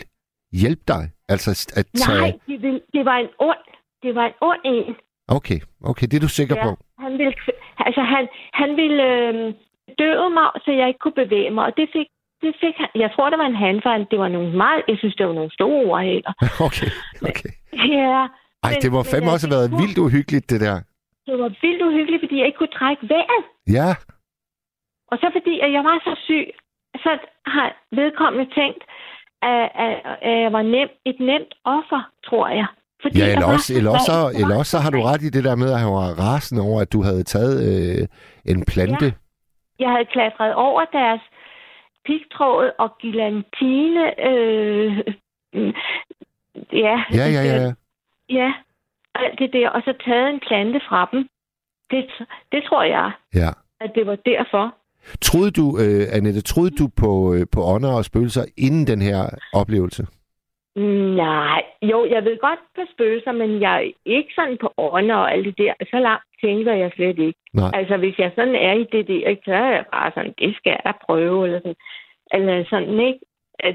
hjælpe 0.63 0.85
dig? 0.89 1.03
Altså 1.29 1.51
at 1.81 1.87
tage... 2.03 2.21
Nej, 2.21 2.33
det, 2.47 2.83
det 2.95 3.05
var 3.05 3.17
en 3.25 3.31
ond, 3.39 3.65
det 4.03 4.15
var 4.15 4.27
en 4.27 4.37
ond 4.41 4.61
en. 4.65 4.95
Okay, 5.29 5.61
okay, 5.91 6.07
det 6.07 6.17
er 6.17 6.21
du 6.21 6.29
sikker 6.29 6.57
ja, 6.57 6.65
på? 6.65 6.71
Han 6.99 7.13
ville, 7.19 7.35
altså 7.79 8.01
han, 8.01 8.29
han 8.53 8.77
ville 8.77 9.03
øh, 9.19 9.55
døde 9.99 10.31
mig, 10.39 10.49
så 10.65 10.71
jeg 10.73 10.89
ikke 10.89 10.99
kunne 10.99 11.19
bevæge 11.25 11.51
mig, 11.51 11.65
og 11.65 11.73
det 11.77 11.89
fik, 11.93 12.09
det 12.43 12.53
fik 12.61 12.75
han, 12.77 12.89
jeg 12.95 13.11
tror, 13.15 13.31
det 13.31 13.39
var 13.39 13.47
en 13.47 13.63
han, 13.65 13.81
for 13.83 13.91
det 14.11 14.19
var 14.19 14.29
nogle 14.29 14.57
meget, 14.57 14.83
jeg 14.89 14.99
synes, 14.99 15.15
det 15.17 15.27
var 15.27 15.33
nogle 15.33 15.53
store 15.53 15.81
ord 15.87 16.03
heller. 16.03 16.33
okay, 16.67 16.91
okay. 17.29 17.53
Ja. 17.73 18.21
Ej, 18.67 18.71
men, 18.73 18.83
det 18.83 18.93
må 18.93 19.03
fandme 19.03 19.31
også 19.35 19.47
have 19.47 19.57
været 19.59 19.71
vildt 19.81 19.99
uhyggeligt, 19.99 20.51
det 20.51 20.61
der. 20.61 20.77
Det 21.27 21.35
var 21.43 21.51
vildt 21.63 21.83
uhyggeligt, 21.83 22.23
fordi 22.23 22.39
jeg 22.39 22.47
ikke 22.47 22.59
kunne 22.59 22.79
trække 22.81 23.09
vejret. 23.09 23.45
Ja. 23.79 23.89
Og 25.11 25.17
så 25.21 25.27
fordi 25.37 25.55
at 25.65 25.73
jeg 25.73 25.85
var 25.85 25.97
så 26.09 26.15
syg, 26.27 26.47
så 27.05 27.19
har 27.47 27.69
vedkommende 27.91 28.55
tænkt, 28.55 28.83
at, 29.43 29.65
at, 29.85 29.95
at 30.23 30.37
jeg 30.45 30.53
var 30.53 30.63
nem, 30.63 30.89
et 31.05 31.21
nemt 31.21 31.55
offer, 31.65 32.03
tror 32.29 32.49
jeg. 32.49 32.67
Fordi 33.03 33.19
ja, 33.19 33.33
eller 33.33 33.47
også, 33.47 33.75
eller, 33.77 33.91
også, 33.91 34.05
så, 34.13 34.39
eller 34.41 34.59
også 34.59 34.71
så 34.71 34.79
har 34.79 34.91
du 34.91 35.01
ret 35.03 35.23
i 35.23 35.31
det 35.31 35.45
der 35.45 35.57
med, 35.57 35.73
at 35.73 35.79
han 35.79 35.93
var 35.93 36.09
rasende 36.27 36.63
over, 36.63 36.81
at 36.81 36.93
du 36.93 37.03
havde 37.03 37.23
taget 37.23 37.55
øh, 37.69 38.09
en 38.45 38.65
plante. 38.65 39.05
Ja. 39.05 39.13
Jeg 39.79 39.91
havde 39.91 40.09
klatret 40.13 40.55
over 40.55 40.85
deres 40.85 41.21
pigtråd 42.07 42.71
og 42.79 42.91
gilantine. 43.01 44.05
Øh, 44.29 44.91
ja, 46.85 46.97
ja, 47.19 47.27
ja, 47.37 47.43
ja. 47.53 47.73
Ja, 48.29 48.53
alt 49.15 49.39
det 49.39 49.51
der, 49.53 49.69
og 49.69 49.83
så 49.85 49.95
taget 50.07 50.31
en 50.31 50.41
plante 50.49 50.81
fra 50.89 51.09
dem. 51.13 51.29
Det, 51.91 52.05
det 52.53 52.63
tror 52.69 52.83
jeg, 52.83 53.11
ja. 53.35 53.51
at 53.81 53.91
det 53.95 54.07
var 54.07 54.17
derfor. 54.17 54.75
Troede 55.21 55.51
du, 55.51 55.63
uh, 55.63 56.17
Annette, 56.17 56.41
troede 56.41 56.71
du 56.71 56.89
på, 56.97 57.07
uh, 57.07 57.43
på 57.53 57.65
ånder 57.65 57.93
og 57.93 58.05
spøgelser 58.05 58.45
inden 58.57 58.87
den 58.87 59.03
her 59.03 59.29
oplevelse? 59.53 60.07
Nej, 60.77 61.63
jo, 61.83 62.07
jeg 62.11 62.25
ved 62.25 62.39
godt 62.41 62.59
på 62.75 62.83
spøgelser, 62.93 63.33
men 63.33 63.61
jeg 63.61 63.77
er 63.77 63.91
ikke 64.05 64.33
sådan 64.35 64.59
på 64.61 64.73
ånder 64.77 65.15
og 65.15 65.33
alt 65.33 65.45
det 65.47 65.59
der. 65.59 65.73
Så 65.91 65.99
langt 65.99 66.25
tænker 66.45 66.73
jeg 66.73 66.91
slet 66.95 67.19
ikke. 67.19 67.41
Nej. 67.55 67.71
Altså, 67.75 67.97
hvis 67.97 68.19
jeg 68.19 68.33
sådan 68.35 68.55
er 68.55 68.73
i 68.73 68.87
det 68.93 69.09
der, 69.09 69.37
så 69.45 69.53
er 69.55 69.71
jeg 69.79 69.85
bare 69.93 70.11
sådan, 70.15 70.35
det 70.39 70.57
skal 70.57 70.77
jeg 70.85 70.95
prøve, 71.07 71.45
eller 71.47 71.61
sådan. 71.61 71.81
Eller 72.35 72.65
sådan, 72.71 73.01
ikke? 73.01 73.21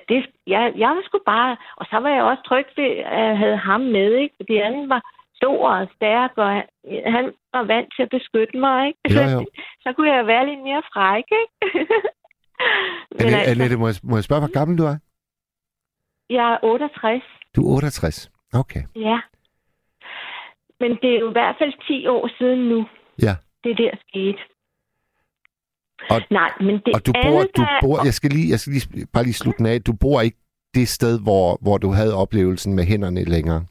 Det, 0.10 0.25
jeg, 0.47 0.73
jeg 0.77 0.89
var 0.89 1.01
sgu 1.05 1.19
bare... 1.25 1.57
Og 1.77 1.86
så 1.89 1.97
var 1.97 2.10
jeg 2.10 2.23
også 2.23 2.43
tryg 2.45 2.67
ved, 2.77 2.91
at 3.17 3.23
jeg 3.29 3.38
havde 3.38 3.57
ham 3.57 3.81
med, 3.81 4.13
ikke? 4.13 4.36
Fordi 4.39 4.57
anden 4.57 4.89
var 4.89 5.01
stor 5.36 5.69
og 5.69 5.88
stærk, 5.95 6.31
og 6.36 6.49
han, 6.49 6.63
han 7.05 7.25
var 7.53 7.63
vant 7.63 7.89
til 7.95 8.03
at 8.03 8.10
beskytte 8.10 8.57
mig, 8.57 8.88
ikke? 8.88 8.99
Jo, 9.15 9.21
jo. 9.36 9.45
så 9.83 9.93
kunne 9.93 10.12
jeg 10.13 10.27
være 10.27 10.47
lidt 10.49 10.63
mere 10.63 10.83
fræk, 10.93 11.27
ikke? 11.41 11.53
Men 13.17 13.25
Annette, 13.25 13.38
altså, 13.38 13.51
Annette, 13.51 13.77
må, 13.77 13.88
jeg, 13.88 13.95
må 14.03 14.15
jeg 14.17 14.23
spørge, 14.23 14.41
hvor 14.41 14.53
gammel 14.60 14.77
du 14.77 14.83
er? 14.83 14.97
Jeg 16.29 16.53
er 16.53 16.57
68. 16.63 17.23
Du 17.55 17.61
er 17.61 17.75
68? 17.75 18.31
Okay. 18.53 18.83
Ja. 18.95 19.19
Men 20.79 20.91
det 21.01 21.15
er 21.15 21.19
jo 21.19 21.29
i 21.29 21.31
hvert 21.31 21.55
fald 21.59 21.73
10 21.87 22.07
år 22.07 22.29
siden 22.37 22.59
nu, 22.69 22.85
ja. 23.21 23.35
det 23.63 23.77
der 23.77 23.91
skete. 24.07 24.39
Og, 26.09 26.21
Nej, 26.31 26.51
men 26.59 26.75
det 26.85 26.91
og 26.95 27.05
du 27.05 27.11
bor, 27.23 27.41
du 27.57 27.63
bor, 27.81 28.05
jeg 28.05 28.13
skal 28.13 28.29
lige, 28.29 28.49
jeg 28.51 28.59
skal 28.59 28.73
lige, 28.73 29.07
bare 29.13 29.23
lige 29.23 29.33
slutte 29.33 29.69
af. 29.69 29.81
Du 29.81 29.93
bor 29.93 30.21
ikke 30.21 30.37
det 30.73 30.87
sted, 30.87 31.23
hvor, 31.23 31.57
hvor 31.61 31.77
du 31.77 31.89
havde 31.91 32.13
oplevelsen 32.15 32.75
med 32.75 32.83
hænderne 32.83 33.23
længere? 33.23 33.65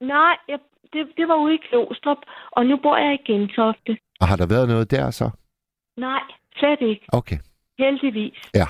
Nej, 0.00 0.36
jeg 0.48 0.58
det, 0.92 1.06
det 1.16 1.28
var 1.28 1.36
ude 1.36 1.54
i 1.54 1.60
Klostrup, 1.68 2.18
og 2.50 2.66
nu 2.66 2.76
bor 2.82 2.96
jeg 2.96 3.14
i 3.14 3.32
Gentofte. 3.32 3.98
Og 4.20 4.28
har 4.28 4.36
der 4.36 4.46
været 4.46 4.68
noget 4.68 4.90
der 4.90 5.10
så? 5.10 5.30
Nej, 5.96 6.22
slet 6.56 6.80
ikke. 6.80 7.06
Okay. 7.12 7.38
Heldigvis. 7.78 8.38
Ja. 8.54 8.66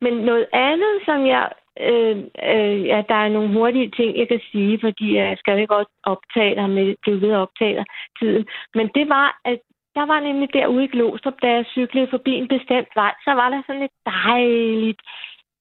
Men 0.00 0.12
noget 0.12 0.46
andet, 0.52 0.94
som 1.04 1.26
jeg... 1.26 1.50
Øh, 1.80 2.16
øh, 2.52 2.86
ja, 2.86 3.02
der 3.08 3.14
er 3.14 3.28
nogle 3.28 3.52
hurtige 3.52 3.90
ting, 3.90 4.18
jeg 4.18 4.28
kan 4.28 4.40
sige, 4.52 4.78
fordi 4.80 5.16
jeg 5.16 5.36
skal 5.38 5.58
ikke 5.58 5.74
godt 5.74 5.88
optage 6.02 6.54
dig 6.54 6.70
med 6.70 6.94
det 7.06 7.20
ved 7.20 7.32
optage 7.34 7.84
tiden. 8.18 8.46
Men 8.74 8.90
det 8.94 9.08
var, 9.08 9.40
at 9.44 9.58
der 9.94 10.06
var 10.06 10.20
nemlig 10.20 10.52
derude 10.52 10.84
i 10.84 10.92
Glostrup, 10.94 11.34
da 11.42 11.48
jeg 11.48 11.64
cyklede 11.72 12.08
forbi 12.10 12.32
en 12.32 12.48
bestemt 12.48 12.88
vej, 12.94 13.14
så 13.24 13.30
var 13.30 13.48
der 13.48 13.62
sådan 13.66 13.82
et 13.82 13.96
dejligt 14.06 15.00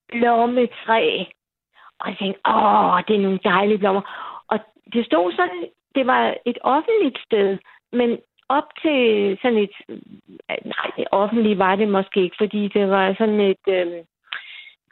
blommetræ. 0.07 1.25
Og 1.99 2.09
jeg 2.09 2.17
tænkte, 2.17 2.41
åh, 2.49 2.99
det 3.07 3.15
er 3.15 3.25
nogle 3.25 3.39
dejlige 3.43 3.77
blommer 3.77 4.01
det 4.93 5.05
stod 5.05 5.31
sådan, 5.31 5.69
det 5.95 6.07
var 6.07 6.35
et 6.45 6.57
offentligt 6.61 7.19
sted, 7.25 7.57
men 7.91 8.17
op 8.49 8.63
til 8.81 9.37
sådan 9.41 9.57
et, 9.57 9.75
nej, 10.65 11.05
offentligt 11.11 11.59
var 11.59 11.75
det 11.75 11.89
måske 11.89 12.21
ikke, 12.23 12.35
fordi 12.39 12.67
det 12.67 12.89
var 12.89 13.15
sådan 13.17 13.39
et 13.39 13.65
øh, 13.67 13.87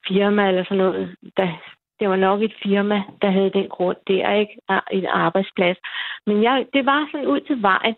firma 0.07 0.47
eller 0.47 0.63
sådan 0.63 0.77
noget, 0.77 1.15
der, 1.37 1.47
det 1.99 2.09
var 2.09 2.15
nok 2.15 2.41
et 2.41 2.53
firma, 2.63 3.03
der 3.21 3.29
havde 3.31 3.49
den 3.49 3.69
grund 3.69 3.97
der, 4.07 4.33
ikke? 4.33 4.53
En 4.91 5.05
arbejdsplads. 5.05 5.77
Men 6.25 6.43
jeg, 6.43 6.65
det 6.73 6.85
var 6.85 7.09
sådan 7.11 7.27
ud 7.27 7.39
til 7.39 7.61
vejen. 7.61 7.95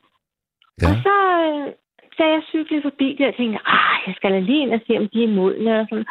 Ja. 0.82 0.88
Og 0.88 0.96
så, 1.06 1.16
øh, 1.48 1.74
så 2.18 2.24
jeg 2.24 2.42
cyklede 2.50 2.82
forbi 2.82 3.16
der 3.20 3.28
og 3.28 3.36
tænkte, 3.36 3.60
ah, 3.66 3.98
jeg 4.08 4.16
skal 4.16 4.32
da 4.32 4.40
lige 4.40 4.62
ind 4.62 4.74
og 4.74 4.82
se, 4.88 4.98
om 4.98 5.10
de 5.14 5.24
er 5.24 5.28
modne 5.28 5.80
og 5.80 5.86
sådan. 5.90 6.06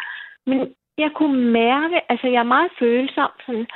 Men 0.47 0.75
jeg 0.99 1.11
kunne 1.15 1.51
mærke, 1.51 1.97
altså 2.11 2.27
jeg 2.27 2.41
er 2.41 2.53
meget 2.55 2.71
følsom, 2.79 3.31
sådan, 3.47 3.67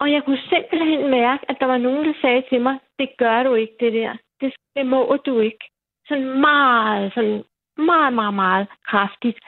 og 0.00 0.12
jeg 0.12 0.22
kunne 0.24 0.42
simpelthen 0.48 1.10
mærke, 1.10 1.50
at 1.50 1.56
der 1.60 1.66
var 1.66 1.78
nogen, 1.78 2.04
der 2.08 2.14
sagde 2.20 2.42
til 2.50 2.60
mig, 2.60 2.78
det 2.98 3.08
gør 3.18 3.42
du 3.42 3.54
ikke, 3.54 3.76
det 3.80 3.92
der. 3.92 4.12
Det, 4.40 4.52
det 4.76 4.86
må 4.86 5.18
du 5.26 5.40
ikke. 5.40 5.64
Sådan 6.08 6.40
meget, 6.40 7.12
sådan 7.14 7.44
meget, 7.76 8.12
meget, 8.12 8.34
meget 8.34 8.66
kraftigt, 8.86 9.38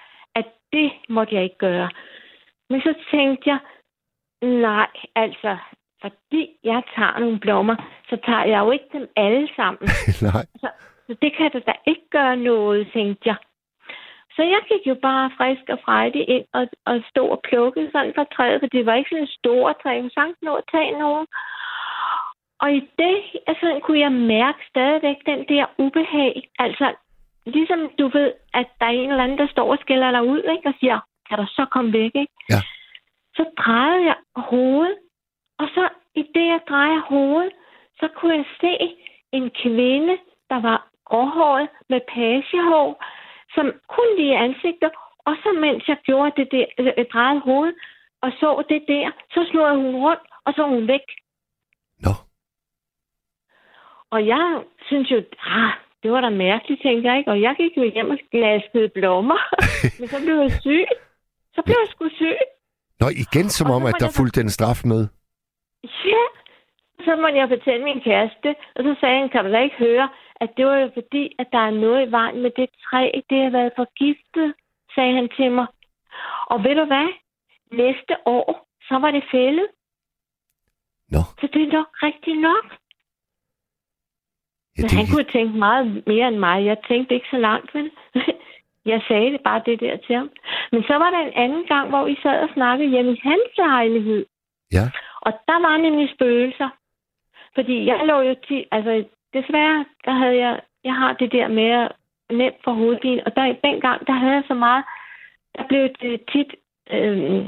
det 0.73 0.93
måtte 1.09 1.35
jeg 1.35 1.45
ikke 1.45 1.59
gøre. 1.59 1.91
Men 2.71 2.81
så 2.81 2.95
tænkte 3.11 3.51
jeg, 3.51 3.59
nej, 4.43 4.91
altså, 5.15 5.57
fordi 6.03 6.51
jeg 6.65 6.83
tager 6.97 7.19
nogle 7.19 7.41
blommer, 7.41 7.77
så 8.09 8.17
tager 8.27 8.45
jeg 8.45 8.59
jo 8.59 8.71
ikke 8.71 8.89
dem 8.93 9.09
alle 9.17 9.49
sammen. 9.57 9.89
Nej. 10.29 10.47
Så 11.07 11.17
det 11.23 11.37
kan 11.37 11.51
da 11.67 11.73
ikke 11.87 12.09
gøre 12.11 12.37
noget, 12.37 12.89
tænkte 12.93 13.29
jeg. 13.29 13.37
Så 14.37 14.43
jeg 14.43 14.61
gik 14.69 14.87
jo 14.87 14.97
bare 15.03 15.31
frisk 15.37 15.65
og 15.69 15.79
frejdig 15.85 16.29
ind 16.29 16.45
og, 16.53 16.69
og 16.87 16.95
stod 17.11 17.29
og 17.31 17.41
plukkede 17.49 17.91
sådan 17.93 18.13
fra 18.15 18.27
træet, 18.35 18.61
for 18.61 18.67
det 18.67 18.87
var 18.87 18.95
ikke 18.95 19.11
sådan 19.11 19.23
en 19.23 19.37
stor 19.39 19.73
træ. 19.83 19.91
Jeg 19.91 20.11
kunne 20.15 20.35
nå 20.43 20.55
at 20.55 20.65
tage 20.73 20.99
nogen. 20.99 21.27
Og 22.61 22.73
i 22.73 22.81
det, 22.99 23.17
altså, 23.47 23.81
kunne 23.83 24.01
jeg 24.01 24.13
mærke 24.13 24.61
stadigvæk 24.69 25.17
den 25.27 25.41
der 25.49 25.65
ubehag. 25.79 26.49
Altså, 26.59 26.87
ligesom 27.46 27.90
du 27.98 28.09
ved, 28.09 28.33
at 28.55 28.66
der 28.81 28.87
er 28.87 28.90
en 28.90 29.11
eller 29.11 29.24
anden, 29.24 29.38
der 29.38 29.48
står 29.48 29.72
og 29.72 29.79
skælder 29.81 30.11
dig 30.11 30.22
ud, 30.22 30.42
ikke? 30.55 30.68
Og 30.68 30.74
siger, 30.81 31.00
kan 31.29 31.38
du 31.38 31.46
så 31.46 31.66
komme 31.70 31.92
væk, 31.92 32.14
ikke? 32.14 32.35
Ja. 32.50 32.61
Så 33.37 33.44
drejede 33.59 34.05
jeg 34.05 34.16
hovedet, 34.37 34.98
og 35.59 35.68
så 35.74 35.88
i 36.14 36.22
det, 36.35 36.46
jeg 36.46 36.61
drejer 36.68 37.00
hovedet, 37.00 37.53
så 38.00 38.09
kunne 38.16 38.37
jeg 38.37 38.44
se 38.61 38.72
en 39.33 39.50
kvinde, 39.62 40.18
der 40.50 40.61
var 40.61 40.88
gråhåret 41.05 41.68
med 41.88 42.00
pagehår, 42.14 43.05
som 43.55 43.66
kun 43.88 44.09
lige 44.16 44.38
ansigter, 44.38 44.90
og 45.18 45.37
så 45.42 45.53
mens 45.61 45.88
jeg 45.88 45.98
gjorde 46.05 46.33
det 46.37 46.48
der, 46.53 46.92
jeg 46.96 47.07
drejede 47.12 47.40
hovedet, 47.40 47.74
og 48.22 48.31
så 48.40 48.64
det 48.68 48.85
der, 48.88 49.11
så 49.35 49.46
slog 49.50 49.76
hun 49.76 49.96
rundt, 49.96 50.22
og 50.44 50.53
så 50.57 50.62
hun 50.66 50.88
væk. 50.88 51.07
Nå. 52.05 52.12
Og 54.11 54.26
jeg 54.26 54.62
synes 54.87 55.11
jo, 55.11 55.22
ah, 55.40 55.72
det 56.03 56.13
var 56.13 56.21
da 56.21 56.29
mærkeligt, 56.29 56.83
tænkte 56.83 57.09
jeg 57.09 57.19
ikke. 57.19 57.31
Og 57.31 57.41
jeg 57.41 57.55
gik 57.57 57.77
jo 57.77 57.85
hjem 57.95 58.11
og 58.11 58.19
glaskede 58.31 58.89
blommer. 58.89 59.41
Men 59.99 60.09
så 60.09 60.19
blev 60.25 60.37
jeg 60.45 60.53
syg. 60.61 60.87
Så 61.55 61.63
blev 61.65 61.77
jeg 61.83 61.89
sgu 61.89 62.09
syg. 62.09 62.37
Nå, 63.01 63.07
igen 63.25 63.49
som 63.49 63.71
om, 63.71 63.83
at 63.87 63.95
der 64.01 64.17
fulgte 64.17 64.41
en 64.41 64.51
straf 64.51 64.81
med. 64.85 65.03
Ja. 65.85 66.25
Så 67.05 67.17
måtte 67.23 67.39
jeg 67.39 67.49
fortælle 67.49 67.85
min 67.85 68.01
kæreste, 68.01 68.49
og 68.77 68.81
så 68.85 68.97
sagde 69.01 69.19
han, 69.21 69.29
kan 69.29 69.45
du 69.45 69.53
da 69.53 69.61
ikke 69.63 69.77
høre, 69.79 70.09
at 70.41 70.51
det 70.57 70.67
var 70.67 70.77
jo 70.77 70.91
fordi, 70.95 71.25
at 71.39 71.47
der 71.53 71.59
er 71.59 71.71
noget 71.71 72.09
i 72.09 72.11
vejen 72.11 72.43
med 72.43 72.51
det 72.57 72.69
træ, 72.85 73.11
det 73.31 73.43
har 73.45 73.51
været 73.51 73.73
forgiftet, 73.77 74.55
sagde 74.95 75.15
han 75.15 75.29
til 75.37 75.51
mig. 75.53 75.67
Og 76.47 76.65
ved 76.65 76.75
du 76.81 76.85
hvad? 76.85 77.09
Næste 77.73 78.15
år, 78.27 78.67
så 78.89 78.95
var 78.99 79.11
det 79.11 79.25
fældet. 79.33 79.69
Nå. 81.09 81.23
Så 81.41 81.49
det 81.53 81.63
er 81.63 81.73
nok 81.73 81.89
rigtigt 82.03 82.41
nok. 82.41 82.80
Ja, 84.81 84.85
Men 84.85 84.90
det, 84.90 84.99
han 84.99 85.07
kunne 85.12 85.33
tænke 85.37 85.59
meget 85.59 86.03
mere 86.07 86.29
end 86.29 86.37
mig. 86.37 86.64
Jeg 86.64 86.77
tænkte 86.88 87.14
ikke 87.14 87.31
så 87.31 87.38
langt, 87.38 87.75
vel? 87.75 87.90
Jeg 88.93 89.01
sagde 89.09 89.33
det 89.33 89.40
bare 89.45 89.62
det 89.66 89.81
der 89.81 89.97
til 89.97 90.16
ham. 90.16 90.31
Men 90.73 90.83
så 90.83 90.95
var 91.03 91.11
der 91.11 91.19
en 91.19 91.33
anden 91.45 91.64
gang, 91.66 91.88
hvor 91.88 92.05
vi 92.05 92.16
sad 92.23 92.43
og 92.43 92.49
snakkede 92.55 92.90
hjemme 92.90 93.12
i 93.12 93.21
hans 93.23 93.51
lejlighed. 93.57 94.27
Ja. 94.73 94.85
Og 95.21 95.33
der 95.49 95.59
var 95.69 95.77
nemlig 95.77 96.11
spøgelser. 96.14 96.69
Fordi 97.55 97.87
jeg 97.87 98.01
lå 98.07 98.21
jo 98.21 98.35
til... 98.49 98.64
Altså, 98.73 99.05
desværre, 99.35 99.85
der 100.05 100.12
havde 100.12 100.37
jeg... 100.37 100.61
Jeg 100.85 100.95
har 100.95 101.12
det 101.12 101.33
der 101.33 101.49
med 101.49 101.88
nemt 102.31 102.57
for 102.64 102.73
hovedpine. 102.73 103.27
Og 103.27 103.37
der, 103.37 103.55
dengang, 103.64 104.07
der 104.07 104.12
havde 104.12 104.35
jeg 104.35 104.45
så 104.49 104.55
meget... 104.55 104.85
Der 105.57 105.64
blev 105.69 105.88
det 106.03 106.21
tit... 106.33 106.55
Øh, 106.93 107.47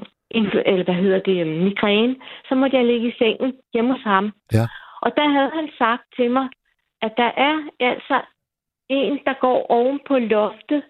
eller 0.66 0.84
hvad 0.84 0.94
hedder 0.94 1.18
det? 1.18 1.46
Migræne. 1.46 2.16
Så 2.48 2.54
måtte 2.54 2.76
jeg 2.76 2.86
ligge 2.86 3.08
i 3.08 3.18
sengen 3.18 3.52
hjemme 3.74 3.92
hos 3.92 4.02
ham. 4.02 4.32
Ja. 4.52 4.66
Og 5.02 5.10
der 5.16 5.28
havde 5.28 5.50
han 5.54 5.68
sagt 5.78 6.02
til 6.16 6.30
mig, 6.30 6.48
at 7.02 7.12
der 7.16 7.30
er 7.36 7.68
altså 7.80 8.20
en, 8.88 9.20
der 9.26 9.34
går 9.40 9.66
oven 9.70 10.00
på 10.08 10.18
loftet. 10.18 10.82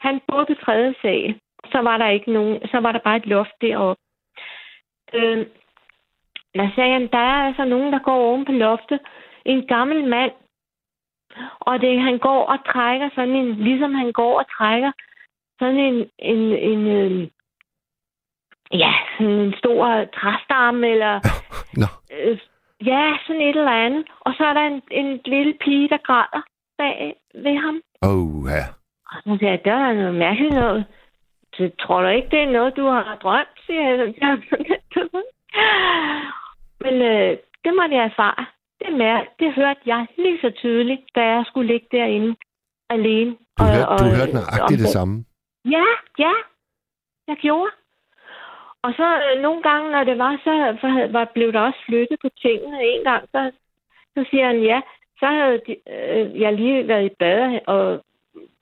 Han 0.00 0.20
boede 0.28 0.46
på 0.46 0.54
tredje 0.64 0.94
sal. 1.02 1.40
Så 1.72 1.78
var 1.78 1.96
der 1.98 2.08
ikke 2.08 2.32
nogen, 2.32 2.68
så 2.70 2.80
var 2.80 2.92
der 2.92 2.98
bare 2.98 3.16
et 3.16 3.26
loft 3.26 3.60
deroppe. 3.60 4.02
Øh, 5.14 5.46
der 6.54 6.70
sagde 6.74 6.92
han, 6.92 7.08
der 7.12 7.18
er 7.18 7.46
altså 7.48 7.64
nogen, 7.64 7.92
der 7.92 7.98
går 7.98 8.18
oven 8.28 8.44
på 8.44 8.52
loftet. 8.52 9.00
En 9.44 9.66
gammel 9.66 10.08
mand. 10.08 10.32
Og 11.60 11.80
det, 11.80 12.00
han 12.00 12.18
går 12.18 12.44
og 12.44 12.58
trækker 12.72 13.08
sådan 13.14 13.34
en, 13.34 13.54
ligesom 13.54 13.94
han 13.94 14.12
går 14.12 14.38
og 14.38 14.46
trækker 14.56 14.92
sådan 15.58 15.76
en, 15.76 16.10
en, 16.18 16.38
en 16.38 16.86
øh, 16.86 17.28
ja, 18.72 18.92
sådan 19.18 19.32
en 19.32 19.54
stor 19.58 20.04
træstamme, 20.04 20.88
eller 20.88 21.14
Nå, 21.80 21.86
øh, 22.12 22.38
ja, 22.86 23.16
sådan 23.26 23.42
et 23.42 23.56
eller 23.56 23.70
andet. 23.86 24.04
Og 24.20 24.34
så 24.34 24.44
er 24.44 24.52
der 24.52 24.60
en, 24.66 24.82
en 24.90 25.20
lille 25.24 25.54
pige, 25.64 25.88
der 25.88 25.96
græder 25.96 26.42
bag 26.78 27.14
ved 27.34 27.56
ham. 27.64 27.80
oh, 28.02 28.50
ja. 28.50 28.64
Og 29.10 29.16
så 29.24 29.36
siger 29.38 29.50
jeg, 29.50 29.64
der 29.64 29.72
er 29.74 29.92
noget 29.94 30.14
mærkeligt 30.14 30.54
noget. 30.54 30.84
Så 31.54 31.70
tror 31.80 32.02
du 32.02 32.08
ikke, 32.08 32.28
det 32.30 32.40
er 32.42 32.50
noget, 32.50 32.76
du 32.76 32.86
har 32.86 33.18
drømt, 33.22 33.56
siger 33.66 33.82
jeg. 33.82 34.08
Men 36.84 36.94
øh, 37.02 37.30
det 37.64 37.72
måtte 37.78 37.94
jeg 37.96 38.04
erfare. 38.04 38.46
Det, 38.80 38.90
mær- 39.00 39.34
det 39.38 39.54
hørte 39.54 39.80
jeg 39.86 40.06
lige 40.18 40.38
så 40.40 40.50
tydeligt, 40.56 41.00
da 41.14 41.20
jeg 41.20 41.44
skulle 41.46 41.72
ligge 41.72 41.86
derinde 41.92 42.36
alene. 42.90 43.30
Du, 43.30 43.36
Og- 43.64 43.66
hørte, 43.74 43.86
du 43.86 44.04
og- 44.04 44.16
hørte 44.18 44.32
nøjagtigt 44.32 44.80
det 44.80 44.88
samme. 44.88 45.24
Ja, 45.64 45.84
ja. 46.18 46.32
Jeg 47.28 47.36
gjorde. 47.36 47.70
Og 48.82 48.92
så 48.96 49.08
øh, 49.26 49.42
nogle 49.42 49.62
gange, 49.62 49.90
når 49.90 50.04
det 50.04 50.18
var, 50.18 50.40
så 50.44 51.08
var, 51.12 51.24
blev 51.34 51.52
der 51.52 51.60
også 51.60 51.78
flyttet 51.86 52.18
på 52.22 52.28
tingene. 52.42 52.84
En 52.84 53.04
gang, 53.04 53.28
så, 53.32 53.50
så 54.14 54.24
siger 54.30 54.46
han 54.46 54.62
ja. 54.62 54.80
Så 55.20 55.26
havde 55.26 55.60
de, 55.66 55.76
øh, 55.94 56.40
jeg 56.40 56.52
lige 56.52 56.88
været 56.88 57.04
i 57.04 57.16
bad, 57.18 57.60
og, 57.66 58.04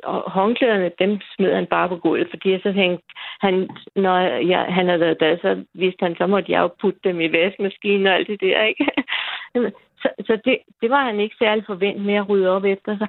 og 0.02 0.30
håndklæderne, 0.30 0.90
dem 0.98 1.20
smed 1.36 1.54
han 1.54 1.66
bare 1.66 1.88
på 1.88 1.96
gulvet, 1.96 2.30
fordi 2.30 2.58
så 2.58 2.72
tænkte 2.72 3.04
han, 3.40 3.68
når 3.96 4.18
jeg, 4.52 4.66
han 4.68 4.86
havde 4.86 5.00
været 5.00 5.14
i 5.14 5.18
bad, 5.18 5.38
så 5.38 5.64
vidste 5.74 6.02
han, 6.02 6.16
så 6.16 6.26
måtte 6.26 6.52
jeg 6.52 6.60
jo 6.60 6.70
putte 6.80 7.00
dem 7.04 7.20
i 7.20 7.32
vaskemaskinen 7.32 8.06
og 8.06 8.14
alt 8.14 8.28
det 8.28 8.40
der, 8.40 8.62
ikke? 8.62 8.86
så 10.02 10.08
så 10.26 10.38
det, 10.44 10.58
det 10.80 10.90
var 10.90 11.04
han 11.04 11.20
ikke 11.20 11.36
særlig 11.38 11.64
forventet 11.66 12.04
med 12.04 12.14
at 12.14 12.28
rydde 12.28 12.50
op 12.50 12.64
efter 12.64 12.98
sig. 12.98 13.08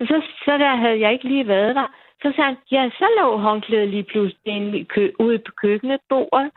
Så, 0.00 0.22
så 0.44 0.58
der 0.58 0.76
havde 0.76 1.00
jeg 1.00 1.12
ikke 1.12 1.28
lige 1.28 1.48
været 1.48 1.74
der. 1.74 1.86
Så 2.22 2.32
sagde 2.36 2.48
han, 2.48 2.56
ja, 2.70 2.90
så 2.98 3.06
lå 3.18 3.36
håndklædet 3.36 3.88
lige 3.88 4.02
pludselig 4.02 4.54
inde 4.56 4.84
kø- 4.84 5.12
ude 5.18 5.38
på 5.38 5.52
køkkenet 5.62 6.00
bordet. 6.08 6.50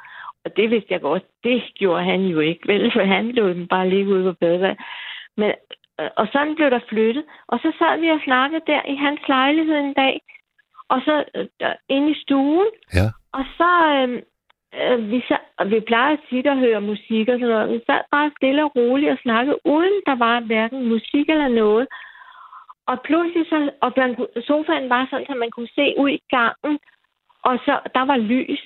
Og 0.46 0.58
det 0.58 0.70
vidste 0.70 0.94
jeg 0.94 1.02
godt, 1.02 1.24
det 1.44 1.64
gjorde 1.76 2.04
han 2.04 2.22
jo 2.22 2.40
ikke, 2.40 2.68
vel? 2.68 2.92
For 2.92 3.04
han 3.04 3.32
lå 3.32 3.50
den 3.50 3.68
bare 3.68 3.90
lige 3.90 4.08
ude 4.08 4.24
på 4.24 4.34
badeværelset. 4.34 4.86
Men, 5.38 5.52
øh, 6.00 6.10
og 6.18 6.28
sådan 6.32 6.56
blev 6.56 6.70
der 6.70 6.80
flyttet. 6.90 7.24
Og 7.48 7.60
så 7.60 7.72
sad 7.80 8.00
vi 8.00 8.10
og 8.10 8.20
snakkede 8.24 8.62
der 8.68 8.82
i 8.88 8.96
hans 8.96 9.20
lejlighed 9.28 9.76
en 9.76 9.94
dag. 9.94 10.22
Og 10.90 11.02
så 11.06 11.24
øh, 11.36 11.46
der, 11.60 11.74
inde 11.90 12.12
i 12.12 12.22
stuen. 12.24 12.68
Ja. 12.94 13.08
Og 13.34 13.46
så, 13.58 13.72
øh, 13.96 14.22
øh, 14.82 15.12
vi, 15.12 15.24
sad, 15.28 15.44
og 15.58 15.72
vi 15.72 15.80
plejer 15.80 16.16
tit 16.30 16.48
at 16.48 16.58
høre 16.58 16.82
musik 16.82 17.28
og 17.30 17.40
sådan 17.40 17.54
noget. 17.56 17.74
Vi 17.74 17.80
sad 17.86 18.02
bare 18.12 18.32
stille 18.38 18.64
og 18.64 18.76
roligt 18.76 19.12
og 19.12 19.18
snakkede, 19.22 19.60
uden 19.66 20.02
der 20.06 20.16
var 20.16 20.40
hverken 20.40 20.90
musik 20.90 21.30
eller 21.30 21.48
noget. 21.48 21.88
Og 22.88 23.02
pludselig 23.02 23.46
så, 23.50 23.72
og 23.82 23.92
sofaen 24.48 24.90
var 24.90 25.08
sådan, 25.10 25.26
at 25.30 25.38
man 25.38 25.52
kunne 25.52 25.74
se 25.76 25.96
ud 25.98 26.10
i 26.10 26.22
gangen, 26.30 26.80
og 27.44 27.60
så 27.66 27.80
der 27.96 28.06
var 28.12 28.18
lys 28.18 28.64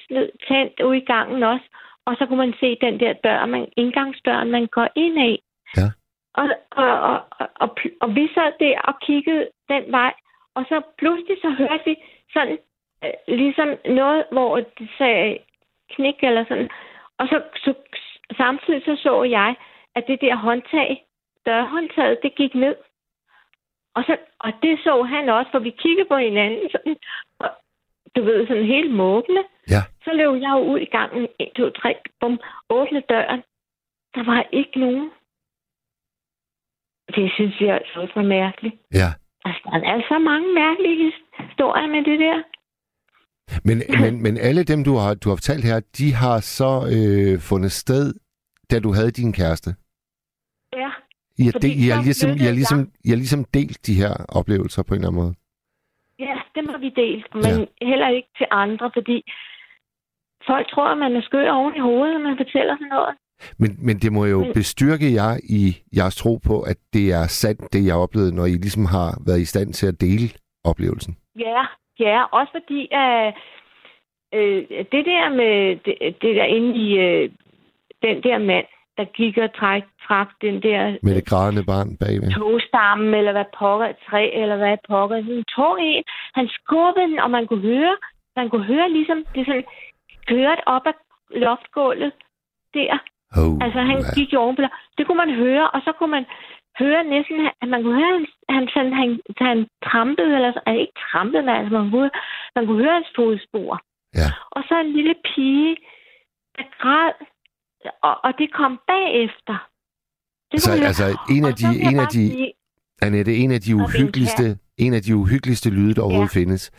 tændt 0.47 0.81
ud 0.81 0.95
i 0.95 1.09
gangen 1.13 1.43
også, 1.43 1.65
og 2.05 2.15
så 2.17 2.25
kunne 2.25 2.43
man 2.45 2.53
se 2.59 2.77
den 2.81 2.99
der 2.99 3.13
dør, 3.13 3.45
man, 3.45 3.67
indgangsdøren, 3.77 4.51
man 4.51 4.67
går 4.67 4.87
ind 4.95 5.19
af. 5.19 5.39
Ja. 5.77 5.87
Og, 6.33 6.45
og, 6.71 6.91
og, 7.09 7.19
og, 7.55 7.69
og, 8.01 8.15
vi 8.15 8.29
sad 8.33 8.51
der 8.59 8.81
og 8.81 8.99
kiggede 8.99 9.47
den 9.69 9.91
vej, 9.91 10.13
og 10.55 10.65
så 10.69 10.81
pludselig 10.97 11.37
så 11.41 11.49
hørte 11.49 11.85
vi 11.85 11.95
sådan, 12.33 12.57
øh, 13.03 13.37
ligesom 13.37 13.69
noget, 13.85 14.25
hvor 14.31 14.55
det 14.55 14.89
sagde 14.97 15.37
knik 15.89 16.23
eller 16.23 16.45
sådan, 16.47 16.69
og 17.17 17.27
så, 17.27 17.41
så 17.55 17.73
samtidig 18.37 18.81
så 18.85 18.95
så 19.03 19.23
jeg, 19.23 19.55
at 19.95 20.03
det 20.07 20.21
der 20.21 20.35
håndtag, 20.35 21.05
dørhåndtaget, 21.45 22.19
det 22.23 22.35
gik 22.35 22.55
ned. 22.55 22.75
Og, 23.99 24.05
så, 24.07 24.15
og 24.45 24.51
det 24.63 24.73
så 24.85 25.03
han 25.03 25.29
også, 25.29 25.49
for 25.51 25.59
vi 25.59 25.71
kiggede 25.83 26.07
på 26.11 26.17
hinanden, 26.27 26.69
sådan, 26.73 26.95
og, 27.43 27.49
du 28.15 28.21
ved, 28.27 28.47
sådan 28.47 28.73
helt 28.75 28.91
måbende. 29.03 29.43
Ja. 29.75 29.81
Så 30.05 30.11
løb 30.19 30.41
jeg 30.45 30.51
jo 30.57 30.61
ud 30.71 30.79
i 30.79 30.89
gangen, 30.97 31.27
1, 31.39 31.51
2, 31.57 31.69
3, 31.69 31.95
bum, 32.19 32.39
åbne 32.69 33.01
døren. 33.09 33.41
Der 34.15 34.23
var 34.31 34.41
ikke 34.59 34.79
nogen. 34.79 35.09
Det 37.15 37.31
synes 37.35 37.61
jeg 37.61 37.73
altså 37.75 37.95
også 38.01 38.13
var 38.15 38.27
mærkeligt. 38.39 38.75
Ja. 38.93 39.09
Altså, 39.45 39.61
der 39.83 39.89
er 39.95 40.01
så 40.11 40.19
mange 40.19 40.47
mærkelige 40.53 41.13
historier 41.39 41.87
med 41.87 42.03
det 42.09 42.19
der. 42.19 42.37
Men, 43.67 43.77
men, 44.01 44.23
men 44.23 44.37
alle 44.37 44.63
dem, 44.63 44.83
du 44.83 44.93
har, 44.95 45.13
du 45.13 45.29
har 45.29 45.35
fortalt 45.35 45.63
her, 45.65 45.79
de 45.97 46.13
har 46.13 46.39
så 46.39 46.71
øh, 46.95 47.39
fundet 47.39 47.71
sted, 47.71 48.13
da 48.71 48.79
du 48.79 48.93
havde 48.93 49.11
din 49.11 49.33
kæreste. 49.33 49.75
I 51.41 51.43
har, 51.49 51.59
del, 51.63 51.75
I, 51.83 51.87
har 51.93 52.01
ligesom, 52.07 52.29
I, 52.41 52.43
har 52.49 52.55
ligesom, 52.61 52.79
I 53.05 53.09
har 53.09 53.19
ligesom 53.23 53.45
delt 53.57 53.79
de 53.87 53.93
her 54.01 54.13
oplevelser 54.39 54.83
på 54.83 54.93
en 54.93 54.99
eller 54.99 55.09
anden 55.09 55.21
måde. 55.23 55.33
ja 56.19 56.35
dem 56.55 56.65
har 56.69 56.77
vi 56.85 56.89
delt, 57.03 57.27
men 57.35 57.53
ja. 57.81 57.87
heller 57.91 58.09
ikke 58.17 58.31
til 58.37 58.47
andre, 58.51 58.91
fordi 58.97 59.17
folk 60.49 60.65
tror, 60.73 60.87
at 60.93 60.97
man 60.97 61.15
er 61.15 61.21
skør 61.21 61.51
oven 61.51 61.75
i 61.75 61.79
hovedet, 61.79 62.13
når 62.13 62.29
man 62.29 62.37
fortæller 62.37 62.75
sådan 62.75 62.87
noget. 62.97 63.15
Men, 63.57 63.71
men 63.87 63.95
det 63.97 64.11
må 64.13 64.25
jo 64.25 64.39
Men- 64.39 64.53
bestyrke 64.53 65.13
jer 65.13 65.33
i 65.59 65.61
jeres 65.97 66.15
tro 66.15 66.33
på, 66.47 66.61
at 66.61 66.77
det 66.93 67.05
er 67.19 67.25
sandt, 67.27 67.73
det 67.73 67.85
jeg 67.85 67.95
oplevede, 67.95 68.35
når 68.35 68.45
I 68.45 68.55
ligesom 68.65 68.85
har 68.85 69.09
været 69.27 69.41
i 69.41 69.45
stand 69.53 69.73
til 69.73 69.87
at 69.87 70.01
dele 70.01 70.27
oplevelsen. 70.63 71.17
Ja, 71.39 71.61
ja, 71.99 72.23
også 72.23 72.51
fordi 72.57 72.79
øh, 73.01 73.29
øh, 74.37 74.61
det 74.93 75.03
der 75.11 75.29
med 75.39 75.53
det, 75.85 75.95
det 76.21 76.35
der 76.35 76.43
inde 76.57 76.71
i 76.85 76.87
øh, 77.05 77.29
den 78.01 78.23
der 78.23 78.37
mand, 78.37 78.65
der 78.99 79.05
gik 79.19 79.37
og 79.45 79.51
træk, 79.59 79.83
trak 80.07 80.29
den 80.45 80.55
der 80.67 80.81
Med 81.03 81.15
det 81.15 81.25
grædende 81.31 81.63
barn 81.71 81.89
bagved. 82.01 82.31
togstammen, 82.37 83.13
eller 83.19 83.31
hvad 83.37 83.45
pokker, 83.59 83.89
træ, 84.07 84.23
eller 84.41 84.57
hvad 84.61 84.77
pokker. 84.89 85.15
Han 85.29 85.43
tog 85.55 85.73
en, 85.81 86.03
han 86.37 86.47
skubbede 86.57 87.07
den, 87.07 87.19
og 87.19 87.29
man 87.31 87.47
kunne 87.47 87.65
høre, 87.71 87.95
man 88.39 88.49
kunne 88.49 88.67
høre 88.73 88.89
ligesom, 88.97 89.19
det 89.35 89.45
sådan 89.45 89.65
kørte 90.31 90.63
op 90.75 90.85
ad 90.91 90.97
loftgulvet 91.45 92.13
der. 92.73 92.93
Oh, 93.39 93.53
Altså, 93.63 93.79
han 93.91 93.99
ja. 94.05 94.11
gik 94.17 94.29
jo 94.33 94.39
ovenpå. 94.41 94.61
Det 94.97 95.03
kunne 95.07 95.21
man 95.25 95.33
høre, 95.43 95.65
og 95.75 95.79
så 95.85 95.91
kunne 95.97 96.11
man 96.17 96.25
høre 96.81 97.03
næsten, 97.03 97.37
at 97.61 97.67
man 97.73 97.83
kunne 97.83 97.97
høre, 98.01 98.13
han, 98.17 98.25
han, 98.55 98.67
sådan, 98.73 98.93
han, 99.01 99.09
han 99.47 99.57
trampede, 99.89 100.31
eller 100.35 100.51
så- 100.53 100.61
altså, 100.65 100.81
ikke 100.81 100.99
trampede, 101.11 101.43
men 101.43 101.55
altså, 101.55 101.73
man 101.79 101.91
kunne, 101.91 102.11
man 102.55 102.65
kunne 102.65 102.81
høre 102.83 102.93
hans 102.99 103.11
fodspor. 103.15 103.73
Ja. 104.19 104.29
Og 104.55 104.61
så 104.67 104.73
en 104.79 104.91
lille 104.97 105.15
pige, 105.29 105.75
der 106.57 106.63
græd, 106.81 107.13
og, 108.01 108.15
og 108.23 108.33
det 108.37 108.53
kom 108.53 108.79
bagefter. 108.87 109.67
Det 110.51 110.61
Så 110.61 110.71
høre. 110.77 110.87
altså, 110.87 111.03
en 111.35 111.45
af 111.45 111.51
Og 111.51 111.59
de, 111.59 111.65
en 111.89 111.99
af 111.99 112.07
de, 112.07 112.27
sige- 112.31 112.53
Annette, 113.01 113.35
en 113.35 113.51
af 113.51 113.61
de 113.61 113.73
Og 113.73 113.77
en 113.79 113.83
uhyggeligste, 113.85 114.57
en 114.77 114.93
af 114.93 115.01
de 115.01 115.15
uhyggeligste 115.15 115.69
lyde, 115.69 115.93
der 115.95 116.01
overhovedet 116.01 116.31
findes, 116.31 116.71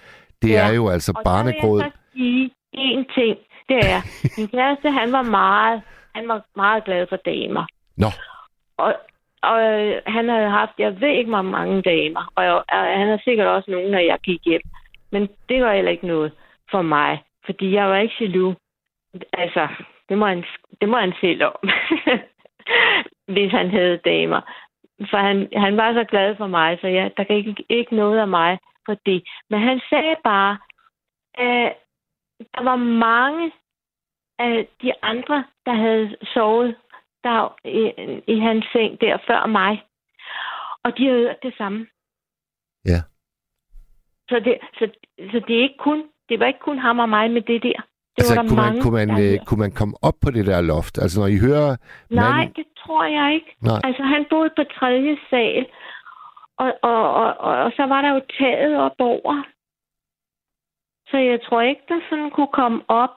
det 0.42 0.50
Ja. 0.50 0.66
er 0.68 0.72
jo 0.72 0.88
altså 0.88 1.12
Og 1.16 1.22
barnegråd. 1.24 1.80
så 1.80 1.90
sige 2.12 2.50
en 2.72 3.04
ting. 3.14 3.38
Det 3.68 3.78
er, 3.94 4.00
min 4.38 4.48
kæreste, 4.48 4.90
han 4.90 5.12
var 5.12 5.22
meget, 5.22 5.82
han 6.14 6.28
var 6.28 6.44
meget 6.56 6.84
glad 6.84 7.06
for 7.08 7.16
damer. 7.16 7.64
Nå. 7.96 8.06
Og, 8.76 8.94
og 9.42 9.60
øh, 9.62 10.02
han 10.06 10.28
havde 10.28 10.50
haft, 10.50 10.72
jeg 10.78 11.00
ved 11.00 11.08
ikke, 11.08 11.30
hvor 11.30 11.42
mange 11.42 11.82
damer. 11.82 12.32
Og, 12.34 12.44
jeg, 12.44 12.52
og 12.52 12.64
han 12.98 13.06
havde 13.06 13.22
sikkert 13.24 13.46
også 13.46 13.70
nogen, 13.70 13.90
når 13.90 13.98
jeg 13.98 14.18
gik 14.22 14.40
hjem. 14.46 14.60
Men 15.12 15.28
det 15.48 15.62
var 15.62 15.74
heller 15.74 15.90
ikke 15.90 16.06
noget 16.06 16.32
for 16.70 16.82
mig. 16.82 17.22
Fordi 17.46 17.74
jeg 17.74 17.88
var 17.88 17.96
ikke 17.96 18.14
jaloux. 18.20 18.56
Altså, 19.32 19.68
det 20.10 20.18
må 20.18 20.26
han, 20.26 20.44
det 20.80 20.88
må 20.88 20.96
han 20.96 21.14
selv 21.20 21.44
om. 21.44 21.56
Hvis 23.34 23.52
han 23.52 23.70
havde 23.70 23.96
damer. 23.96 24.40
For 25.10 25.16
han, 25.16 25.48
han 25.56 25.76
var 25.76 25.92
så 25.92 26.04
glad 26.04 26.36
for 26.36 26.46
mig, 26.46 26.78
så 26.80 26.86
jeg, 26.86 27.12
der 27.16 27.24
kan 27.24 27.36
ikke, 27.36 27.64
ikke 27.68 27.96
noget 27.96 28.18
af 28.18 28.28
mig 28.28 28.58
for 28.86 28.94
det. 29.06 29.28
Men 29.50 29.60
han 29.60 29.80
sagde 29.90 30.16
bare, 30.24 30.58
at 31.34 31.76
der 32.54 32.62
var 32.62 32.76
mange 32.76 33.52
af 34.38 34.68
de 34.82 34.92
andre, 35.02 35.44
der 35.66 35.74
havde 35.74 36.16
sovet 36.34 36.76
der 37.24 37.58
i, 37.64 37.82
i 38.34 38.38
hans 38.38 38.64
seng 38.72 39.00
der 39.00 39.18
før 39.26 39.46
mig. 39.46 39.82
Og 40.84 40.98
de 40.98 41.06
havde 41.06 41.20
hørt 41.20 41.42
det 41.42 41.54
samme. 41.58 41.86
Ja. 42.84 43.00
Så 44.28 44.40
det, 44.40 44.58
så, 44.78 44.90
så 45.32 45.44
det 45.46 45.56
er 45.56 45.62
ikke 45.62 45.78
kun, 45.78 46.08
det 46.28 46.40
var 46.40 46.46
ikke 46.46 46.60
kun 46.60 46.78
ham 46.78 46.98
og 46.98 47.08
mig 47.08 47.30
med 47.30 47.42
det 47.42 47.62
der. 47.62 47.82
Det 48.16 48.22
Altså, 48.22 48.34
var 48.34 48.42
der 48.42 48.48
kunne 48.48 48.56
man, 48.56 48.66
mange, 48.66 48.82
kunne, 48.82 48.98
man, 49.00 49.10
øh, 49.24 49.38
kunne 49.46 49.62
man 49.64 49.72
komme 49.72 49.94
op 50.02 50.14
på 50.22 50.30
det 50.30 50.46
der 50.46 50.60
loft? 50.60 50.98
Altså, 51.02 51.20
når 51.20 51.26
I 51.26 51.38
hører 51.46 51.70
Nej, 52.10 52.36
manden... 52.36 52.54
det 52.54 52.66
tror 52.82 53.04
jeg 53.04 53.34
ikke. 53.34 53.50
Nej. 53.62 53.80
Altså, 53.84 54.02
han 54.02 54.26
boede 54.30 54.50
på 54.56 54.64
tredje 54.78 55.16
sal, 55.30 55.66
og, 56.58 56.70
og, 56.82 57.14
og, 57.14 57.30
og, 57.46 57.54
og 57.64 57.72
så 57.76 57.82
var 57.92 58.00
der 58.02 58.10
jo 58.14 58.20
taget 58.38 58.76
op 58.76 58.98
over. 58.98 59.42
Så 61.10 61.16
jeg 61.16 61.40
tror 61.42 61.60
ikke, 61.60 61.82
der 61.88 62.00
sådan 62.10 62.30
kunne 62.30 62.54
komme 62.60 62.82
op 62.88 63.16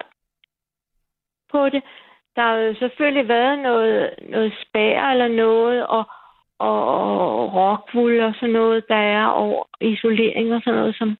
på 1.51 1.69
det. 1.69 1.84
Der 2.36 2.41
har 2.41 2.53
jo 2.53 2.75
selvfølgelig 2.75 3.27
været 3.27 3.60
noget, 3.60 4.10
noget 4.29 4.53
spær 4.62 5.01
eller 5.12 5.27
noget, 5.27 5.88
og, 5.88 6.03
og, 6.60 6.86
og 6.86 7.53
rockwool 7.53 8.19
og 8.19 8.34
sådan 8.36 8.53
noget, 8.53 8.86
der 8.88 9.01
er 9.19 9.25
over 9.25 9.63
isolering 9.82 10.53
og 10.53 10.62
sådan 10.62 10.79
noget, 10.79 10.95
som 10.95 11.17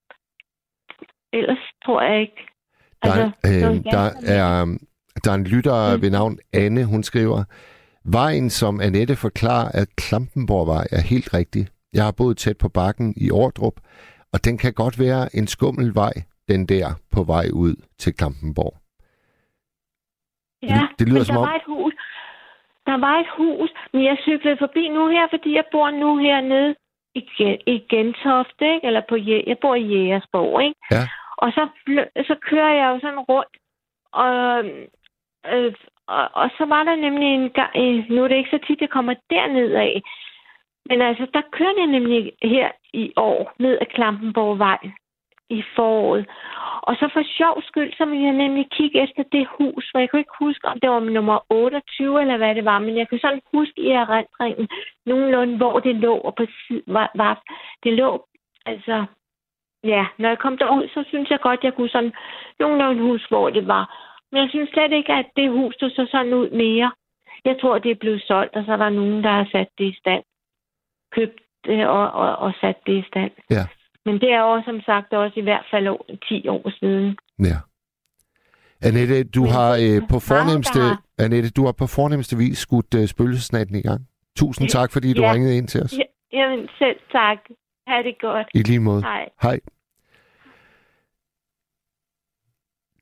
ellers 1.34 1.64
tror 1.86 2.02
jeg 2.02 2.22
ikke. 2.22 2.48
Der, 3.04 3.32
Altså, 3.44 3.68
øh, 3.68 3.84
der, 3.84 3.92
ganske 3.92 4.28
er, 4.28 4.66
der 5.24 5.32
er 5.32 5.36
en 5.36 5.44
lytter 5.44 5.96
Mm. 5.96 6.02
ved 6.02 6.12
navn 6.12 6.38
Anne, 6.54 6.86
hun 6.86 7.04
skriver, 7.04 7.44
Vejen, 8.06 8.50
som 8.50 8.82
Annette 8.82 9.16
forklarer, 9.16 9.70
at 9.82 9.88
Klampenborgvej 9.96 10.88
er 10.92 11.02
helt 11.02 11.34
rigtig. 11.34 11.68
Jeg 11.94 12.04
har 12.04 12.12
boet 12.12 12.38
tæt 12.38 12.58
på 12.58 12.70
bakken 12.70 13.14
i 13.18 13.32
Ordrup, 13.32 13.74
og 14.34 14.46
den 14.46 14.58
kan 14.58 14.74
godt 14.74 15.00
være 15.00 15.36
en 15.36 15.48
skummel 15.48 15.96
vej, 15.96 16.14
den 16.48 16.66
der 16.66 16.88
på 17.12 17.24
vej 17.24 17.46
ud 17.54 17.76
til 18.00 18.14
Klampenborg. 18.14 18.74
Ja, 20.72 20.82
det 21.00 21.08
lyder 21.08 21.20
men 21.20 21.26
som 21.26 21.36
der 21.36 21.42
om- 21.42 21.48
var 21.48 21.56
et 21.56 21.68
hus. 21.68 21.94
Der 22.90 22.98
var 23.08 23.16
et 23.24 23.32
hus, 23.38 23.70
men 23.94 24.04
jeg 24.10 24.18
cyklede 24.28 24.58
forbi 24.60 24.84
nu 24.98 25.04
her, 25.16 25.26
fordi 25.34 25.50
jeg 25.60 25.66
bor 25.72 25.90
nu 25.92 26.10
hernede 26.18 26.76
i, 27.16 27.22
i 27.74 27.76
Gentofte, 27.92 28.66
ikke? 28.76 28.88
eller 28.88 29.02
på 29.10 29.16
jeg 29.50 29.58
bor 29.62 29.76
i 29.76 29.86
Jægersborg, 29.94 30.64
ikke? 30.68 30.80
Ja. 30.92 31.04
Og 31.38 31.52
så, 31.52 31.68
så 32.28 32.36
kører 32.42 32.74
jeg 32.74 32.88
jo 32.94 33.00
sådan 33.00 33.20
rundt, 33.20 33.56
og, 34.12 34.66
øh, 35.54 35.74
og, 36.08 36.30
og 36.34 36.50
så 36.58 36.66
var 36.66 36.84
der 36.84 36.96
nemlig 36.96 37.28
en 37.28 37.50
gang, 37.50 37.72
øh, 37.76 38.10
nu 38.10 38.24
er 38.24 38.28
det 38.28 38.36
ikke 38.36 38.56
så 38.58 38.60
tit, 38.68 38.82
jeg 38.82 38.90
kommer 38.90 39.14
derned 39.30 39.72
af, 39.72 40.02
men 40.90 41.02
altså, 41.02 41.28
der 41.34 41.42
kørte 41.52 41.80
jeg 41.80 41.88
nemlig 41.88 42.32
her 42.44 42.72
i 42.94 43.14
år 43.16 43.54
ned 43.60 43.78
ad 43.82 43.86
Klampenborgvej 43.86 44.78
i 45.50 45.64
foråret. 45.76 46.26
Og 46.82 46.96
så 46.96 47.10
for 47.14 47.24
sjov 47.38 47.62
skyld, 47.62 47.94
så 47.98 48.06
ville 48.06 48.24
jeg 48.24 48.34
nemlig 48.34 48.66
kigge 48.72 49.02
efter 49.04 49.24
det 49.32 49.48
hus, 49.58 49.84
for 49.92 50.00
jeg 50.00 50.10
kunne 50.10 50.20
ikke 50.20 50.40
huske, 50.40 50.68
om 50.68 50.80
det 50.80 50.90
var 50.90 51.00
nummer 51.00 51.40
28 51.50 52.22
eller 52.22 52.38
hvad 52.38 52.56
det 52.56 52.66
var, 52.66 52.80
men 52.80 52.98
jeg 52.98 53.10
kan 53.10 53.20
sådan 53.20 53.42
huske 53.54 53.82
i 53.82 53.90
erindringen 53.90 54.68
nogenlunde, 55.06 55.58
hvor 55.58 55.80
det 55.80 55.96
lå, 55.96 56.18
og 56.18 56.36
på 56.36 56.46
var, 56.88 57.12
var 57.16 57.44
det 57.84 57.94
lå, 57.94 58.28
altså, 58.66 59.06
ja, 59.84 60.06
når 60.20 60.30
jeg 60.30 60.40
kom 60.40 60.58
derud, 60.58 60.88
så 60.88 61.04
synes 61.08 61.30
jeg 61.30 61.40
godt, 61.42 61.64
jeg 61.64 61.74
kunne 61.76 61.90
sådan 61.90 62.14
nogenlunde 62.60 63.02
huske, 63.04 63.28
hvor 63.30 63.50
det 63.50 63.68
var. 63.68 63.86
Men 64.32 64.42
jeg 64.42 64.50
synes 64.50 64.70
slet 64.70 64.92
ikke, 64.92 65.14
at 65.14 65.26
det 65.36 65.50
hus, 65.52 65.76
der 65.80 65.90
så 65.90 66.08
sådan 66.12 66.34
ud 66.34 66.50
mere. 66.50 66.92
Jeg 67.46 67.56
tror, 67.62 67.78
det 67.80 67.92
er 67.92 67.96
blevet 68.04 68.24
solgt, 68.28 68.56
og 68.56 68.64
så 68.66 68.72
er 68.72 68.78
der 68.78 68.90
nogen, 68.90 69.24
der 69.24 69.30
har 69.32 69.48
sat 69.52 69.68
det 69.78 69.86
i 69.86 69.96
stand. 70.02 70.24
Købt 71.16 71.40
det 71.66 71.88
og, 71.88 72.12
og, 72.12 72.36
og 72.36 72.54
sat 72.62 72.78
det 72.88 72.94
i 72.94 73.04
stand. 73.08 73.32
Ja. 73.50 73.66
Men 74.06 74.16
det 74.22 74.32
er 74.32 74.40
jo 74.42 74.62
som 74.66 74.82
sagt 74.82 75.14
også 75.14 75.40
i 75.40 75.44
hvert 75.44 75.66
fald 75.72 75.88
år, 75.88 76.06
10 76.30 76.48
år 76.48 76.70
siden. 76.80 77.18
Ja. 77.40 77.58
Annette, 78.88 79.24
du 79.24 79.42
Men 79.42 79.52
har 79.52 79.72
det 79.76 79.96
øh, 79.96 80.02
på 80.10 80.20
fornemmeste, 80.20 80.80
har- 80.80 81.02
Annette, 81.20 81.50
du 81.52 81.66
har 81.66 81.72
på 81.72 81.88
fornemmeste 81.88 82.38
vis 82.38 82.58
skudt 82.58 82.94
øh, 82.96 83.08
spøgelsesnatten 83.08 83.76
i 83.76 83.82
gang. 83.82 84.02
Tusind 84.38 84.70
tak, 84.70 84.92
fordi 84.92 85.14
du 85.14 85.22
Ja. 85.22 85.34
ringede 85.34 85.58
ind 85.58 85.68
til 85.68 85.82
os. 85.84 85.94
Ja, 85.98 86.04
jamen 86.40 86.70
selv 86.80 87.00
tak. 87.12 87.38
Ha' 87.88 88.02
det 88.04 88.16
godt. 88.22 88.48
I 88.54 88.60
lige 88.60 88.80
måde. 88.80 89.02
Hej. 89.02 89.30
Hej. 89.42 89.60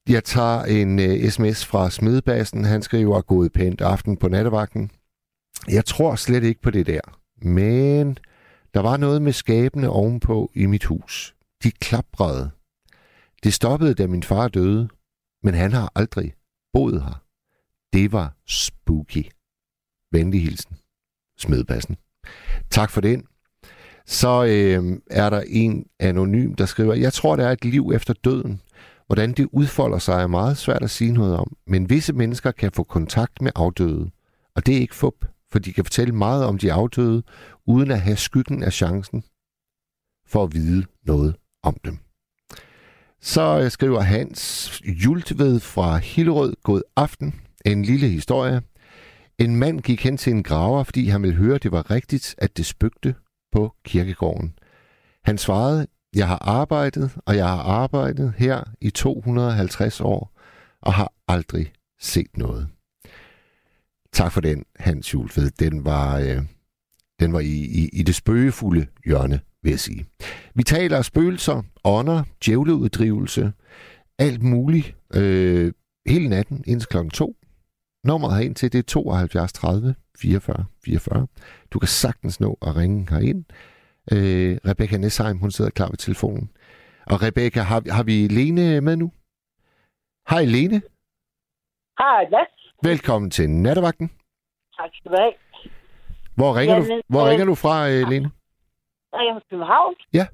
Jeg 0.10 0.24
tager 0.24 0.64
en 0.64 1.00
øh, 1.00 1.24
uh, 1.24 1.30
sms 1.30 1.66
fra 1.66 1.90
Smedbassen. 1.90 2.66
Han 2.66 2.82
skriver, 2.82 3.22
gået 3.22 3.54
pænt 3.54 3.82
aften 3.82 4.18
på 4.18 4.28
nattevagten. 4.28 4.92
Jeg 5.68 5.86
tror 5.86 6.16
slet 6.16 6.44
ikke 6.44 6.62
på 6.62 6.72
det 6.72 6.88
der. 6.88 7.02
Men 7.46 8.18
der 8.74 8.80
var 8.80 8.98
noget 8.98 9.22
med 9.22 9.34
skabene 9.34 9.90
ovenpå 9.90 10.52
i 10.56 10.66
mit 10.66 10.84
hus. 10.84 11.36
De 11.64 11.72
klaprede. 11.72 12.52
Det 13.44 13.54
stoppede, 13.54 13.94
da 13.94 14.08
min 14.08 14.24
far 14.24 14.48
døde. 14.48 14.90
Men 15.44 15.54
han 15.54 15.74
har 15.74 15.92
aldrig 15.96 16.34
boet 16.74 17.04
her. 17.04 17.24
Det 17.94 18.12
var 18.12 18.36
spooky. 18.48 19.26
Venlig 20.12 20.42
hilsen. 20.42 20.76
Smedbassen. 21.38 21.98
Tak 22.70 22.92
for 22.92 23.02
den. 23.02 23.26
Så 24.06 24.44
øh, 24.44 25.00
er 25.12 25.30
der 25.30 25.44
en 25.48 25.86
anonym, 26.00 26.54
der 26.54 26.66
skriver, 26.66 26.94
jeg 26.94 27.14
tror, 27.14 27.36
der 27.36 27.48
er 27.48 27.52
et 27.52 27.66
liv 27.66 27.92
efter 27.94 28.14
døden. 28.14 28.62
Hvordan 29.12 29.34
det 29.34 29.48
udfolder 29.52 29.98
sig 29.98 30.22
er 30.24 30.28
meget 30.28 30.58
svært 30.58 30.84
at 30.84 30.90
sige 30.90 31.12
noget 31.12 31.38
om, 31.38 31.58
men 31.68 31.90
visse 31.90 32.14
mennesker 32.14 32.52
kan 32.52 32.72
få 32.72 32.84
kontakt 32.84 33.42
med 33.42 33.52
afdøde. 33.56 34.12
Og 34.56 34.66
det 34.66 34.76
er 34.76 34.80
ikke 34.80 34.96
fup, 34.96 35.26
for 35.52 35.60
de 35.60 35.74
kan 35.74 35.86
fortælle 35.86 36.16
meget 36.16 36.46
om 36.46 36.58
de 36.58 36.74
afdøde, 36.74 37.24
uden 37.68 37.92
at 37.92 38.02
have 38.02 38.16
skyggen 38.16 38.64
af 38.64 38.74
chancen 38.74 39.24
for 40.28 40.44
at 40.44 40.54
vide 40.54 40.86
noget 41.06 41.36
om 41.64 41.78
dem. 41.86 41.98
Så 43.22 43.62
øh, 43.64 43.72
skriver 43.72 44.02
Hans 44.02 44.82
Jultved 44.86 45.60
fra 45.60 45.98
Hillerød, 45.98 46.56
god 46.64 46.82
aften. 46.96 47.42
En 47.66 47.86
lille 47.86 48.08
historie. 48.08 48.62
En 49.38 49.56
mand 49.56 49.82
gik 49.82 50.04
hen 50.04 50.18
til 50.18 50.34
en 50.34 50.44
graver, 50.44 50.84
fordi 50.84 51.06
han 51.06 51.22
ville 51.22 51.38
høre, 51.38 51.56
at 51.56 51.64
det 51.64 51.72
var 51.72 51.92
rigtigt, 51.92 52.36
at 52.38 52.58
det 52.58 52.66
spøgte 52.66 53.16
på 53.52 53.74
kirkegården. 53.86 54.54
Han 55.24 55.38
svarede, 55.38 55.88
jeg 56.16 56.28
har 56.28 56.38
arbejdet, 56.38 57.18
og 57.26 57.36
jeg 57.36 57.48
har 57.48 57.62
arbejdet 57.64 58.34
her 58.38 58.64
i 58.82 58.90
250 58.90 60.02
år, 60.02 60.40
og 60.82 60.94
har 60.94 61.14
aldrig 61.28 61.74
set 62.00 62.38
noget. 62.38 62.68
Tak 64.14 64.32
for 64.32 64.42
den, 64.42 64.66
Hans 64.76 65.14
Julfed. 65.14 65.52
Den 65.52 65.86
var, 65.86 66.20
øh, 66.20 66.42
den 67.20 67.34
var 67.34 67.40
i, 67.40 67.56
i, 67.56 67.90
i 67.94 68.04
det 68.04 68.16
spøgefulde 68.16 68.88
hjørne, 69.06 69.40
vil 69.64 69.70
jeg 69.70 69.80
sige. 69.80 70.06
Vi 70.56 70.64
taler 70.64 71.02
spøgelser, 71.02 71.62
ånder, 71.84 72.24
djævleuddrivelse, 72.46 73.54
alt 74.20 74.44
muligt, 74.44 74.96
øh, 75.14 75.74
hele 76.08 76.30
natten 76.30 76.64
indtil 76.68 76.88
klokken 76.90 77.12
2. 77.12 77.36
Nummeret 78.04 78.36
herind 78.36 78.56
til, 78.56 78.74
det 78.74 78.80
er 78.80 78.84
72 78.84 79.54
30 79.54 79.96
44 80.18 80.66
44. 80.86 81.28
Du 81.72 81.80
kan 81.80 81.88
sagtens 81.88 82.40
nå 82.40 82.58
at 82.62 82.76
ringe 82.76 83.08
herind. 83.10 83.46
Øh, 84.14 84.58
Rebecca 84.70 84.98
Nesheim, 84.98 85.38
hun 85.38 85.52
sidder 85.52 85.72
klar 85.72 85.90
ved 85.90 85.98
telefonen. 85.98 86.52
Og 87.12 87.18
Rebecca, 87.26 87.60
har, 87.60 87.82
har 87.98 88.04
vi 88.04 88.28
Lene 88.28 88.82
med 88.82 88.96
nu? 88.96 89.12
Hej 90.30 90.44
Lene. 90.46 90.82
Hej, 92.02 92.22
Mads. 92.32 92.74
Velkommen 92.84 93.32
til 93.32 93.50
Nattevagten. 93.50 94.08
Tak 94.78 94.90
skal 94.94 95.12
du 95.12 95.18
have. 95.20 95.34
Hvor 96.36 96.52
ringer, 96.60 96.76
du, 96.80 96.84
Jamen, 96.84 97.02
hvor 97.08 97.24
øh, 97.24 97.30
ringer 97.30 97.46
du 97.46 97.56
fra, 97.56 97.90
øh, 97.90 98.02
Lene? 98.12 98.32
Jeg 99.14 99.20
er 99.28 99.34
fra 99.34 99.44
København. 99.50 99.96
Ja. 100.14 100.26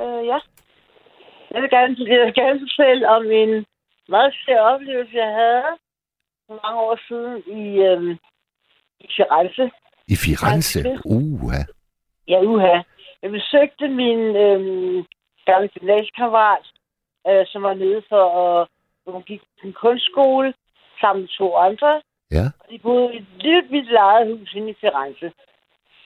Øh, 0.00 0.26
ja. 0.32 0.38
Jeg 1.52 1.62
vil 1.62 1.70
gerne, 1.76 1.92
jeg 2.12 2.20
vil 2.26 2.34
gerne 2.34 2.60
fortælle 2.64 3.08
om 3.16 3.22
en 3.42 3.66
meget 4.08 4.32
svær 4.44 4.60
oplevelse, 4.60 5.14
jeg 5.24 5.32
havde 5.40 5.62
for 6.46 6.54
mange 6.64 6.78
år 6.88 6.96
siden 7.08 7.36
i, 7.60 7.64
øhm, 7.88 8.12
i 9.04 9.06
Firenze. 9.16 9.64
I 10.14 10.16
Firenze? 10.24 10.78
Uha. 11.04 11.62
Ja, 12.30 12.38
uha. 12.42 12.76
Jeg 13.22 13.30
besøgte 13.30 13.88
min 13.88 14.20
øhm, 14.44 15.04
gamle 15.46 15.68
gymnasiekammerat, 15.68 16.66
øh, 17.28 17.46
som 17.46 17.62
var 17.62 17.74
nede 17.74 18.02
for 18.08 18.24
at... 18.42 18.68
Hun 19.06 19.22
gik 19.22 19.40
på 19.60 19.66
en 19.66 19.72
kunstskole 19.72 20.54
sammen 21.00 21.20
med 21.22 21.28
to 21.28 21.56
andre. 21.56 22.02
Ja. 22.30 22.44
De 22.70 22.78
boede 22.78 23.14
i 23.14 23.16
et 23.16 23.26
lille, 23.40 23.62
vildt 23.70 23.92
lejet 23.92 24.38
hus 24.38 24.54
inde 24.54 24.70
i 24.70 24.76
Firenze. 24.80 25.32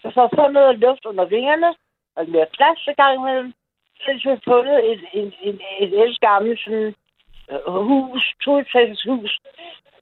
Så 0.02 0.10
for 0.14 0.22
at 0.24 0.30
få 0.34 0.48
noget 0.48 0.78
luft 0.78 1.04
under 1.04 1.24
vingerne, 1.24 1.74
og 2.16 2.28
mere 2.28 2.46
plads 2.52 2.78
til 2.84 2.94
gang 2.96 3.14
imellem, 3.20 3.52
så 3.96 4.02
har 4.06 4.12
de 4.12 4.20
så 4.20 4.38
fundet 4.44 4.90
et, 4.92 5.00
et, 5.12 5.34
et, 5.42 5.60
et 5.80 5.92
ældre 6.02 6.18
gammelt 6.28 6.60
sådan, 6.60 6.94
øh, 7.50 7.74
hus, 7.88 8.34
to 8.44 8.52
hus, 9.06 9.40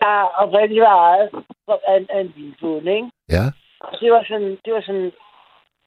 der 0.01 0.15
oprindeligt 0.43 0.83
var 0.83 0.97
ejet 1.11 1.31
af, 1.89 1.97
en- 1.97 2.11
af 2.11 2.21
en 2.21 2.33
vinbonde, 2.37 2.95
ikke? 2.97 3.11
Ja. 3.29 3.45
Og 3.81 4.01
det 4.01 4.13
var 4.13 4.25
sådan, 4.29 4.59
det 4.65 4.73
var 4.75 4.81
sådan 4.81 5.13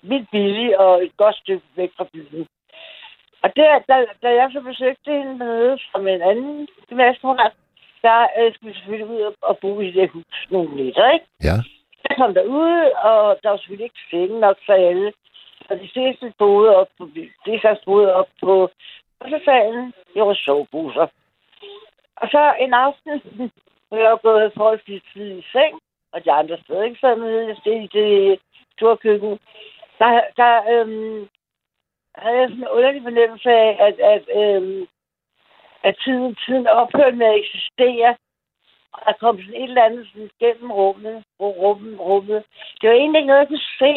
vildt 0.10 0.32
billigt 0.32 0.76
og 0.76 1.04
et 1.04 1.18
godt 1.18 1.36
stykke 1.36 1.66
væk 1.76 1.92
fra 1.98 2.08
byen. 2.14 2.48
Og 3.44 3.50
der, 3.56 3.80
da, 3.90 3.96
da 4.24 4.30
jeg 4.40 4.50
så 4.54 4.62
besøgte 4.62 5.12
hende 5.12 5.40
dernede 5.40 5.80
som 5.92 6.08
en 6.08 6.22
anden 6.22 6.68
gymnasiekammerat, 6.90 7.54
der 8.02 8.20
øh, 8.40 8.54
skulle 8.54 8.74
vi 8.74 8.78
selvfølgelig 8.78 9.10
ud 9.16 9.22
og, 9.22 9.34
og 9.42 9.58
bo 9.62 9.82
i 9.82 9.92
det 9.92 10.10
hus 10.10 10.38
nogle 10.50 10.76
nætter, 10.76 11.12
ikke? 11.12 11.26
Ja. 11.44 11.58
Jeg 12.10 12.18
kom 12.18 12.34
derud, 12.34 12.92
og 13.10 13.40
der 13.42 13.50
var 13.50 13.58
selvfølgelig 13.58 13.90
ikke 13.90 14.08
senge 14.12 14.40
nok 14.40 14.58
for 14.66 14.74
alle. 14.74 15.14
Og 15.70 15.76
de 15.80 15.90
fleste 15.94 16.34
boede 16.38 16.76
op 16.76 16.88
på, 16.98 17.10
de 17.16 17.30
fleste 17.46 17.86
boede 17.86 18.16
op 18.16 18.30
på 18.42 18.70
salen. 19.46 19.94
Det 20.14 20.22
var 20.22 20.34
soveposer. 20.34 21.08
Og 22.22 22.28
så 22.34 22.54
en 22.60 22.74
aften, 22.74 23.22
hvor 23.88 23.98
jeg 23.98 24.10
var 24.12 24.22
gået 24.30 24.54
forholdsvis 24.58 25.02
tidligt 25.14 25.46
i 25.46 25.50
seng, 25.52 25.74
og 26.14 26.26
de 26.26 26.32
andre 26.32 26.58
stadig 26.64 26.98
sad 27.02 27.16
nede 27.16 27.56
i 27.66 27.88
det 27.98 28.40
store 28.78 28.98
køkken, 28.98 29.40
der, 30.00 30.22
der 30.38 30.54
øhm, 30.74 31.28
havde 32.16 32.38
jeg 32.40 32.50
sådan 32.50 32.64
en 32.64 32.76
underlig 32.78 33.02
fornemmelse 33.04 33.50
af, 33.50 33.72
at, 33.88 33.96
at, 34.14 34.24
øhm, 34.40 34.88
at 35.84 35.96
tiden, 36.04 36.36
tiden 36.46 36.68
ophørte 36.68 37.18
med 37.18 37.28
at 37.28 37.40
eksistere. 37.44 38.16
Og 38.94 39.02
der 39.06 39.14
kom 39.20 39.38
sådan 39.38 39.62
et 39.62 39.70
eller 39.70 39.84
andet 39.84 40.08
sådan 40.08 40.30
gennem 40.40 40.72
rummet, 40.72 41.24
rummet, 41.40 42.00
rummet. 42.00 42.44
Det 42.82 42.90
var 42.90 42.96
egentlig 42.96 43.20
ikke 43.20 43.28
noget, 43.28 43.40
jeg 43.40 43.48
kunne 43.48 43.72
se. 43.84 43.94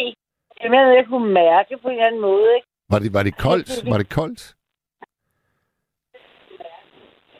Det 0.54 0.62
var 0.64 0.70
mere 0.70 0.84
noget, 0.84 0.96
jeg 0.96 1.06
kunne 1.06 1.32
mærke 1.32 1.78
på 1.78 1.88
en 1.88 1.94
eller 1.94 2.06
anden 2.06 2.20
måde. 2.20 2.54
Ikke? 2.56 2.68
Var 2.90 2.98
det, 2.98 3.14
var 3.14 3.22
det 3.22 3.37
koldt? 3.37 3.90
Var 3.90 3.98
det 3.98 4.11
koldt? 4.11 4.54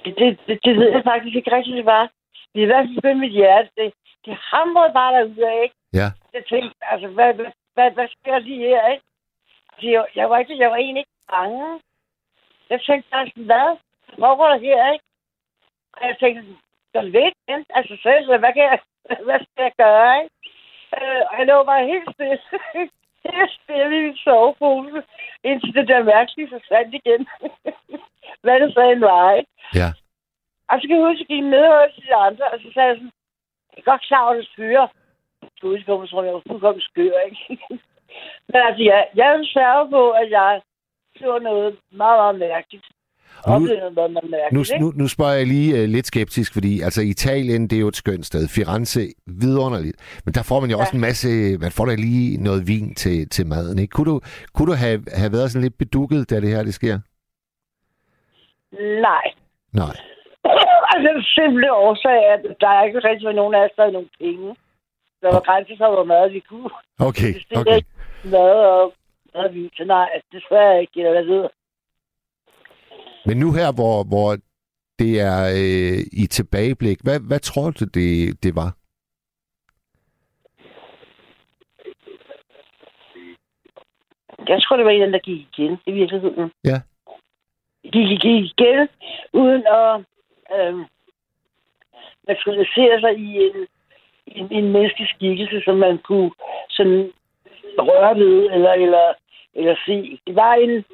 Det, 0.04 0.14
det, 0.18 0.38
det, 0.46 0.58
det 0.64 0.76
ved 0.76 0.90
jeg 0.90 1.02
faktisk 1.04 1.36
ikke 1.36 1.56
rigtigt, 1.56 1.76
det 1.76 1.84
var. 1.84 2.10
Det 2.52 2.58
er 2.60 2.66
i 2.66 2.72
hvert 2.72 2.86
fald 2.88 3.02
med 3.02 3.14
mit 3.14 3.32
hjerte. 3.32 3.68
Det, 3.76 3.92
det 4.24 4.34
hamrede 4.52 4.92
bare 4.92 5.12
derude, 5.16 5.62
ikke? 5.62 5.74
Ja. 5.92 6.08
Jeg 6.34 6.42
tænkte, 6.50 6.74
altså, 6.92 7.08
hvad, 7.08 7.34
hvad, 7.34 7.50
hvad, 7.78 7.90
hvad 7.90 8.08
sker 8.08 8.38
lige 8.38 8.68
her, 8.68 8.82
ikke? 8.94 9.04
Altså, 9.72 9.88
jeg, 9.94 10.04
jeg, 10.18 10.30
var 10.30 10.38
ikke, 10.38 10.58
jeg 10.58 10.70
var 10.70 10.76
egentlig 10.76 11.00
ikke 11.00 11.20
bange. 11.30 11.80
Jeg 12.70 12.80
tænkte 12.80 13.10
bare 13.10 13.26
sådan, 13.26 13.48
hvad? 13.50 13.68
Foregår 14.18 14.48
der 14.48 14.58
her, 14.68 14.92
ikke? 14.92 15.04
Og 15.96 16.02
jeg 16.08 16.16
tænkte, 16.18 16.42
der 16.92 17.00
er 17.00 17.12
lidt, 17.18 17.36
ikke? 17.54 17.66
Altså, 17.78 17.94
selv, 18.02 18.38
hvad 18.42 18.52
kan 18.56 18.64
jeg, 18.70 18.78
hvad 19.26 19.40
skal 19.40 19.62
jeg 19.68 19.74
gøre, 19.84 20.12
ikke? 20.22 20.34
Øh, 20.96 21.22
og 21.30 21.34
jeg 21.38 21.46
lå 21.46 21.56
bare 21.64 21.90
helt 21.92 22.08
stille. 22.14 22.38
helt 23.26 23.52
stille 23.60 23.96
i 23.98 24.02
min 24.06 24.16
sovepose, 24.16 25.00
indtil 25.44 25.74
det 25.74 25.88
der 25.88 26.10
mærkelige 26.14 26.48
forsvandt 26.54 26.94
igen. 27.00 27.22
hvad 28.42 28.60
det 28.60 28.74
så 28.74 28.82
end 28.92 29.00
var, 29.00 29.32
ikke? 29.40 29.50
Ja. 29.80 29.88
Og 30.70 30.74
så 30.78 30.84
kan 30.86 30.96
jeg 30.96 31.06
huske, 31.08 31.22
at 31.22 31.28
jeg 31.28 31.36
gik 31.36 31.44
ned 31.54 31.66
hos 31.74 31.94
de 32.06 32.14
andre, 32.14 32.44
og 32.52 32.58
så 32.62 32.68
sagde 32.74 32.88
jeg 32.88 32.96
sådan, 32.96 33.12
jeg 33.72 33.80
er 33.82 33.90
godt 33.90 34.02
klar 34.08 34.22
over, 34.24 34.34
at 34.34 34.38
det 34.40 34.48
skyer. 34.52 34.86
Du 35.62 35.66
udkommer, 35.68 36.06
tror 36.06 36.24
jeg, 36.24 36.34
var 36.34 36.42
fuldkommen 36.48 36.80
skør, 36.80 37.18
ikke? 37.28 37.42
Men 38.52 38.60
altså, 38.68 38.82
jeg, 38.90 39.00
jeg 39.16 39.26
er 39.34 39.44
særlig 39.58 39.90
på, 39.90 40.10
at 40.10 40.30
jeg 40.30 40.60
så 41.16 41.38
noget 41.42 41.76
meget, 41.92 42.18
meget 42.22 42.38
mærkeligt. 42.38 42.86
Nu- 43.46 43.54
Nu, 44.52 44.62
nu, 44.80 44.92
nu 44.96 45.08
spørger 45.08 45.32
jeg 45.32 45.46
lige 45.46 45.82
uh, 45.82 45.88
lidt 45.88 46.06
skeptisk, 46.06 46.52
fordi 46.52 46.80
altså 46.80 47.02
Italien, 47.02 47.62
det 47.68 47.76
er 47.76 47.80
jo 47.80 47.88
et 47.88 47.96
skønt 47.96 48.26
sted. 48.26 48.48
Firenze, 48.48 49.00
vidunderligt. 49.26 50.20
Men 50.24 50.34
der 50.34 50.42
får 50.42 50.60
man 50.60 50.70
jo 50.70 50.76
ja. 50.76 50.80
også 50.82 50.94
en 50.96 51.00
masse, 51.00 51.28
man 51.60 51.72
får 51.76 51.84
da 51.86 51.94
lige 51.94 52.42
noget 52.44 52.62
vin 52.68 52.94
til, 52.94 53.28
til 53.28 53.46
maden, 53.46 53.78
ikke? 53.78 53.92
Kunne 53.92 54.10
du, 54.12 54.20
kunne 54.54 54.68
du 54.72 54.76
have, 54.84 54.98
have 55.20 55.32
været 55.32 55.50
sådan 55.50 55.62
lidt 55.66 55.78
bedukket, 55.78 56.30
da 56.30 56.40
det 56.40 56.48
her 56.54 56.62
det 56.62 56.74
sker? 56.74 56.98
Nej. 59.08 59.26
Nej. 59.82 59.94
altså, 60.90 61.08
den 61.08 61.22
simple 61.38 61.72
årsag 61.72 62.18
er, 62.30 62.34
at 62.34 62.56
der 62.60 62.68
er 62.68 62.82
ikke 62.84 63.00
rigtig 63.08 63.34
nogen 63.34 63.54
af 63.54 63.64
os, 63.64 63.70
der 63.76 63.82
havde 63.82 63.92
nogle 63.92 64.08
penge. 64.20 64.56
Der 65.22 65.33
var 65.33 65.40
grænser 65.40 65.76
for, 65.76 65.94
hvor 65.94 66.04
meget 66.04 66.33
vi 66.33 66.40
kunne. 66.40 66.70
Okay, 67.00 67.35
det 67.50 67.59
okay. 67.59 67.81
mad 68.24 68.50
og 68.72 68.92
mad 69.35 69.52
vi 69.52 69.70
til 69.76 69.87
nej, 69.87 70.09
desværre 70.33 70.81
ikke, 70.81 71.00
eller 71.00 71.12
hvad 71.12 71.24
ved. 71.24 71.48
Men 73.26 73.37
nu 73.37 73.52
her, 73.52 73.72
hvor, 73.72 74.04
hvor 74.04 74.37
det 74.98 75.20
er 75.20 75.40
øh, 75.61 76.00
i 76.12 76.26
tilbageblik, 76.26 76.98
hvad, 77.02 77.20
hvad 77.28 77.40
tror 77.40 77.70
du, 77.70 77.85
det, 77.85 78.42
det 78.42 78.54
var? 78.54 78.70
Jeg 84.48 84.62
tror, 84.62 84.76
det 84.76 84.85
var 84.85 84.90
en, 84.90 85.12
der 85.12 85.18
gik 85.18 85.48
igen 85.52 85.78
i 85.87 85.92
virkeligheden. 85.92 86.50
Ja. 86.64 86.81
De 87.92 88.00
gik 88.22 88.44
igen, 88.52 88.88
uden 89.33 89.62
at 89.66 90.00
øh, 90.57 90.74
materialisere 92.28 93.00
sig 93.00 93.18
i 93.18 93.37
en, 93.46 93.66
en, 94.36 94.52
en 94.52 94.72
menneskelig 94.72 95.08
skikkelse, 95.08 95.60
som 95.64 95.76
man 95.76 95.98
kunne 95.98 96.30
sådan 96.70 97.12
røre 97.78 98.16
ved, 98.16 98.50
eller, 98.50 98.72
eller, 98.72 99.14
eller 99.54 99.76
se. 99.86 100.20
Det 100.26 100.36
var 100.36 100.54
en, 100.54 100.84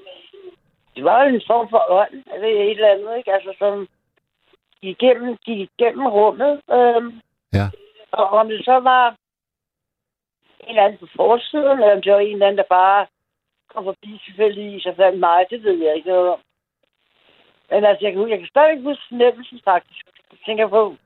det 0.97 1.05
var 1.05 1.23
en 1.23 1.43
form 1.47 1.69
for 1.71 1.85
ånd, 1.89 2.25
eller 2.35 2.49
et 2.49 2.71
eller 2.71 2.89
andet, 2.89 3.17
ikke? 3.17 3.33
Altså, 3.33 3.55
som 3.59 3.89
gik 4.81 5.03
igennem, 5.03 5.37
gik 5.37 5.59
igennem 5.59 6.07
rummet. 6.07 6.61
Øh, 6.73 7.13
Ja. 7.59 7.67
Og 8.13 8.27
om 8.29 8.49
det 8.49 8.65
så 8.65 8.77
var 8.91 9.17
en 10.61 10.69
eller 10.69 10.83
anden 10.83 10.99
på 10.99 11.07
forsiden, 11.17 11.79
eller 11.79 11.97
om 11.97 12.03
det 12.03 12.13
var 12.13 12.19
en 12.19 12.33
eller 12.33 12.47
anden, 12.47 12.59
der 12.59 12.75
bare 12.81 13.07
kom 13.69 13.85
forbi 13.85 14.21
tilfældigvis 14.25 14.87
og 14.87 14.97
fandt 14.97 15.21
mig, 15.21 15.47
det 15.51 15.63
ved 15.63 15.79
jeg 15.85 15.97
ikke 15.97 16.09
noget 16.09 16.29
om. 16.31 16.41
Men 17.71 17.85
altså, 17.85 18.05
jeg 18.05 18.13
kan, 18.13 18.31
jeg 18.31 18.39
kan 18.39 18.49
stadig 18.49 18.83
huske 18.83 19.05
fornemmelsen 19.09 19.61
faktisk. 19.65 20.07
Jeg 20.31 20.39
tænker 20.47 20.67
på, 20.69 20.97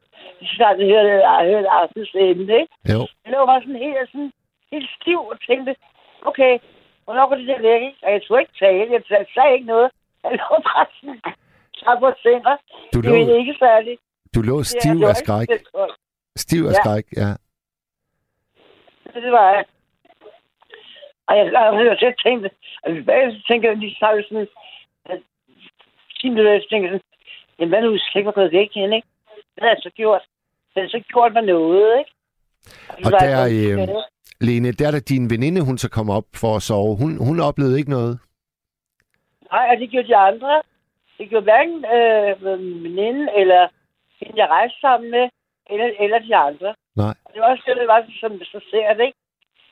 snart 0.47 0.79
jeg 0.79 0.87
hørte, 0.89 1.09
jeg 1.29 1.47
hørte 1.53 1.69
aftens 1.69 2.11
emne, 2.15 2.55
ikke? 2.61 2.73
Jo. 2.93 3.01
Jeg 3.25 3.31
lå 3.33 3.47
bare 3.47 3.61
sådan 3.61 3.77
helt, 3.87 4.11
sådan, 4.13 4.33
helt 4.73 4.91
stiv 5.01 5.19
og 5.33 5.41
tænkte, 5.49 5.77
okay, 6.23 6.59
hvornår 7.05 7.29
går 7.29 7.37
det 7.37 7.47
der 7.49 7.61
væk, 7.63 7.83
ikke? 7.83 7.99
Og 8.03 8.13
jeg 8.13 8.21
skulle 8.23 8.41
ikke 8.43 8.59
tale, 8.59 8.93
jeg 8.93 9.03
sagde, 9.09 9.27
sagde 9.35 9.55
ikke 9.55 9.67
noget. 9.67 9.91
Jeg 10.25 10.31
lå 10.33 10.49
bare 10.69 10.87
sådan, 11.01 11.21
så 11.75 11.97
på 12.01 12.09
tænder. 12.23 12.57
Du 12.95 12.99
Det 13.01 13.11
lå, 13.11 13.15
er 13.33 13.37
ikke 13.39 13.57
særligt. 13.59 14.01
du 14.35 14.41
lå 14.43 14.59
Det 14.59 14.67
stiv 14.67 14.95
det 14.95 15.01
var 15.01 15.09
af 15.09 15.17
skræk. 15.17 15.49
Stiv 16.37 16.63
af 16.65 16.69
Ja. 16.73 16.81
skræk, 16.83 17.05
ja. 17.23 17.31
Det 19.25 19.33
var 19.33 19.51
jeg. 19.55 19.65
Og 21.27 21.37
jeg, 21.39 21.45
jeg, 21.53 21.87
jeg, 21.87 21.99
jeg 22.03 22.15
tænkte, 22.25 22.51
og 22.83 22.91
så 23.33 23.43
tænker 23.49 23.69
jeg 23.69 23.79
lige 23.79 23.95
så 23.95 24.25
sådan, 24.29 24.49
at 25.05 25.21
10 26.21 26.29
minutter 26.29 26.53
efter 26.53 26.69
tænker 26.69 26.89
jeg 26.91 27.01
sådan, 27.01 27.09
jamen 27.59 27.69
hvad 27.69 27.83
nu, 27.83 27.91
hvis 27.91 28.03
jeg 28.15 28.21
ikke 28.21 28.27
var 28.27 28.33
gået 28.33 28.53
væk 28.53 28.77
igen, 28.77 28.93
ikke? 28.93 29.09
Hvad 29.59 29.69
har 29.69 29.75
jeg 29.75 29.83
så 29.83 29.91
gjort? 29.91 30.23
Så 30.71 30.81
har 30.81 30.89
så 30.89 31.03
gjort 31.13 31.33
mig 31.33 31.43
noget, 31.43 31.99
ikke? 31.99 32.13
Og 32.89 32.97
var 33.05 33.11
der, 33.11 33.19
sådan, 33.19 33.89
øh, 33.89 34.05
Lene, 34.41 34.73
der 34.73 34.87
er 34.87 34.91
der 34.91 35.01
din 35.13 35.31
veninde, 35.31 35.65
hun 35.69 35.79
så 35.79 35.89
kommer 35.91 36.15
op 36.15 36.29
for 36.35 36.57
at 36.57 36.63
sove. 36.63 36.97
Hun, 37.03 37.11
hun 37.29 37.41
oplevede 37.41 37.79
ikke 37.79 37.91
noget. 37.91 38.15
Nej, 39.53 39.67
og 39.73 39.77
det 39.81 39.91
gjorde 39.91 40.09
de 40.09 40.17
andre. 40.17 40.63
Det 41.19 41.29
gjorde 41.29 41.49
hverken 41.51 41.79
øh, 41.97 42.59
min 42.61 42.85
veninde, 42.85 43.25
eller 43.41 43.69
hende, 44.21 44.41
jeg 44.43 44.49
rejste 44.49 44.81
sammen 44.81 45.11
med, 45.11 45.29
eller, 45.71 45.89
eller 46.01 46.19
de 46.19 46.37
andre. 46.37 46.75
Nej. 46.97 47.15
Og 47.25 47.31
det 47.33 47.41
var 47.41 47.51
også 47.51 47.65
det, 47.67 47.77
det 47.77 47.89
var 47.89 48.05
som 48.21 48.33
så 48.45 48.61
ser 48.71 48.95
det, 48.95 49.05
ikke? 49.05 49.19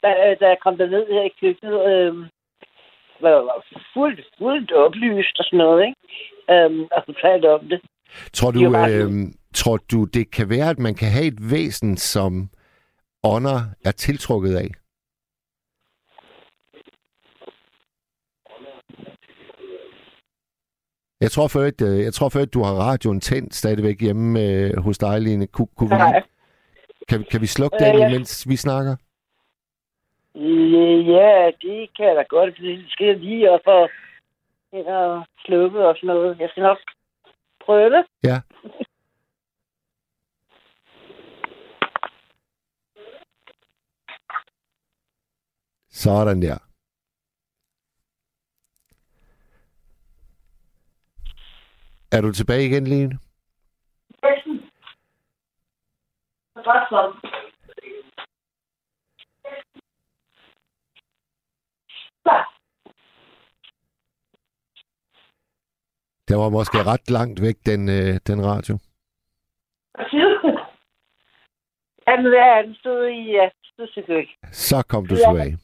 Da, 0.02 0.08
da 0.40 0.46
jeg 0.48 0.58
kom 0.60 0.76
derned 0.76 1.06
her 1.12 1.22
i 1.22 1.36
køkkenet, 1.40 1.76
øh, 1.90 2.14
var 3.20 3.30
var 3.30 3.64
fuldt, 3.94 4.20
fuldt 4.38 4.72
oplyst 4.72 5.38
og 5.38 5.44
sådan 5.44 5.58
noget, 5.58 5.80
ikke? 5.86 5.98
Øhm, 6.52 6.82
og 6.94 7.02
fortalte 7.04 7.54
om 7.54 7.68
det. 7.68 7.80
Tror 8.32 8.50
du, 8.50 8.58
Det 8.58 8.74
er 8.74 9.06
øh, 9.06 9.12
tror 9.54 9.76
du, 9.76 10.04
det 10.04 10.30
kan 10.30 10.48
være, 10.48 10.70
at 10.70 10.78
man 10.78 10.94
kan 10.94 11.10
have 11.10 11.26
et 11.26 11.50
væsen, 11.50 11.96
som 11.96 12.50
ånder 13.22 13.60
er 13.84 13.90
tiltrukket 13.90 14.56
af? 14.56 14.70
Jeg 21.20 21.30
tror 21.30 21.48
før, 21.48 21.64
at, 21.66 21.82
øh, 21.82 22.04
jeg 22.04 22.14
tror 22.14 22.28
før, 22.28 22.42
at 22.42 22.54
du 22.54 22.62
har 22.62 22.74
radioen 22.74 23.20
tændt 23.20 23.54
stadigvæk 23.54 24.00
hjemme 24.00 24.42
øh, 24.42 24.78
hos 24.78 24.98
dig, 24.98 25.20
Line. 25.20 25.46
Kunne, 25.46 25.68
kunne 25.76 25.90
vi. 25.90 26.20
Kan, 27.08 27.24
kan 27.30 27.40
vi 27.40 27.46
slukke 27.46 27.76
den, 27.80 27.94
Øh, 27.94 28.00
ja. 28.00 28.08
mens 28.08 28.48
vi 28.48 28.56
snakker? 28.56 28.96
Ja, 31.14 31.50
det 31.62 31.90
kan 31.96 32.06
jeg 32.06 32.16
da 32.16 32.22
godt. 32.28 32.56
Det 32.58 32.84
skal 32.88 33.06
jeg 33.06 33.16
lige 33.16 33.52
og 33.52 33.88
ind 34.72 34.86
og 34.86 35.26
slukke 35.46 35.88
og 35.88 35.96
sådan 35.96 36.06
noget. 36.06 36.38
Jeg 36.40 36.48
skal 36.50 36.62
nok 36.62 36.78
prøve 37.66 37.90
det. 37.90 38.04
Ja. 38.22 38.40
Sådan 45.90 46.42
der. 46.42 46.58
Er 52.12 52.20
du 52.20 52.32
tilbage 52.32 52.66
igen, 52.66 52.86
Lene? 52.86 53.18
Godt 62.24 62.55
så. 66.28 66.34
Det 66.34 66.36
var 66.36 66.48
måske 66.48 66.78
ret 66.92 67.10
langt 67.10 67.42
væk, 67.42 67.56
den, 67.66 67.88
øh, 67.88 68.20
den 68.26 68.46
radio. 68.50 68.74
Jamen, 72.08 72.26
hvad 72.28 72.38
er 72.38 72.74
stod 72.78 73.06
i? 73.06 73.32
Ja, 73.32 73.48
det 73.78 73.88
stod 73.90 74.16
ikke. 74.16 74.36
Så 74.52 74.84
kom 74.88 75.06
du 75.06 75.14
Ja. 75.14 75.28
tilbage. 75.30 75.58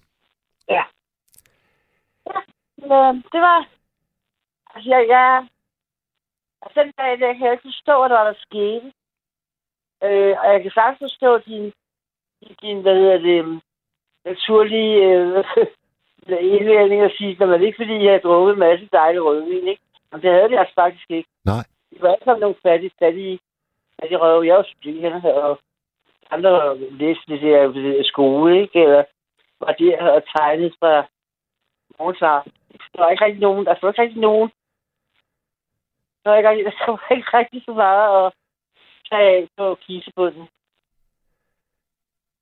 Men 2.88 3.16
det 3.32 3.40
var... 3.48 3.68
Altså, 4.74 4.90
jeg... 4.90 5.06
jeg 5.08 5.46
altså, 6.62 6.82
den 6.82 6.92
dag, 6.98 7.18
der 7.20 7.32
kan 7.32 7.46
jeg 7.46 7.52
ikke 7.52 7.68
forstå, 7.72 7.98
hvad 8.00 8.08
der 8.08 8.18
var, 8.18 8.24
der 8.24 8.34
skete. 8.38 8.92
Øh, 10.04 10.34
og 10.40 10.52
jeg 10.52 10.62
kan 10.62 10.70
sagtens 10.70 10.98
forstå 10.98 11.38
din, 11.38 11.72
din 12.62 12.80
hvad 12.82 12.94
hedder 12.94 13.18
det, 13.18 13.60
naturlige 14.24 14.94
øh, 15.04 15.44
indvending 16.56 17.02
at 17.02 17.12
sige, 17.18 17.42
at 17.42 17.48
man 17.48 17.62
ikke 17.62 17.80
fordi, 17.82 18.04
jeg 18.04 18.12
har 18.12 18.18
drukket 18.18 18.52
en 18.52 18.58
masse 18.58 18.88
dejlig 18.92 19.22
rødvin, 19.24 19.68
ikke? 19.68 19.82
Men 20.12 20.22
det 20.22 20.30
havde 20.30 20.48
det 20.48 20.58
altså 20.58 20.74
faktisk 20.74 21.10
ikke. 21.10 21.28
Nej. 21.44 21.64
Det 21.90 22.02
var 22.02 22.08
alle 22.08 22.24
sammen 22.24 22.40
nogle 22.40 22.62
fattige, 22.62 22.92
fattige, 22.98 23.40
fattige 24.00 24.18
røve. 24.18 24.46
Jeg 24.46 24.56
var 24.56 24.62
studerende, 24.62 25.34
og 25.34 25.60
andre 26.30 26.78
læste 26.78 27.32
det 27.32 27.40
der 27.40 28.02
skole, 28.04 28.62
ikke? 28.62 28.82
Eller 28.82 29.04
var 29.60 29.72
der 29.72 30.10
og 30.10 30.22
tegnet 30.36 30.74
fra 30.80 31.06
morgensaften. 31.98 32.52
Der 32.92 33.02
var 33.02 33.10
ikke 33.10 33.24
rigtig 33.24 33.40
nogen, 33.40 33.66
der 33.66 33.74
var 33.82 33.88
ikke 33.88 34.02
rigtig 34.02 34.20
nogen. 34.20 34.50
Der 36.24 36.30
var 36.30 36.36
ikke 36.36 36.48
rigtig, 36.50 36.64
der 36.86 36.90
var 36.90 37.16
ikke 37.16 37.38
rigtig 37.38 37.62
så 37.64 37.72
meget 37.72 38.26
at 38.26 38.32
tage 39.10 39.36
af 39.36 39.48
på 39.56 39.74
kisebunden. 39.74 40.48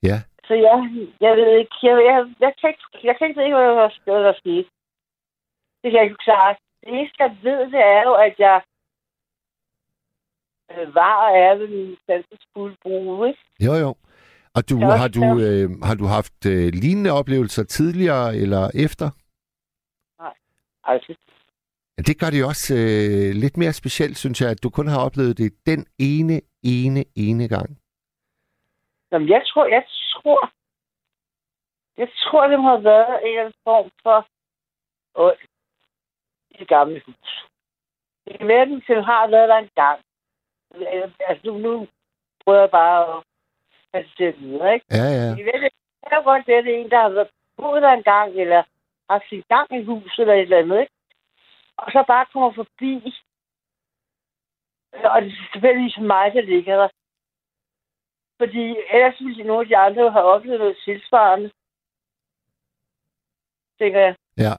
Ja. 0.03 0.17
Så 0.47 0.55
jeg, 0.55 0.77
jeg 1.21 1.37
ved 1.37 1.59
ikke, 1.59 1.77
jeg, 1.83 2.05
jeg, 2.05 2.35
jeg, 2.41 2.53
kan 2.61 2.69
ikke, 2.71 3.07
jeg 3.09 3.17
kan 3.17 3.29
ikke 3.29 3.41
se, 3.41 3.53
hvad 3.53 3.63
der, 3.63 3.91
hvad 4.05 4.25
der 4.25 4.33
skete. 4.33 4.69
Det 5.83 5.91
kan 5.91 5.99
jeg 5.99 6.05
ikke 6.05 6.25
klare. 6.25 6.57
Det 6.81 6.89
eneste, 6.89 7.23
jeg 7.23 7.37
ved, 7.43 7.61
det 7.71 7.81
er 7.81 8.03
jo, 8.03 8.15
at 8.15 8.35
jeg 8.39 8.63
øh, 10.71 10.95
var 10.95 11.15
og 11.27 11.39
er 11.39 11.55
ved 11.55 11.69
min 11.69 11.97
sansesfulde 12.07 12.77
brug, 12.83 13.27
ikke? 13.27 13.41
Jo, 13.61 13.75
jo. 13.75 13.95
Og 14.55 14.69
du, 14.71 14.77
har, 14.81 15.09
du, 15.09 15.25
øh, 15.47 15.71
har 15.89 15.95
du 15.95 16.05
haft 16.05 16.47
øh, 16.47 16.69
lignende 16.83 17.11
oplevelser 17.11 17.65
tidligere 17.65 18.37
eller 18.37 18.71
efter? 18.75 19.11
Altså, 20.85 21.15
Ja, 22.01 22.03
det 22.03 22.21
gør 22.21 22.31
det 22.31 22.41
jo 22.41 22.47
også 22.47 22.75
øh, 22.75 23.31
lidt 23.43 23.57
mere 23.57 23.73
specielt, 23.73 24.17
synes 24.19 24.41
jeg, 24.41 24.51
at 24.51 24.63
du 24.63 24.71
kun 24.71 24.89
har 24.89 25.01
oplevet 25.07 25.39
det 25.39 25.67
den 25.67 25.87
ene, 25.99 26.41
ene, 26.63 27.05
ene 27.17 27.49
gang. 27.49 27.69
Jamen, 29.13 29.29
jeg 29.29 29.43
tror, 29.47 29.67
jeg 29.67 29.85
tror, 30.13 30.41
jeg 31.97 32.09
tror, 32.23 32.47
det 32.49 32.59
må 32.61 32.69
have 32.69 32.85
været 32.85 33.15
en 33.23 33.29
eller 33.29 33.41
anden 33.41 33.61
form 33.65 33.91
for 34.03 34.19
ånd 35.15 35.39
i 35.45 35.50
det 36.61 36.69
gamle 36.69 37.03
hus. 37.07 37.49
Det 38.25 38.41
den 38.87 39.05
har 39.05 39.27
været 39.27 39.49
der 39.49 39.57
en 39.57 39.71
gang. 39.75 40.01
Altså, 41.29 41.47
nu, 41.47 41.59
nu 41.59 41.89
prøver 42.45 42.61
jeg 42.61 42.71
bare 42.71 43.17
at 43.17 43.25
have 43.95 44.05
det 44.19 44.41
videre, 44.41 44.75
ikke? 44.75 44.87
Ja, 44.91 45.05
ja. 45.19 45.29
Det 45.29 45.37
kan 45.37 45.47
være, 45.47 45.71
det 46.05 46.17
jo 46.17 46.23
godt 46.23 46.47
det 46.47 46.55
er 46.55 46.63
en, 46.63 46.91
der 46.91 47.01
har 47.01 47.09
været 47.09 47.29
boet 47.57 47.83
der 47.83 47.93
en 47.93 48.03
gang, 48.03 48.31
eller 48.33 48.63
har 49.11 49.25
sin 49.29 49.45
gang 49.49 49.73
i 49.73 49.85
huset, 49.85 50.19
eller 50.19 50.35
et 50.35 50.41
eller 50.41 50.59
andet, 50.59 50.81
ikke? 50.81 50.93
Og 51.77 51.93
så 51.93 52.05
bare 52.07 52.27
kommer 52.33 52.53
forbi. 52.53 53.15
Og 54.93 55.23
det 55.23 55.33
er 55.33 55.37
selvfølgelig 55.53 56.03
mig, 56.03 56.33
der 56.35 56.41
ligger 56.41 56.77
der. 56.77 56.89
Fordi 58.39 58.77
ellers 58.93 59.21
ville 59.21 59.45
nogle 59.45 59.61
af 59.61 59.69
de 59.69 59.77
andre 59.77 60.11
have 60.11 60.25
oplevet 60.25 60.61
noget 60.61 60.77
tilsvarende. 60.85 61.51
Tænker 63.79 64.01
jeg. 64.01 64.15
Ja. 64.39 64.53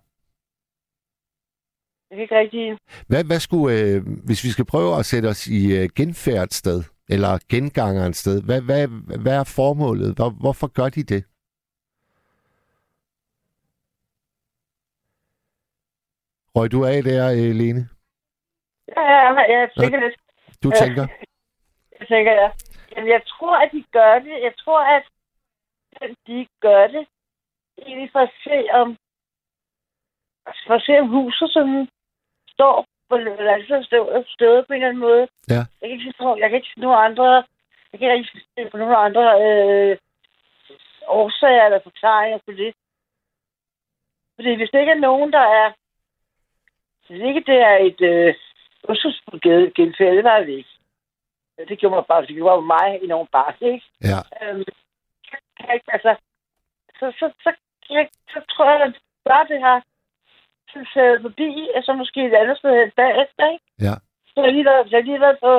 Jeg 2.12 2.18
kan 2.18 2.24
ikke 2.24 2.40
rigtig... 2.40 2.78
Hvad, 3.08 3.24
hvad 3.24 3.40
skulle, 3.40 3.80
øh, 3.80 4.02
hvis 4.26 4.44
vi 4.44 4.50
skal 4.50 4.66
prøve 4.66 5.00
at 5.00 5.06
sætte 5.06 5.28
os 5.28 5.48
i 5.48 5.62
øh, 5.78 5.90
genfærdssted, 5.96 6.84
eller 7.10 7.40
gengangerens 7.50 8.18
sted, 8.18 8.44
hvad, 8.44 8.62
hvad, 8.62 8.88
hvad 9.24 9.36
er 9.36 9.44
formålet? 9.44 10.16
Hvor, 10.16 10.30
hvorfor 10.30 10.68
gør 10.68 10.90
de 10.90 11.04
det? 11.04 11.24
Røg 16.56 16.72
du 16.72 16.86
af 16.86 17.04
der, 17.04 17.24
øh, 17.32 17.52
Lene? 17.60 17.84
Ja, 18.96 19.02
ja, 19.12 19.60
jeg 19.60 19.70
tænker 19.80 20.00
det. 20.00 20.14
Du 20.64 20.70
tænker? 20.82 21.08
Jeg 22.00 22.08
tænker, 22.08 22.32
ja. 22.32 22.50
Jamen, 22.92 23.10
jeg 23.10 23.22
tror, 23.28 23.56
at 23.64 23.70
de 23.72 23.84
gør 23.92 24.14
det. 24.20 24.36
Jeg 24.48 24.54
tror, 24.64 24.82
at 24.96 25.04
de 26.28 26.48
gør 26.62 26.88
det 26.88 27.08
egentlig 27.78 28.10
for 28.12 28.20
at 28.20 28.32
se 28.44 28.58
om 28.74 28.98
for 30.68 30.74
at 30.74 30.82
se 30.82 31.00
om 31.00 31.08
huset, 31.08 31.50
som 31.50 31.88
står 32.54 32.86
på 33.10 33.16
altså 33.16 34.26
stået 34.28 34.68
på 34.68 34.74
en 34.74 34.78
eller 34.78 34.90
anden 34.90 35.08
måde. 35.10 35.28
Ja. 35.50 35.62
Jeg 35.80 35.86
kan 35.88 35.92
ikke 35.92 36.10
forstå, 36.10 36.38
jeg 36.42 36.50
kan 36.50 36.58
ikke 36.58 36.74
nogen 36.78 37.06
andre, 37.08 37.44
jeg 37.92 38.00
kan 38.00 38.18
ikke 38.18 38.30
se 38.56 38.70
på 38.72 38.78
nogen 38.78 38.96
andre 39.08 39.26
øh, 39.46 39.98
årsager 41.08 41.66
eller 41.66 41.80
forklaringer 41.84 42.40
på 42.46 42.52
det. 42.52 42.74
Fordi 44.36 44.56
hvis 44.56 44.70
det 44.70 44.80
ikke 44.80 44.92
er 44.92 45.08
nogen, 45.10 45.32
der 45.34 45.46
er 45.62 45.72
hvis 47.12 47.24
ikke 47.30 47.44
det 47.52 47.60
er 47.72 47.78
et 47.90 48.02
øh, 48.14 48.36
genfærd, 49.76 50.16
det 50.16 50.24
var 50.24 50.40
det 50.40 50.50
ikke. 50.50 50.76
Det 51.70 51.80
gjorde 51.80 51.96
mig 51.96 52.06
bare, 52.06 52.22
det 52.22 52.36
gjorde 52.36 52.66
mig 52.76 52.88
enormt 53.04 53.32
bare, 53.32 53.54
ikke? 53.62 53.86
Ja. 54.12 54.20
Øhm, 54.42 54.64
så 55.30 55.38
kan 55.58 55.68
jeg 55.68 55.74
ikke, 55.76 55.94
altså, 55.96 56.16
så, 57.00 57.06
så, 57.20 57.26
så, 57.44 57.50
jeg, 57.90 58.10
så 58.34 58.40
tror 58.50 58.66
jeg, 58.72 58.82
at 58.82 58.96
bare 59.26 59.48
det 59.48 59.60
så 59.60 59.82
taget 60.94 61.22
forbi, 61.22 61.50
og 61.76 61.82
så 61.84 61.92
måske 61.94 62.20
et 62.26 62.34
andet 62.42 62.58
sted 62.58 62.72
hen 62.80 62.92
bagefter, 63.02 63.44
ikke? 63.54 63.66
Ja. 63.88 63.96
Så 64.32 64.38
jeg 64.46 64.54
lige 64.54 64.66
været, 64.66 64.92
jeg 64.92 65.04
lige 65.04 65.22
været 65.26 65.40
på, 65.46 65.52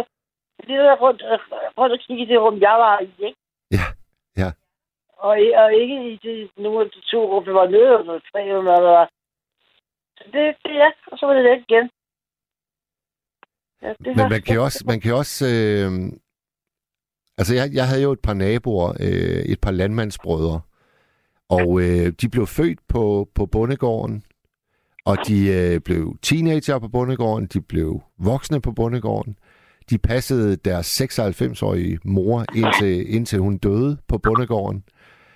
lige 0.67 0.79
været 0.79 1.01
rundt, 1.01 1.23
rundt 1.79 1.93
og 1.97 2.01
kigge 2.05 2.23
i 2.23 2.27
det 2.31 2.41
rum, 2.41 2.57
jeg 2.61 2.77
var 2.85 3.01
i, 3.01 3.11
ikke? 3.29 3.41
Ja, 3.77 3.87
ja. 4.43 4.51
Og, 5.27 5.35
og 5.63 5.69
ikke 5.83 5.97
i 6.13 6.17
de, 6.25 6.63
nogle 6.63 6.81
af 6.85 6.91
de 6.91 7.01
to 7.13 7.21
rum, 7.33 7.45
der 7.45 7.53
var 7.53 7.69
nede, 7.69 7.97
og 8.13 8.23
tre 8.33 8.41
rum, 8.57 8.65
der 8.65 8.81
var. 8.81 9.11
Så 10.19 10.25
det, 10.33 10.57
det 10.65 10.75
ja, 10.83 10.91
og 11.07 11.19
så 11.19 11.27
var 11.27 11.35
det 11.35 11.45
væk 11.45 11.61
igen. 11.69 11.91
Ja, 13.83 13.95
Men 13.99 14.29
man 14.35 14.43
kan 14.43 14.55
jo 14.55 14.63
også, 14.65 14.85
man 14.87 15.01
kan 15.01 15.15
også 15.15 15.47
øh, 15.47 15.91
altså 17.39 17.55
jeg, 17.55 17.71
jeg 17.73 17.89
havde 17.89 18.03
jo 18.03 18.13
et 18.13 18.21
par 18.21 18.35
naboer, 18.35 18.91
øh, 19.01 19.43
et 19.53 19.61
par 19.61 19.71
landmandsbrødre, 19.71 20.61
og 21.49 21.81
øh, 21.81 22.13
de 22.21 22.29
blev 22.29 22.47
født 22.47 22.79
på, 22.89 23.29
på 23.35 23.47
bondegården, 23.47 24.25
og 25.05 25.19
de 25.29 25.47
øh, 25.49 25.81
blev 25.81 26.19
teenager 26.23 26.79
på 26.79 26.89
bondegården, 26.89 27.47
de 27.47 27.61
blev 27.61 28.03
voksne 28.19 28.61
på 28.61 28.73
bondegården, 28.73 29.37
de 29.91 29.99
passede 29.99 30.57
deres 30.57 31.01
96-årige 31.01 31.99
mor, 32.05 32.45
indtil, 32.55 33.15
indtil 33.15 33.39
hun 33.39 33.59
døde 33.59 33.99
på 34.09 34.19
bondegården, 34.19 34.85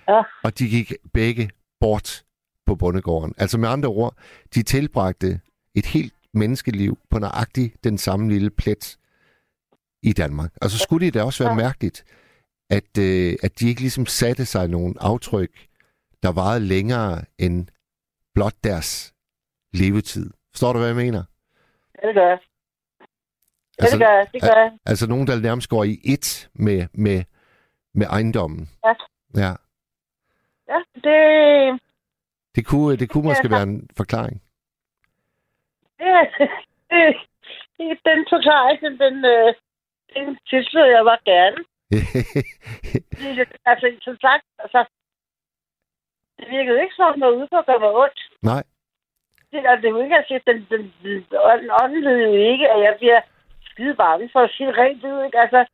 Ja. 0.09 0.21
og 0.43 0.59
de 0.59 0.69
gik 0.69 0.93
begge 1.13 1.49
bort 1.79 2.23
på 2.65 2.75
bondegården. 2.75 3.33
Altså 3.37 3.57
med 3.57 3.69
andre 3.69 3.89
ord, 3.89 4.15
de 4.55 4.63
tilbragte 4.63 5.39
et 5.75 5.85
helt 5.85 6.13
menneskeliv 6.33 6.97
på 7.09 7.19
nøjagtigt 7.19 7.83
den 7.83 7.97
samme 7.97 8.29
lille 8.29 8.49
plet 8.49 8.97
i 10.03 10.13
Danmark. 10.13 10.51
Og 10.61 10.69
så 10.69 10.77
skulle 10.77 11.05
det 11.05 11.13
da 11.13 11.23
også 11.23 11.43
være 11.43 11.55
mærkeligt, 11.55 12.03
at, 12.69 12.97
øh, 12.99 13.35
at 13.43 13.59
de 13.59 13.67
ikke 13.69 13.81
ligesom 13.81 14.05
satte 14.05 14.45
sig 14.45 14.67
nogle 14.67 14.93
aftryk, 14.99 15.67
der 16.23 16.29
varede 16.31 16.59
længere 16.65 17.21
end 17.39 17.67
blot 18.35 18.53
deres 18.63 19.13
levetid. 19.73 20.29
Forstår 20.51 20.73
du, 20.73 20.79
hvad 20.79 20.87
jeg 20.87 20.95
mener? 20.95 21.23
Ja, 22.03 22.07
det 22.07 22.15
gør 22.15 22.27
jeg. 22.29 22.39
Ja, 23.79 23.83
Altså, 23.83 23.97
det 23.97 24.05
gør 24.05 24.13
jeg. 24.17 24.27
Det 24.33 24.41
gør 24.41 24.57
jeg. 24.61 24.71
altså 24.85 25.07
nogen, 25.07 25.27
der 25.27 25.39
nærmest 25.39 25.69
går 25.69 25.83
i 25.83 25.97
et 26.05 26.49
med, 26.53 26.87
med, 26.93 27.23
med 27.93 28.07
ejendommen. 28.09 28.69
Ja. 28.85 28.93
Ja. 29.35 29.51
Ja, 30.69 30.79
det, 30.93 31.79
Det 32.55 32.65
kunne, 32.65 32.97
det 32.97 33.09
kunne 33.09 33.23
Ja, 33.23 33.29
måske 33.29 33.43
tak. 33.47 33.51
være 33.51 33.63
en 33.63 33.89
forklaring. 33.97 34.41
det, 35.99 36.07
det, 36.89 37.15
det 37.77 37.99
den 38.09 38.19
forklaring, 38.33 38.81
den, 38.81 38.93
den, 38.99 39.25
øh, 39.25 39.53
den 40.15 40.37
tilslutter 40.49 40.91
jeg 40.95 41.03
mig 41.03 41.17
gerne. 41.25 41.57
Det, 43.21 43.47
altså, 43.65 43.87
som 44.01 44.15
sagt, 44.21 44.45
altså, 44.59 44.85
det 46.37 46.45
virkede 46.49 46.81
ikke 46.81 46.95
som 46.95 47.19
noget 47.19 47.35
ude 47.37 47.47
på 47.51 47.57
at 47.57 47.65
gøre 47.65 47.79
mig 47.79 47.91
ondt. 48.03 48.19
Nej. 48.41 48.63
Det, 49.51 49.57
altså, 49.69 49.81
det 49.81 49.87
er 49.87 49.95
jo 49.95 50.03
ikke 50.03 50.23
sige, 50.27 50.41
den, 50.47 50.67
den, 50.71 50.81
den, 51.03 51.25
den 51.61 51.71
ånden 51.81 52.03
jo 52.03 52.33
ikke, 52.51 52.67
at 52.73 52.79
jeg 52.87 52.95
bliver 52.97 53.21
skide 53.69 53.95
bange 53.95 54.29
for 54.33 54.39
at 54.39 54.51
sige 54.51 54.67
det 54.67 54.77
rent 54.77 55.03
ud, 55.03 55.25
ikke? 55.25 55.39
Altså, 55.39 55.65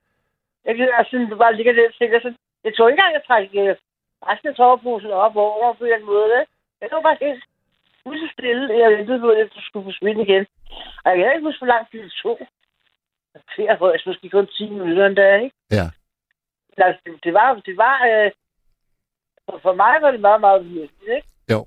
jeg 0.65 0.75
kan 0.75 0.89
altså, 0.97 1.17
det 1.17 1.37
bare 1.37 1.55
ligger 1.55 1.73
lidt 1.73 1.97
sikkert 1.97 2.21
sådan. 2.21 2.37
Jeg 2.63 2.71
tror 2.73 2.87
ikke 2.87 2.95
engang, 2.97 3.13
jeg 3.13 3.23
trækker 3.27 3.69
øh, 3.69 3.75
resten 4.29 4.49
af 4.49 4.55
soveposen 4.55 5.11
op 5.11 5.35
over 5.35 5.73
på 5.73 5.85
en 5.85 6.05
måde? 6.05 6.39
Jeg 6.81 6.89
var 6.91 7.01
bare 7.01 7.17
helt 7.21 7.43
så 8.05 8.29
stille. 8.33 8.79
Jeg 8.79 8.97
ventede 8.97 9.19
på, 9.19 9.29
at 9.29 9.37
jeg 9.37 9.49
skulle 9.67 9.87
forsvinde 9.91 10.21
igen. 10.21 10.45
Og 11.03 11.07
jeg 11.11 11.17
kan 11.17 11.33
ikke 11.33 11.47
huske, 11.47 11.59
hvor 11.59 11.73
lang 11.73 11.91
tid 11.91 12.03
det 12.03 12.11
tog. 12.23 12.39
Flere 13.55 13.75
højs, 13.75 14.05
måske 14.05 14.29
kun 14.29 14.47
10 14.47 14.69
minutter 14.69 15.05
en 15.05 15.15
dag, 15.15 15.43
ikke? 15.43 15.55
Ja. 15.71 15.87
Altså, 16.77 17.01
det, 17.05 17.23
det 17.23 17.33
var, 17.33 17.61
det 17.65 17.77
var, 17.77 17.95
øh, 18.09 18.31
for, 19.45 19.57
for 19.57 19.73
mig 19.73 19.95
var 20.01 20.11
det 20.11 20.19
meget, 20.19 20.41
meget 20.41 20.65
virkelig, 20.65 21.15
ikke? 21.15 21.27
Jo. 21.51 21.59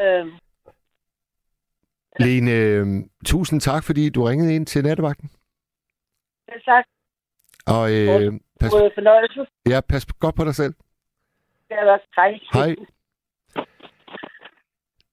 Øhm, 0.00 0.32
Lene, 2.18 2.50
øh, 2.50 2.86
tusind 3.24 3.60
tak, 3.60 3.84
fordi 3.84 4.08
du 4.10 4.24
ringede 4.24 4.54
ind 4.54 4.66
til 4.66 4.82
nattevagten. 4.84 5.30
er 6.48 6.52
sagt, 6.64 6.88
Og 7.66 7.92
øh, 7.92 8.32
pas, 8.60 8.70
fornøjelse. 8.70 9.46
ja, 9.66 9.80
pas 9.80 10.06
godt 10.06 10.34
på 10.34 10.44
dig 10.44 10.54
selv. 10.54 10.74
Det 11.68 11.76
er 11.78 11.92
også 11.92 12.06
hej. 12.16 12.38
Hej. 12.52 12.76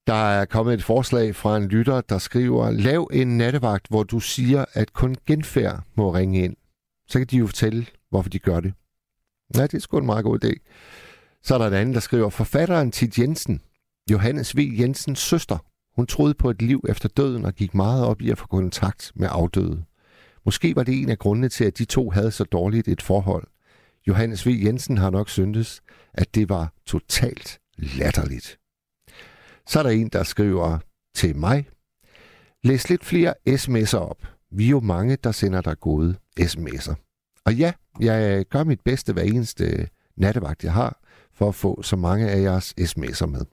Der 0.08 0.14
er 0.14 0.46
kommet 0.46 0.74
et 0.74 0.84
forslag 0.84 1.36
fra 1.36 1.58
en 1.58 1.68
lytter, 1.68 2.02
der 2.02 2.18
skriver, 2.18 2.72
lav 2.72 3.10
en 3.14 3.38
nattevagt, 3.38 3.88
hvor 3.90 4.04
du 4.04 4.20
siger, 4.20 4.66
at 4.74 4.94
kun 4.94 5.16
genfærd 5.28 5.84
må 5.96 6.14
ringe 6.14 6.44
ind. 6.44 6.56
Så 7.08 7.20
kan 7.20 7.28
de 7.28 7.38
jo 7.38 7.46
fortælle, 7.48 7.86
hvorfor 8.10 8.30
de 8.30 8.40
gør 8.40 8.60
det. 8.60 8.74
Ja, 9.56 9.64
det 9.64 9.74
er 9.74 9.80
sgu 9.80 9.98
en 9.98 10.06
meget 10.06 10.24
god 10.26 10.44
idé. 10.46 10.52
Så 11.44 11.54
er 11.54 11.58
der 11.58 11.68
en 11.68 11.74
anden, 11.74 11.94
der 11.94 12.00
skriver, 12.00 12.30
forfatteren 12.30 12.92
Tid 12.92 13.20
Jensen, 13.20 13.62
Johannes 14.12 14.58
V. 14.58 14.60
Jensens 14.80 15.20
søster, 15.20 15.58
hun 15.96 16.08
troede 16.08 16.34
på 16.34 16.50
et 16.50 16.62
liv 16.62 16.86
efter 16.90 17.10
døden 17.10 17.46
og 17.46 17.54
gik 17.54 17.74
meget 17.74 18.06
op 18.06 18.22
i 18.22 18.30
at 18.30 18.38
få 18.38 18.48
kontakt 18.48 19.12
med 19.16 19.28
afdøde. 19.32 19.84
Måske 20.46 20.76
var 20.76 20.84
det 20.84 21.02
en 21.02 21.10
af 21.10 21.20
grundene 21.20 21.50
til, 21.50 21.64
at 21.66 21.78
de 21.78 21.86
to 21.86 22.10
havde 22.10 22.32
så 22.32 22.44
dårligt 22.44 22.88
et 22.88 23.02
forhold. 23.02 23.48
Johannes 24.08 24.48
V. 24.48 24.50
Jensen 24.50 24.98
har 24.98 25.10
nok 25.10 25.30
syntes, 25.30 25.82
at 26.14 26.36
det 26.36 26.50
var 26.50 26.74
totalt 26.86 27.60
latterligt. 27.78 28.60
Så 29.68 29.80
er 29.80 29.84
der 29.84 29.90
en, 29.90 30.08
der 30.08 30.24
skriver 30.24 30.80
til 31.16 31.36
mig. 31.36 31.70
Læs 32.64 32.90
lidt 32.90 33.06
flere 33.06 33.34
sms'er 33.50 33.98
op. 33.98 34.28
Vi 34.52 34.66
er 34.66 34.70
jo 34.70 34.80
mange, 34.80 35.16
der 35.16 35.32
sender 35.32 35.62
dig 35.62 35.80
gode 35.80 36.16
sms'er. 36.40 36.94
Og 37.46 37.56
ja, 37.56 37.74
jeg 38.00 38.46
gør 38.46 38.64
mit 38.64 38.82
bedste 38.82 39.14
hver 39.14 39.24
eneste 39.24 39.88
nattevagt, 40.18 40.64
jeg 40.64 40.74
har, 40.74 41.00
for 41.34 41.48
at 41.48 41.56
få 41.56 41.82
så 41.82 41.96
mange 41.96 42.30
af 42.30 42.42
jeres 42.42 42.74
sms'er 42.80 43.26
med. 43.26 43.46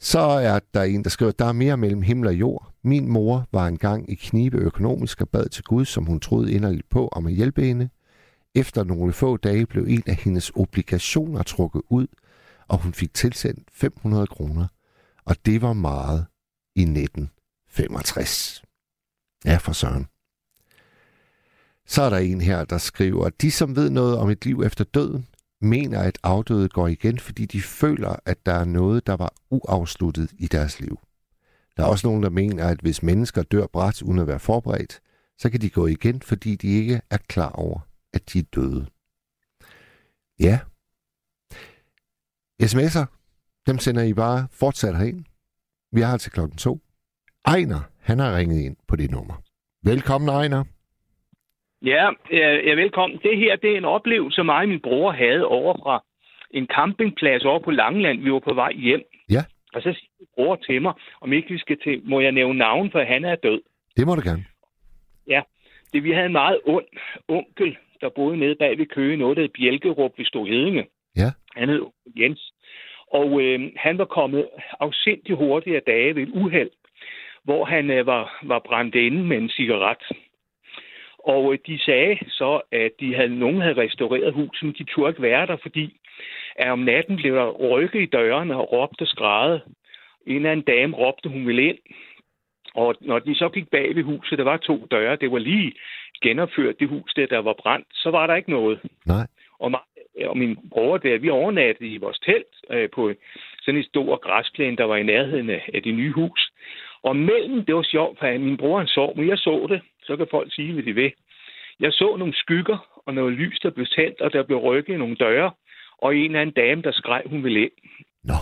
Så 0.00 0.18
er 0.18 0.60
der 0.74 0.82
en, 0.82 1.04
der 1.04 1.10
skriver, 1.10 1.32
der 1.32 1.44
er 1.44 1.52
mere 1.52 1.76
mellem 1.76 2.02
himmel 2.02 2.28
og 2.28 2.34
jord. 2.34 2.72
Min 2.84 3.08
mor 3.08 3.48
var 3.52 3.66
engang 3.66 4.10
i 4.10 4.14
knibe 4.14 4.56
økonomisk 4.56 5.20
og 5.20 5.28
bad 5.28 5.48
til 5.48 5.64
Gud, 5.64 5.84
som 5.84 6.04
hun 6.04 6.20
troede 6.20 6.52
inderligt 6.52 6.88
på, 6.88 7.08
om 7.08 7.26
at 7.26 7.32
hjælpe 7.32 7.62
hende. 7.62 7.88
Efter 8.54 8.84
nogle 8.84 9.12
få 9.12 9.36
dage 9.36 9.66
blev 9.66 9.84
en 9.88 10.02
af 10.06 10.14
hendes 10.14 10.50
obligationer 10.54 11.42
trukket 11.42 11.82
ud, 11.88 12.06
og 12.68 12.82
hun 12.82 12.92
fik 12.92 13.14
tilsendt 13.14 13.68
500 13.72 14.26
kroner. 14.26 14.66
Og 15.24 15.36
det 15.46 15.62
var 15.62 15.72
meget 15.72 16.26
i 16.76 16.80
1965. 16.80 18.62
Ja, 19.44 19.56
for 19.56 19.72
søren. 19.72 20.06
Så 21.86 22.02
er 22.02 22.10
der 22.10 22.16
en 22.16 22.40
her, 22.40 22.64
der 22.64 22.78
skriver, 22.78 23.28
de 23.28 23.50
som 23.50 23.76
ved 23.76 23.90
noget 23.90 24.18
om 24.18 24.30
et 24.30 24.44
liv 24.44 24.62
efter 24.62 24.84
døden, 24.84 25.26
mener, 25.60 26.00
at 26.00 26.18
afdøde 26.22 26.68
går 26.68 26.88
igen, 26.88 27.18
fordi 27.18 27.46
de 27.46 27.62
føler, 27.62 28.16
at 28.24 28.46
der 28.46 28.54
er 28.54 28.64
noget, 28.64 29.06
der 29.06 29.16
var 29.16 29.32
uafsluttet 29.50 30.32
i 30.38 30.46
deres 30.46 30.80
liv. 30.80 30.98
Der 31.76 31.82
er 31.84 31.88
også 31.88 32.06
nogen, 32.06 32.22
der 32.22 32.30
mener, 32.30 32.68
at 32.68 32.80
hvis 32.80 33.02
mennesker 33.02 33.42
dør 33.42 33.66
bræt 33.66 34.02
uden 34.02 34.18
at 34.18 34.26
være 34.26 34.38
forberedt, 34.38 35.00
så 35.38 35.50
kan 35.50 35.60
de 35.60 35.70
gå 35.70 35.86
igen, 35.86 36.22
fordi 36.22 36.56
de 36.56 36.68
ikke 36.68 37.00
er 37.10 37.16
klar 37.16 37.50
over, 37.50 37.80
at 38.12 38.32
de 38.32 38.38
er 38.38 38.42
døde. 38.54 38.86
Ja. 40.40 40.60
SMS'er, 42.62 43.04
dem 43.66 43.78
sender 43.78 44.02
I 44.02 44.12
bare 44.12 44.48
fortsat 44.50 44.96
herind. 44.96 45.24
Vi 45.92 46.00
har 46.00 46.16
til 46.16 46.32
klokken 46.32 46.58
to. 46.58 46.80
Ejner, 47.46 47.80
han 48.00 48.18
har 48.18 48.36
ringet 48.36 48.60
ind 48.60 48.76
på 48.88 48.96
det 48.96 49.10
nummer. 49.10 49.42
Velkommen, 49.82 50.28
Ejner. 50.28 50.64
Ja, 51.82 52.10
ja, 52.32 52.74
velkommen. 52.74 53.18
Det 53.22 53.38
her 53.38 53.56
det 53.56 53.72
er 53.72 53.76
en 53.76 53.84
oplevelse, 53.84 54.42
mig 54.42 54.62
og 54.62 54.68
min 54.68 54.80
bror 54.80 55.12
havde 55.12 55.44
over 55.46 55.74
fra 55.82 56.04
en 56.50 56.66
campingplads 56.66 57.44
over 57.44 57.58
på 57.58 57.70
Langeland. 57.70 58.20
Vi 58.20 58.32
var 58.32 58.38
på 58.38 58.54
vej 58.54 58.72
hjem. 58.72 59.02
Ja. 59.30 59.42
Og 59.74 59.82
så 59.82 59.92
siger 59.92 60.10
min 60.20 60.28
bror 60.34 60.56
til 60.56 60.82
mig, 60.82 60.92
om 61.20 61.32
ikke 61.32 61.48
vi 61.48 61.58
skal 61.58 61.78
til, 61.84 62.00
må 62.04 62.20
jeg 62.20 62.32
nævne 62.32 62.58
navn, 62.58 62.90
for 62.90 63.04
han 63.04 63.24
er 63.24 63.34
død. 63.34 63.60
Det 63.96 64.06
må 64.06 64.14
du 64.14 64.22
gerne. 64.24 64.44
Det, 65.92 66.04
vi 66.04 66.10
havde 66.10 66.26
en 66.26 66.32
meget 66.32 66.60
ond 66.64 66.84
onkel, 67.28 67.76
der 68.00 68.08
boede 68.08 68.36
nede 68.36 68.54
bag 68.54 68.78
ved 68.78 68.86
Køge, 68.86 69.16
noget 69.16 69.36
der 69.36 69.42
hed 69.42 69.48
Bjælkerup 69.48 70.12
ved 70.18 70.24
Storhedinge. 70.24 70.86
Ja. 71.16 71.30
Han 71.56 71.68
hed 71.68 71.82
Jens. 72.16 72.52
Og 73.12 73.42
øh, 73.42 73.72
han 73.76 73.98
var 73.98 74.04
kommet 74.04 74.48
afsindig 74.80 75.36
hurtigt 75.36 75.76
af 75.76 75.82
dage 75.82 76.14
ved 76.14 76.22
et 76.22 76.28
uheld, 76.34 76.70
hvor 77.44 77.64
han 77.64 77.90
øh, 77.90 78.06
var, 78.06 78.38
var 78.42 78.58
brændt 78.58 78.94
inde 78.94 79.24
med 79.24 79.38
en 79.38 79.48
cigaret. 79.48 80.02
Og 81.28 81.56
de 81.66 81.78
sagde 81.78 82.18
så, 82.28 82.60
at 82.72 82.90
de 83.00 83.14
havde, 83.14 83.38
nogen 83.38 83.60
havde 83.60 83.82
restaureret 83.82 84.32
huset, 84.32 84.62
men 84.62 84.74
de 84.78 84.84
turde 84.84 85.10
ikke 85.10 85.22
være 85.22 85.46
der, 85.46 85.56
fordi 85.56 85.96
at 86.56 86.70
om 86.70 86.78
natten 86.78 87.16
blev 87.16 87.34
der 87.34 87.50
rykket 87.50 88.02
i 88.02 88.06
dørene 88.06 88.56
og 88.56 88.72
råbte 88.72 89.02
og 89.02 89.08
skrædede. 89.08 89.60
En 90.26 90.46
af 90.46 90.52
en 90.52 90.62
dame 90.62 90.96
råbte, 90.96 91.28
hun 91.28 91.46
ville 91.46 91.68
ind. 91.68 91.78
Og 92.74 92.94
når 93.00 93.18
de 93.18 93.34
så 93.34 93.48
gik 93.48 93.70
bag 93.70 93.96
ved 93.96 94.02
huset, 94.02 94.38
der 94.38 94.44
var 94.44 94.56
to 94.56 94.86
døre, 94.90 95.16
det 95.16 95.32
var 95.32 95.38
lige 95.38 95.72
genopført 96.22 96.80
det 96.80 96.88
hus, 96.88 97.14
der, 97.14 97.26
der 97.26 97.38
var 97.38 97.54
brændt, 97.62 97.86
så 97.92 98.10
var 98.10 98.26
der 98.26 98.34
ikke 98.34 98.50
noget. 98.50 98.80
Nej. 99.06 99.26
Og, 99.58 99.70
mig, 99.70 99.80
og 100.26 100.38
min 100.38 100.58
bror 100.70 100.96
der, 100.96 101.18
vi 101.18 101.30
overnattede 101.30 101.88
i 101.88 101.98
vores 101.98 102.18
telt 102.18 102.54
øh, 102.70 102.88
på 102.94 103.12
sådan 103.62 103.78
en 103.78 103.84
stor 103.84 104.16
græsplæne, 104.16 104.76
der 104.76 104.84
var 104.84 104.96
i 104.96 105.02
nærheden 105.02 105.50
af, 105.50 105.70
af 105.74 105.82
det 105.82 105.94
nye 105.94 106.12
hus. 106.12 106.52
Og 107.02 107.16
mellem, 107.16 107.64
det 107.64 107.74
var 107.74 107.82
sjovt, 107.82 108.18
for 108.18 108.38
min 108.38 108.56
bror 108.56 108.78
han 108.78 108.86
sov, 108.86 109.16
men 109.16 109.28
jeg 109.28 109.38
så 109.38 109.66
det, 109.68 109.80
så 110.08 110.16
kan 110.16 110.26
folk 110.30 110.54
sige, 110.54 110.72
hvad 110.72 110.82
de 110.82 110.92
vil. 110.92 111.12
Jeg 111.80 111.92
så 111.92 112.16
nogle 112.16 112.34
skygger 112.34 112.78
og 113.06 113.14
noget 113.14 113.32
lys, 113.32 113.58
der 113.62 113.70
blev 113.70 113.86
tændt, 113.86 114.20
og 114.20 114.32
der 114.32 114.42
blev 114.42 114.58
rykket 114.58 114.98
nogle 114.98 115.16
døre, 115.16 115.50
og 115.98 116.16
en 116.16 116.34
af 116.34 116.42
en 116.42 116.50
dame, 116.50 116.82
der 116.82 116.92
skreg, 116.92 117.22
hun 117.26 117.44
ville 117.44 117.60
ind. 117.62 117.76
Nå. 118.24 118.38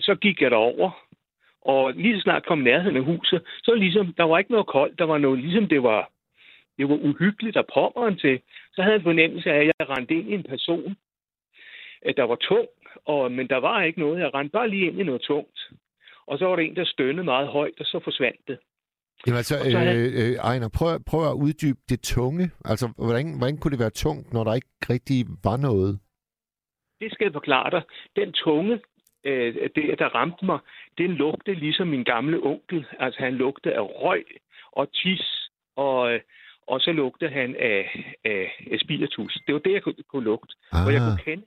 Så 0.00 0.14
gik 0.14 0.42
jeg 0.42 0.50
derover, 0.50 0.90
og 1.62 1.92
lige 1.92 2.16
så 2.16 2.20
snart 2.20 2.46
kom 2.46 2.58
nærheden 2.58 2.96
af 2.96 3.02
huset, 3.02 3.42
så 3.62 3.74
ligesom, 3.74 4.12
der 4.12 4.24
var 4.24 4.38
ikke 4.38 4.52
noget 4.52 4.66
koldt, 4.66 4.98
der 4.98 5.04
var 5.04 5.18
noget, 5.18 5.38
ligesom 5.38 5.68
det 5.68 5.82
var, 5.82 6.10
det 6.78 6.88
var 6.88 6.94
uhyggeligt 6.94 7.56
at 7.56 7.70
pommeren 7.74 8.18
til. 8.18 8.40
Så 8.74 8.82
havde 8.82 8.92
jeg 8.92 8.98
en 8.98 9.10
fornemmelse 9.10 9.50
af, 9.50 9.58
at 9.58 9.66
jeg 9.78 9.88
rendte 9.90 10.14
ind 10.14 10.28
i 10.30 10.34
en 10.34 10.42
person, 10.42 10.96
der 12.16 12.22
var 12.22 12.34
tung, 12.36 12.68
og, 13.04 13.32
men 13.32 13.48
der 13.48 13.56
var 13.56 13.82
ikke 13.82 14.00
noget. 14.00 14.20
Jeg 14.20 14.34
rendte 14.34 14.52
bare 14.52 14.68
lige 14.68 14.86
ind 14.86 15.00
i 15.00 15.02
noget 15.02 15.22
tungt. 15.22 15.58
Og 16.26 16.38
så 16.38 16.46
var 16.46 16.56
der 16.56 16.62
en, 16.62 16.76
der 16.76 16.84
stønnede 16.84 17.24
meget 17.24 17.48
højt, 17.48 17.80
og 17.80 17.86
så 17.86 18.00
forsvandt 18.04 18.48
det. 18.48 18.58
Jamen 19.26 19.36
altså, 19.36 19.54
Og 19.58 19.70
så 19.70 19.78
øh, 19.78 20.10
øh, 20.20 20.34
Ejner, 20.50 20.68
prøv, 20.78 21.00
prøv 21.06 21.22
at 21.30 21.34
uddybe 21.44 21.80
det 21.88 22.00
tunge. 22.00 22.50
Altså, 22.64 22.86
hvordan, 22.96 23.38
hvordan 23.38 23.58
kunne 23.58 23.70
det 23.70 23.78
være 23.78 23.90
tungt, 24.04 24.32
når 24.32 24.44
der 24.44 24.54
ikke 24.54 24.68
rigtig 24.90 25.26
var 25.44 25.56
noget? 25.56 26.00
Det 27.00 27.12
skal 27.12 27.24
jeg 27.24 27.32
forklare 27.32 27.70
dig. 27.70 27.82
Den 28.16 28.32
tunge, 28.32 28.80
øh, 29.24 29.54
det, 29.74 29.98
der 29.98 30.14
ramte 30.14 30.44
mig, 30.44 30.58
den 30.98 31.10
lugte 31.10 31.54
ligesom 31.54 31.88
min 31.88 32.04
gamle 32.04 32.38
onkel. 32.42 32.86
Altså, 32.98 33.20
han 33.20 33.34
lugte 33.34 33.74
af 33.74 33.80
røg 33.80 34.24
og 34.72 34.92
tis, 34.92 35.50
og, 35.76 36.12
øh, 36.12 36.20
og 36.66 36.80
så 36.80 36.92
lugte 36.92 37.28
han 37.28 37.56
af, 37.56 38.04
af, 38.24 38.66
af 38.72 38.78
spiritus. 38.80 39.38
Det 39.46 39.54
var 39.54 39.60
det, 39.60 39.72
jeg 39.72 39.82
kunne, 39.82 39.94
kunne 40.08 40.24
lugte. 40.24 40.54
Ah, 40.72 40.82
hvor 40.82 40.90
jeg 40.90 41.00
kunne 41.00 41.24
kende. 41.24 41.44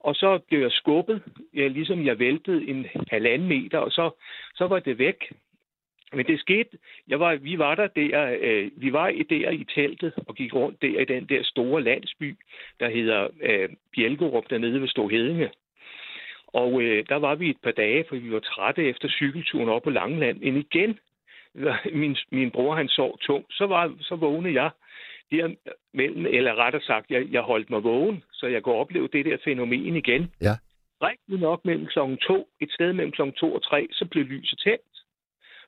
Og 0.00 0.14
så 0.14 0.40
blev 0.48 0.60
jeg 0.60 0.72
skubbet, 0.72 1.22
ja, 1.54 1.66
ligesom 1.66 2.06
jeg 2.06 2.18
væltede 2.18 2.68
en 2.68 2.86
halvanden 3.10 3.48
meter, 3.48 3.78
og 3.78 3.90
så, 3.90 4.10
så 4.54 4.66
var 4.66 4.78
det 4.78 4.98
væk. 4.98 5.32
Men 6.12 6.26
det 6.26 6.40
skete, 6.40 6.78
jeg 7.08 7.20
var, 7.20 7.34
vi 7.36 7.58
var 7.58 7.74
der 7.74 7.86
der, 7.86 8.36
øh, 8.40 8.70
vi 8.76 8.92
var 8.92 9.08
i 9.08 9.22
der 9.22 9.50
i 9.50 9.64
teltet 9.74 10.12
og 10.26 10.34
gik 10.34 10.54
rundt 10.54 10.82
der 10.82 11.00
i 11.00 11.04
den 11.04 11.24
der 11.28 11.42
store 11.42 11.82
landsby, 11.82 12.36
der 12.80 12.88
hedder 12.88 13.28
øh, 13.42 13.68
Bjælkerup 13.94 14.50
dernede 14.50 14.80
ved 14.80 14.88
Storhedinge. 14.88 15.50
Og 16.46 16.82
øh, 16.82 17.04
der 17.08 17.16
var 17.16 17.34
vi 17.34 17.50
et 17.50 17.60
par 17.62 17.70
dage, 17.70 18.04
for 18.08 18.16
vi 18.16 18.32
var 18.32 18.40
trætte 18.40 18.84
efter 18.84 19.08
cykelturen 19.08 19.68
op 19.68 19.82
på 19.82 19.90
Langeland. 19.90 20.40
Men 20.40 20.56
igen, 20.56 20.98
min, 21.92 22.16
min 22.32 22.50
bror 22.50 22.74
han 22.74 22.88
sov 22.88 23.18
tungt, 23.18 23.52
så, 23.52 23.66
var, 23.66 23.94
så 24.00 24.16
vågnede 24.16 24.54
jeg 24.54 24.70
der 25.30 25.54
mellem, 25.94 26.26
eller 26.26 26.54
rettere 26.54 26.82
sagt, 26.82 27.10
jeg, 27.10 27.26
jeg 27.30 27.42
holdt 27.42 27.70
mig 27.70 27.84
vågen, 27.84 28.22
så 28.32 28.46
jeg 28.46 28.62
kunne 28.62 28.74
opleve 28.74 29.08
det 29.12 29.24
der 29.24 29.36
fænomen 29.44 29.96
igen. 29.96 30.32
Ja. 30.40 30.54
Rigtig 31.02 31.38
nok 31.38 31.64
mellem 31.64 31.86
klokken 31.86 32.16
to, 32.16 32.48
et 32.60 32.72
sted 32.72 32.92
mellem 32.92 33.12
klokken 33.12 33.34
to 33.34 33.54
og 33.54 33.62
tre, 33.62 33.88
så 33.92 34.04
blev 34.04 34.24
lyset 34.24 34.58
tændt. 34.58 34.99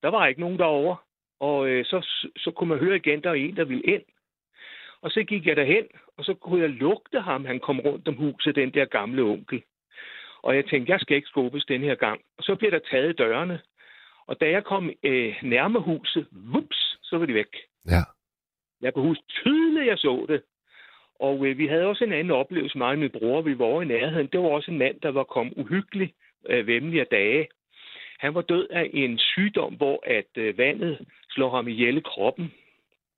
Der 0.02 0.08
var 0.08 0.26
ikke 0.26 0.40
nogen 0.40 0.58
derovre, 0.58 0.96
og 1.40 1.68
øh, 1.68 1.84
så, 1.84 2.06
så 2.36 2.50
kunne 2.50 2.68
man 2.68 2.78
høre 2.78 2.96
igen, 2.96 3.22
der 3.22 3.30
er 3.30 3.34
en, 3.34 3.56
der 3.56 3.64
ville 3.64 3.82
ind. 3.82 4.02
Og 5.02 5.10
så 5.10 5.22
gik 5.22 5.46
jeg 5.46 5.56
derhen, 5.56 5.86
og 6.16 6.24
så 6.24 6.34
kunne 6.34 6.60
jeg 6.60 6.70
lugte 6.70 7.20
ham, 7.20 7.44
han 7.44 7.60
kom 7.60 7.80
rundt 7.80 8.08
om 8.08 8.14
huset, 8.14 8.56
den 8.56 8.74
der 8.74 8.84
gamle 8.84 9.22
onkel. 9.22 9.62
Og 10.42 10.56
jeg 10.56 10.64
tænkte, 10.66 10.92
jeg 10.92 11.00
skal 11.00 11.16
ikke 11.16 11.28
skubbes 11.28 11.64
den 11.64 11.80
her 11.80 11.94
gang. 11.94 12.20
Og 12.38 12.44
så 12.44 12.54
blev 12.54 12.70
der 12.70 12.78
taget 12.90 13.18
dørene. 13.18 13.60
Og 14.26 14.40
da 14.40 14.50
jeg 14.50 14.64
kom 14.64 14.90
øh, 15.02 15.34
nærmere 15.42 15.82
huset, 15.82 16.26
vups, 16.32 16.98
så 17.02 17.18
var 17.18 17.26
de 17.26 17.34
væk. 17.34 17.56
Ja. 17.86 18.02
Jeg 18.82 18.94
kunne 18.94 19.08
huske 19.08 19.24
tydeligt, 19.28 19.86
jeg 19.86 19.98
så 19.98 20.26
det. 20.28 20.42
Og 21.20 21.46
øh, 21.46 21.58
vi 21.58 21.66
havde 21.66 21.86
også 21.86 22.04
en 22.04 22.12
anden 22.12 22.30
oplevelse, 22.30 22.78
mig 22.78 22.88
og 22.88 22.98
min 22.98 23.10
bror, 23.10 23.42
vi 23.42 23.58
var 23.58 23.64
over 23.64 23.82
i 23.82 23.84
nærheden. 23.84 24.26
Det 24.26 24.40
var 24.40 24.48
også 24.48 24.70
en 24.70 24.78
mand, 24.78 25.00
der 25.00 25.10
var 25.10 25.24
kommet 25.24 25.54
uhyggelig 25.56 26.14
øh, 26.48 26.66
vemmelig 26.66 27.00
af 27.00 27.06
dage. 27.06 27.48
Han 28.22 28.34
var 28.34 28.42
død 28.42 28.66
af 28.70 28.90
en 28.92 29.18
sygdom, 29.18 29.74
hvor 29.74 30.02
at 30.06 30.30
øh, 30.36 30.58
vandet 30.58 30.98
slår 31.30 31.50
ham 31.56 31.68
ihjel 31.68 31.96
i 31.96 32.00
kroppen. 32.00 32.52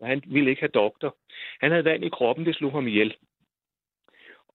Og 0.01 0.07
han 0.07 0.23
ville 0.27 0.51
ikke 0.51 0.63
have 0.63 0.81
doktor. 0.83 1.17
Han 1.61 1.71
havde 1.71 1.85
vand 1.85 2.05
i 2.05 2.09
kroppen, 2.09 2.47
det 2.47 2.57
slog 2.57 2.73
ham 2.73 2.89
ihjel. 2.89 3.15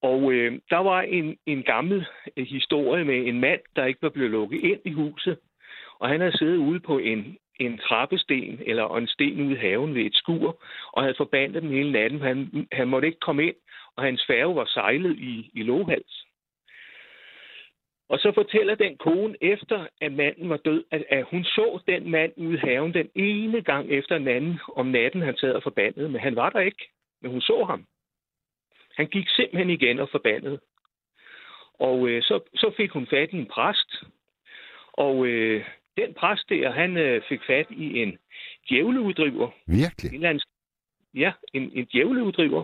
Og 0.02 0.32
øh, 0.34 0.60
der 0.70 0.78
var 0.78 1.02
en, 1.02 1.38
en 1.46 1.64
gammel 1.64 2.06
øh, 2.38 2.48
historie 2.48 3.04
med 3.06 3.28
en 3.28 3.40
mand, 3.40 3.60
der 3.76 3.86
ikke 3.86 4.02
var 4.02 4.10
blevet 4.10 4.32
lukket 4.32 4.64
ind 4.64 4.80
i 4.86 4.92
huset. 4.92 5.40
Og 6.00 6.10
han 6.10 6.20
havde 6.20 6.38
siddet 6.38 6.58
ude 6.58 6.80
på 6.80 6.98
en, 6.98 7.38
en 7.60 7.78
trappesten, 7.78 8.60
eller 8.66 8.96
en 8.96 9.08
sten 9.08 9.42
ude 9.42 9.54
i 9.54 9.58
haven 9.66 9.96
ved 9.96 10.06
et 10.06 10.16
skur, 10.16 10.64
og 10.92 11.04
havde 11.04 11.16
forbandet 11.18 11.64
den 11.64 11.72
hele 11.72 11.92
natten. 11.92 12.22
Han, 12.22 12.68
han 12.72 12.88
måtte 12.88 13.08
ikke 13.08 13.20
komme 13.20 13.48
ind, 13.48 13.56
og 13.96 14.04
hans 14.04 14.26
færge 14.28 14.56
var 14.56 14.66
sejlet 14.66 15.18
i, 15.18 15.52
i 15.54 15.64
Lohals. 15.64 16.29
Og 18.10 18.20
så 18.20 18.32
fortæller 18.36 18.76
den 18.76 18.98
kone, 18.98 19.36
efter 19.42 19.88
at 20.02 20.12
manden 20.14 20.50
var 20.50 20.58
død, 20.58 20.84
at, 20.92 21.04
at 21.10 21.26
hun 21.32 21.44
så 21.44 21.80
den 21.88 22.12
mand 22.12 22.34
ude 22.38 22.54
i 22.54 22.58
haven 22.58 22.94
den 22.94 23.10
ene 23.16 23.62
gang 23.62 23.90
efter 23.92 24.18
den 24.18 24.28
anden 24.28 24.60
om 24.76 24.86
natten, 24.86 25.22
han 25.22 25.38
sad 25.38 25.54
og 25.54 25.64
forbandet, 25.64 26.12
men 26.12 26.22
han 26.22 26.36
var 26.36 26.50
der 26.50 26.60
ikke. 26.60 26.90
Men 27.22 27.32
hun 27.32 27.42
så 27.42 27.66
ham. 27.70 27.86
Han 28.96 29.08
gik 29.08 29.30
simpelthen 29.30 29.70
igen 29.70 30.00
og 30.00 30.10
forbandet. 30.10 30.60
Og 31.74 32.10
øh, 32.10 32.24
så, 32.24 32.40
så 32.56 32.74
fik 32.78 32.92
hun 32.92 33.08
fat 33.08 33.34
i 33.34 33.38
en 33.38 33.46
præst, 33.46 34.04
og 34.94 35.26
øh, 35.28 35.66
den 35.98 36.14
præst 36.14 36.50
der, 36.50 36.72
han 36.72 36.98
øh, 36.98 37.22
fik 37.30 37.40
fat 37.48 37.68
i 37.70 38.02
en 38.02 38.18
djævleuddriver. 38.70 39.50
Virkelig? 39.68 40.10
En 40.10 40.16
eller 40.16 40.30
anden, 40.30 40.44
ja, 41.14 41.32
en, 41.54 41.72
en 41.76 41.86
djævleuddriver. 41.86 42.64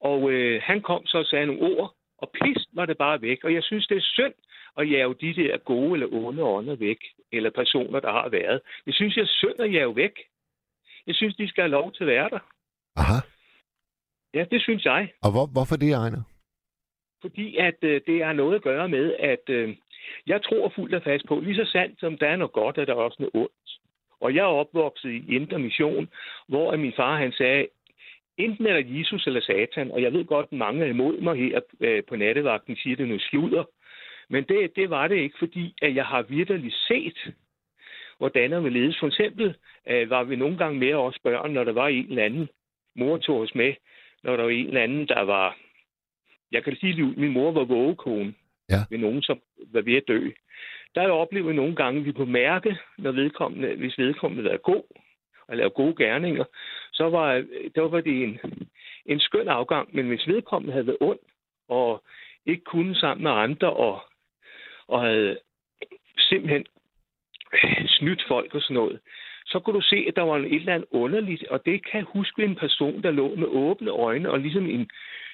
Og 0.00 0.30
øh, 0.30 0.62
han 0.62 0.82
kom 0.82 1.06
så 1.06 1.18
og 1.18 1.26
sagde 1.26 1.46
nogle 1.46 1.62
ord, 1.62 1.94
og 2.18 2.30
pist 2.30 2.68
var 2.72 2.86
det 2.86 2.98
bare 2.98 3.22
væk. 3.22 3.44
Og 3.44 3.54
jeg 3.54 3.62
synes, 3.62 3.86
det 3.86 3.96
er 3.96 4.00
synd 4.14 4.34
at 4.76 4.90
jage 4.90 5.14
de 5.14 5.34
der 5.34 5.56
gode 5.56 5.92
eller 5.92 6.08
onde 6.12 6.42
ånder 6.42 6.76
væk, 6.76 6.98
eller 7.32 7.50
personer, 7.50 8.00
der 8.00 8.12
har 8.12 8.28
været. 8.28 8.60
Det 8.84 8.94
synes 8.94 9.16
jeg 9.16 9.22
er 9.22 9.36
synd 9.40 9.60
at 9.60 9.72
jage 9.72 9.96
væk. 9.96 10.12
Jeg 11.06 11.14
synes, 11.14 11.36
de 11.36 11.48
skal 11.48 11.62
have 11.62 11.70
lov 11.70 11.92
til 11.92 12.04
at 12.04 12.08
være 12.08 12.28
der. 12.30 12.38
Aha. 12.96 13.18
Ja, 14.34 14.44
det 14.50 14.62
synes 14.62 14.84
jeg. 14.84 15.12
Og 15.22 15.30
hvor, 15.32 15.46
hvorfor 15.46 15.76
det, 15.76 15.92
Ejner? 15.92 16.22
Fordi 17.20 17.56
at 17.56 17.78
øh, 17.82 18.00
det 18.06 18.24
har 18.24 18.32
noget 18.32 18.54
at 18.54 18.62
gøre 18.62 18.88
med, 18.88 19.14
at 19.18 19.44
øh, 19.48 19.76
jeg 20.26 20.42
tror 20.42 20.72
fuldt 20.74 20.94
og 20.94 21.02
fast 21.02 21.26
på, 21.28 21.40
lige 21.40 21.56
så 21.56 21.70
sandt 21.72 22.00
som 22.00 22.18
der 22.18 22.28
er 22.28 22.36
noget 22.36 22.52
godt, 22.52 22.78
er 22.78 22.84
der 22.84 22.94
også 22.94 23.16
noget 23.18 23.34
ondt. 23.34 23.70
Og 24.20 24.34
jeg 24.34 24.40
er 24.40 24.58
opvokset 24.62 25.10
i 25.10 25.34
Indre 25.36 25.58
Mission, 25.58 26.08
hvor 26.48 26.76
min 26.76 26.92
far 26.96 27.16
han 27.16 27.32
sagde, 27.32 27.66
enten 28.38 28.66
er 28.66 28.72
der 28.72 28.84
Jesus 28.86 29.26
eller 29.26 29.40
Satan, 29.40 29.90
og 29.90 30.02
jeg 30.02 30.12
ved 30.12 30.24
godt, 30.24 30.46
at 30.52 30.58
mange 30.58 30.84
er 30.84 30.88
imod 30.88 31.20
mig 31.20 31.36
her 31.36 31.60
øh, 31.80 32.02
på 32.08 32.16
nattevagten, 32.16 32.76
siger 32.76 32.96
det 32.96 33.08
noget 33.08 33.22
sludder. 33.22 33.64
Men 34.30 34.44
det, 34.44 34.76
det 34.76 34.90
var 34.90 35.08
det 35.08 35.16
ikke, 35.16 35.38
fordi 35.38 35.74
at 35.82 35.94
jeg 35.94 36.06
har 36.06 36.22
virkelig 36.22 36.72
set, 36.88 37.34
hvordan 38.18 38.64
vil 38.64 38.72
ledes. 38.72 38.98
For 38.98 39.06
eksempel 39.06 39.56
øh, 39.88 40.10
var 40.10 40.24
vi 40.24 40.36
nogle 40.36 40.58
gange 40.58 40.78
med 40.78 40.94
os 40.94 41.18
børn, 41.22 41.52
når 41.52 41.64
der 41.64 41.72
var 41.72 41.88
en 41.88 42.08
eller 42.08 42.24
anden, 42.24 42.48
mor 42.96 43.16
tog 43.18 43.40
os 43.40 43.54
med, 43.54 43.74
når 44.22 44.36
der 44.36 44.42
var 44.42 44.50
en 44.50 44.66
eller 44.66 44.82
anden, 44.82 45.08
der 45.08 45.20
var, 45.20 45.56
jeg 46.52 46.64
kan 46.64 46.76
sige 46.76 47.02
at 47.02 47.16
min 47.16 47.32
mor 47.32 47.52
var 47.52 47.64
vågekone 47.64 48.34
Ja. 48.70 48.80
ved 48.90 48.98
nogen, 48.98 49.22
som 49.22 49.40
var 49.72 49.80
ved 49.80 49.96
at 49.96 50.08
dø. 50.08 50.30
Der 50.94 51.00
har 51.00 51.08
jeg 51.08 51.12
oplevet 51.12 51.54
nogle 51.54 51.76
gange, 51.76 52.00
at 52.00 52.06
vi 52.06 52.12
kunne 52.12 52.32
mærke, 52.32 52.76
når 52.98 53.12
vedkommende, 53.12 53.74
hvis 53.76 53.98
vedkommende 53.98 54.50
var 54.50 54.56
god 54.56 54.82
og 55.48 55.56
lavede 55.56 55.74
gode 55.74 55.96
gerninger, 55.96 56.44
så 56.92 57.08
var, 57.10 57.44
der 57.74 57.80
var 57.80 58.00
det 58.00 58.22
en, 58.22 58.40
en 59.06 59.20
skøn 59.20 59.48
afgang. 59.48 59.94
Men 59.94 60.08
hvis 60.08 60.26
vedkommende 60.28 60.72
havde 60.72 60.86
været 60.86 60.98
ond 61.00 61.18
og 61.68 62.04
ikke 62.46 62.64
kunne 62.64 62.94
sammen 62.94 63.22
med 63.22 63.30
andre 63.30 63.72
og, 63.72 64.00
og 64.88 65.02
havde 65.02 65.38
simpelthen 66.18 66.66
snydt 67.86 68.22
folk 68.28 68.54
og 68.54 68.62
sådan 68.62 68.74
noget, 68.74 69.00
så 69.46 69.58
kunne 69.58 69.76
du 69.76 69.80
se, 69.80 70.04
at 70.08 70.16
der 70.16 70.22
var 70.22 70.36
et 70.36 70.54
eller 70.54 70.74
andet 70.74 70.88
underligt, 70.90 71.44
og 71.44 71.66
det 71.66 71.86
kan 71.86 71.98
jeg 71.98 72.06
huske 72.12 72.44
en 72.44 72.56
person, 72.56 73.02
der 73.02 73.10
lå 73.10 73.34
med 73.34 73.46
åbne 73.46 73.90
øjne 73.90 74.30
og 74.30 74.40
ligesom 74.40 74.66
en, 74.66 74.90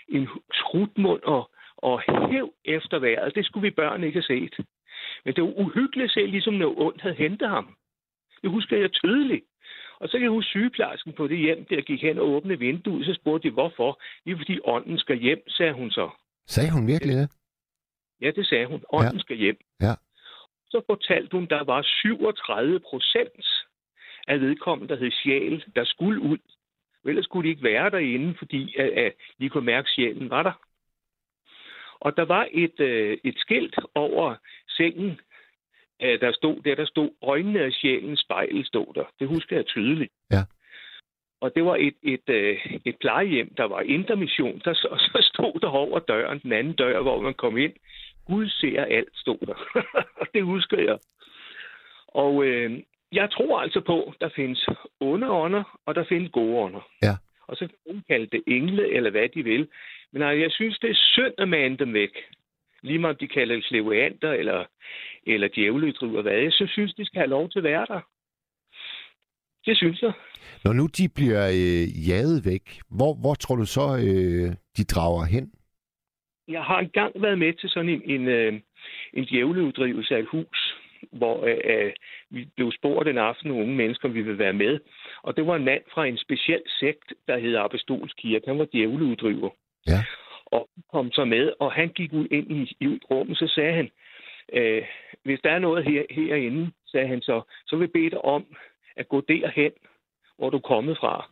en 0.08 0.28
trutmund 0.54 1.22
og, 1.22 1.50
og 1.76 2.02
hæv 2.30 2.54
efter 2.64 2.98
vejret. 2.98 3.34
Det 3.34 3.44
skulle 3.46 3.62
vi 3.68 3.70
børn 3.70 4.04
ikke 4.04 4.20
have 4.20 4.38
set. 4.38 4.66
Men 5.24 5.34
det 5.34 5.44
var 5.44 5.60
uhyggeligt 5.64 6.04
at 6.04 6.10
se, 6.10 6.26
ligesom 6.26 6.54
noget 6.54 6.78
ondt 6.78 7.02
havde 7.02 7.14
hentet 7.14 7.48
ham. 7.48 7.76
Det 8.42 8.50
husker 8.50 8.76
jeg 8.76 8.92
tydeligt. 8.92 9.44
Og 10.00 10.08
så 10.08 10.12
kan 10.12 10.22
jeg 10.22 10.30
huske 10.30 10.48
sygeplejersken 10.48 11.12
på 11.12 11.26
det 11.26 11.38
hjem, 11.38 11.64
der 11.64 11.80
gik 11.80 12.02
hen 12.02 12.18
og 12.18 12.28
åbnede 12.28 12.58
vinduet, 12.58 13.06
så 13.06 13.14
spurgte 13.14 13.48
de, 13.48 13.52
hvorfor? 13.52 14.00
Det 14.24 14.32
er 14.32 14.36
fordi 14.36 14.58
ånden 14.64 14.98
skal 14.98 15.18
hjem, 15.18 15.42
sagde 15.48 15.72
hun 15.72 15.90
så. 15.90 16.10
Sagde 16.46 16.72
hun 16.72 16.86
virkelig 16.86 17.16
det? 17.16 17.41
Ja, 18.22 18.30
det 18.30 18.46
sagde 18.46 18.66
hun. 18.66 18.82
Ånden 18.92 19.16
Ja. 19.16 19.20
skal 19.20 19.36
hjem. 19.36 19.58
Ja. 19.80 19.94
Så 20.70 20.82
fortalte 20.86 21.32
hun, 21.36 21.46
der 21.46 21.64
var 21.64 21.82
37 21.82 22.80
procent 22.80 23.46
af 24.28 24.40
vedkommende, 24.40 24.94
der 24.94 25.00
hed 25.00 25.10
sjæl, 25.10 25.64
der 25.76 25.84
skulle 25.84 26.20
ud. 26.20 26.38
Ellers 27.04 27.24
skulle 27.24 27.44
de 27.46 27.50
ikke 27.50 27.62
være 27.62 27.90
derinde, 27.90 28.34
fordi 28.38 28.76
at, 28.78 28.90
at 28.90 29.12
de 29.40 29.48
kunne 29.48 29.64
mærke, 29.64 29.86
at 29.86 29.92
sjælen 29.94 30.30
var 30.30 30.42
der. 30.42 30.52
Og 32.00 32.16
der 32.16 32.24
var 32.24 32.48
et, 32.52 32.80
øh, 32.80 33.18
et 33.24 33.38
skilt 33.38 33.76
over 33.94 34.34
sengen, 34.68 35.20
øh, 36.02 36.20
der 36.20 36.32
stod 36.32 36.62
der, 36.62 36.74
der 36.74 36.86
stod, 36.86 37.10
øjnene 37.22 37.60
af 37.60 37.72
sjælens 37.72 38.20
spejl 38.20 38.64
stod 38.66 38.94
der. 38.94 39.04
Det 39.18 39.28
husker 39.28 39.56
jeg 39.56 39.66
tydeligt. 39.66 40.12
Ja. 40.30 40.42
Og 41.40 41.54
det 41.54 41.64
var 41.64 41.76
et, 41.76 41.96
et, 42.02 42.28
øh, 42.28 42.56
et 42.84 42.96
plejehjem, 43.00 43.54
der 43.54 43.64
var 43.64 43.80
intermission, 43.80 44.60
der 44.64 44.74
så, 44.74 44.88
så 45.12 45.30
stod 45.34 45.60
der 45.60 45.68
over 45.68 45.98
døren, 45.98 46.38
den 46.38 46.52
anden 46.52 46.72
dør, 46.72 47.02
hvor 47.02 47.20
man 47.20 47.34
kom 47.34 47.56
ind. 47.58 47.72
Gud 48.26 48.48
ser 48.48 48.84
alt, 48.84 49.08
stod 49.14 49.38
der. 49.46 49.58
det 50.34 50.44
husker 50.44 50.78
jeg. 50.78 50.98
Og 52.08 52.44
øh, 52.44 52.82
jeg 53.12 53.30
tror 53.30 53.60
altså 53.60 53.80
på, 53.80 54.12
der 54.20 54.28
findes 54.36 54.66
onde 55.00 55.30
ånder, 55.30 55.78
og 55.86 55.94
der 55.94 56.04
findes 56.08 56.30
gode 56.32 56.56
ånder. 56.56 56.88
Ja. 57.02 57.14
Og 57.48 57.56
så 57.56 57.66
kan 57.66 57.76
nogen 57.86 58.02
kalde 58.08 58.26
det 58.26 58.42
engle, 58.46 58.94
eller 58.96 59.10
hvad 59.10 59.28
de 59.28 59.42
vil. 59.42 59.68
Men 60.12 60.22
altså, 60.22 60.42
jeg 60.42 60.50
synes, 60.50 60.78
det 60.78 60.90
er 60.90 61.00
synd 61.14 61.34
at 61.38 61.48
mande 61.48 61.78
dem 61.78 61.92
væk. 61.94 62.14
Lige 62.82 62.98
meget 62.98 63.14
om 63.14 63.18
de 63.18 63.28
kalder 63.28 63.54
det 63.54 63.64
slevanter, 63.64 64.32
eller, 64.32 64.64
eller 65.26 65.48
djævledriver, 65.48 66.22
hvad. 66.22 66.32
Jeg 66.32 66.52
synes, 66.52 66.94
de 66.94 67.04
skal 67.04 67.18
have 67.18 67.30
lov 67.30 67.50
til 67.50 67.58
at 67.58 67.64
være 67.64 67.86
der. 67.88 68.00
Det 69.66 69.76
synes 69.76 70.02
jeg. 70.02 70.12
Når 70.64 70.72
nu 70.72 70.86
de 70.86 71.08
bliver 71.08 71.48
øh, 71.48 72.08
jaget 72.08 72.44
væk, 72.44 72.80
hvor, 72.88 73.14
hvor 73.20 73.34
tror 73.34 73.56
du 73.56 73.66
så, 73.66 73.86
øh, 73.96 74.54
de 74.76 74.84
drager 74.84 75.24
hen? 75.24 75.52
Jeg 76.48 76.62
har 76.62 76.78
engang 76.78 77.22
været 77.22 77.38
med 77.38 77.52
til 77.52 77.68
sådan 77.68 77.88
en, 77.88 78.02
en, 78.04 78.28
øh, 78.28 78.52
en 79.12 79.24
djævleuddrivelse 79.24 80.14
af 80.14 80.20
et 80.20 80.26
hus, 80.26 80.76
hvor 81.12 81.44
øh, 81.46 81.58
øh, 81.64 81.92
vi 82.30 82.48
blev 82.56 82.72
spurgt 82.72 83.08
en 83.08 83.18
aften 83.18 83.50
af 83.50 83.54
unge 83.54 83.74
mennesker, 83.74 84.08
om 84.08 84.14
vi 84.14 84.22
ville 84.22 84.38
være 84.38 84.52
med. 84.52 84.80
Og 85.22 85.36
det 85.36 85.46
var 85.46 85.56
en 85.56 85.64
mand 85.64 85.82
fra 85.94 86.06
en 86.06 86.18
speciel 86.18 86.62
sekt, 86.66 87.12
der 87.28 87.38
hedder 87.38 87.60
Apostolsk 87.60 88.16
Kirke. 88.16 88.46
Han 88.46 88.58
var 88.58 88.68
djævleuddriver. 88.72 89.50
Ja. 89.86 90.04
Og 90.46 90.68
kom 90.92 91.12
så 91.12 91.24
med, 91.24 91.52
og 91.60 91.72
han 91.72 91.88
gik 91.88 92.12
ud 92.12 92.26
ind 92.30 92.52
i, 92.52 92.76
i 92.80 92.98
rummet, 93.10 93.38
så 93.38 93.46
sagde 93.46 93.72
han, 93.72 93.90
øh, 94.52 94.82
hvis 95.24 95.40
der 95.44 95.50
er 95.50 95.58
noget 95.58 95.84
her, 95.84 96.02
herinde, 96.10 96.70
sagde 96.86 97.06
han 97.06 97.22
så, 97.22 97.42
så 97.66 97.76
vil 97.76 97.82
jeg 97.82 97.92
bede 97.92 98.10
dig 98.10 98.24
om 98.24 98.46
at 98.96 99.08
gå 99.08 99.20
derhen, 99.20 99.72
hvor 100.38 100.50
du 100.50 100.56
er 100.56 100.60
kommet 100.60 100.98
fra. 100.98 101.30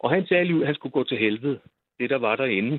Og 0.00 0.10
han 0.10 0.26
sagde 0.26 0.44
lige, 0.44 0.60
at 0.60 0.66
han 0.66 0.74
skulle 0.74 0.92
gå 0.92 1.04
til 1.04 1.18
helvede, 1.18 1.60
det 2.00 2.10
der 2.10 2.18
var 2.18 2.36
derinde. 2.36 2.78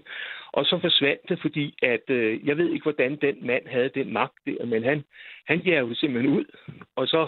Og 0.52 0.66
så 0.66 0.80
forsvandt 0.82 1.30
det, 1.30 1.40
fordi 1.42 1.76
at, 1.82 2.10
øh, 2.10 2.48
jeg 2.48 2.58
ved 2.58 2.70
ikke, 2.70 2.84
hvordan 2.84 3.16
den 3.16 3.48
mand 3.48 3.68
havde 3.68 3.90
den 3.90 4.14
magt 4.14 4.38
der, 4.46 4.66
men 4.66 4.84
han, 4.84 5.04
han 5.48 5.60
jævde 5.60 5.96
simpelthen 5.96 6.34
ud. 6.38 6.46
Og 6.96 7.08
så 7.08 7.28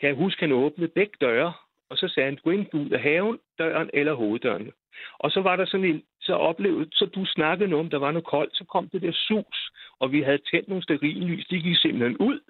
kan 0.00 0.08
jeg 0.08 0.16
huske, 0.16 0.40
han 0.40 0.52
åbnede 0.52 0.90
begge 0.94 1.16
døre, 1.20 1.52
og 1.90 1.96
så 1.96 2.08
sagde 2.08 2.24
han, 2.28 2.38
gå 2.44 2.50
ind 2.50 2.74
ud 2.74 2.90
af 2.90 3.00
haven, 3.00 3.38
døren 3.58 3.90
eller 3.94 4.14
hoveddøren. 4.14 4.72
Og 5.18 5.30
så 5.30 5.40
var 5.40 5.56
der 5.56 5.64
sådan 5.64 5.86
en, 5.86 6.02
så 6.20 6.32
oplevede, 6.34 6.88
så 6.92 7.06
du 7.06 7.24
snakkede 7.24 7.70
noget 7.70 7.84
om, 7.84 7.90
der 7.90 7.98
var 7.98 8.10
noget 8.10 8.26
koldt, 8.26 8.56
så 8.56 8.64
kom 8.64 8.88
det 8.88 9.02
der 9.02 9.12
sus, 9.12 9.70
og 9.98 10.12
vi 10.12 10.22
havde 10.22 10.38
tændt 10.50 10.68
nogle 10.68 10.82
sterillys, 10.82 11.46
de 11.46 11.58
gik 11.62 11.76
simpelthen 11.76 12.16
ud, 12.16 12.40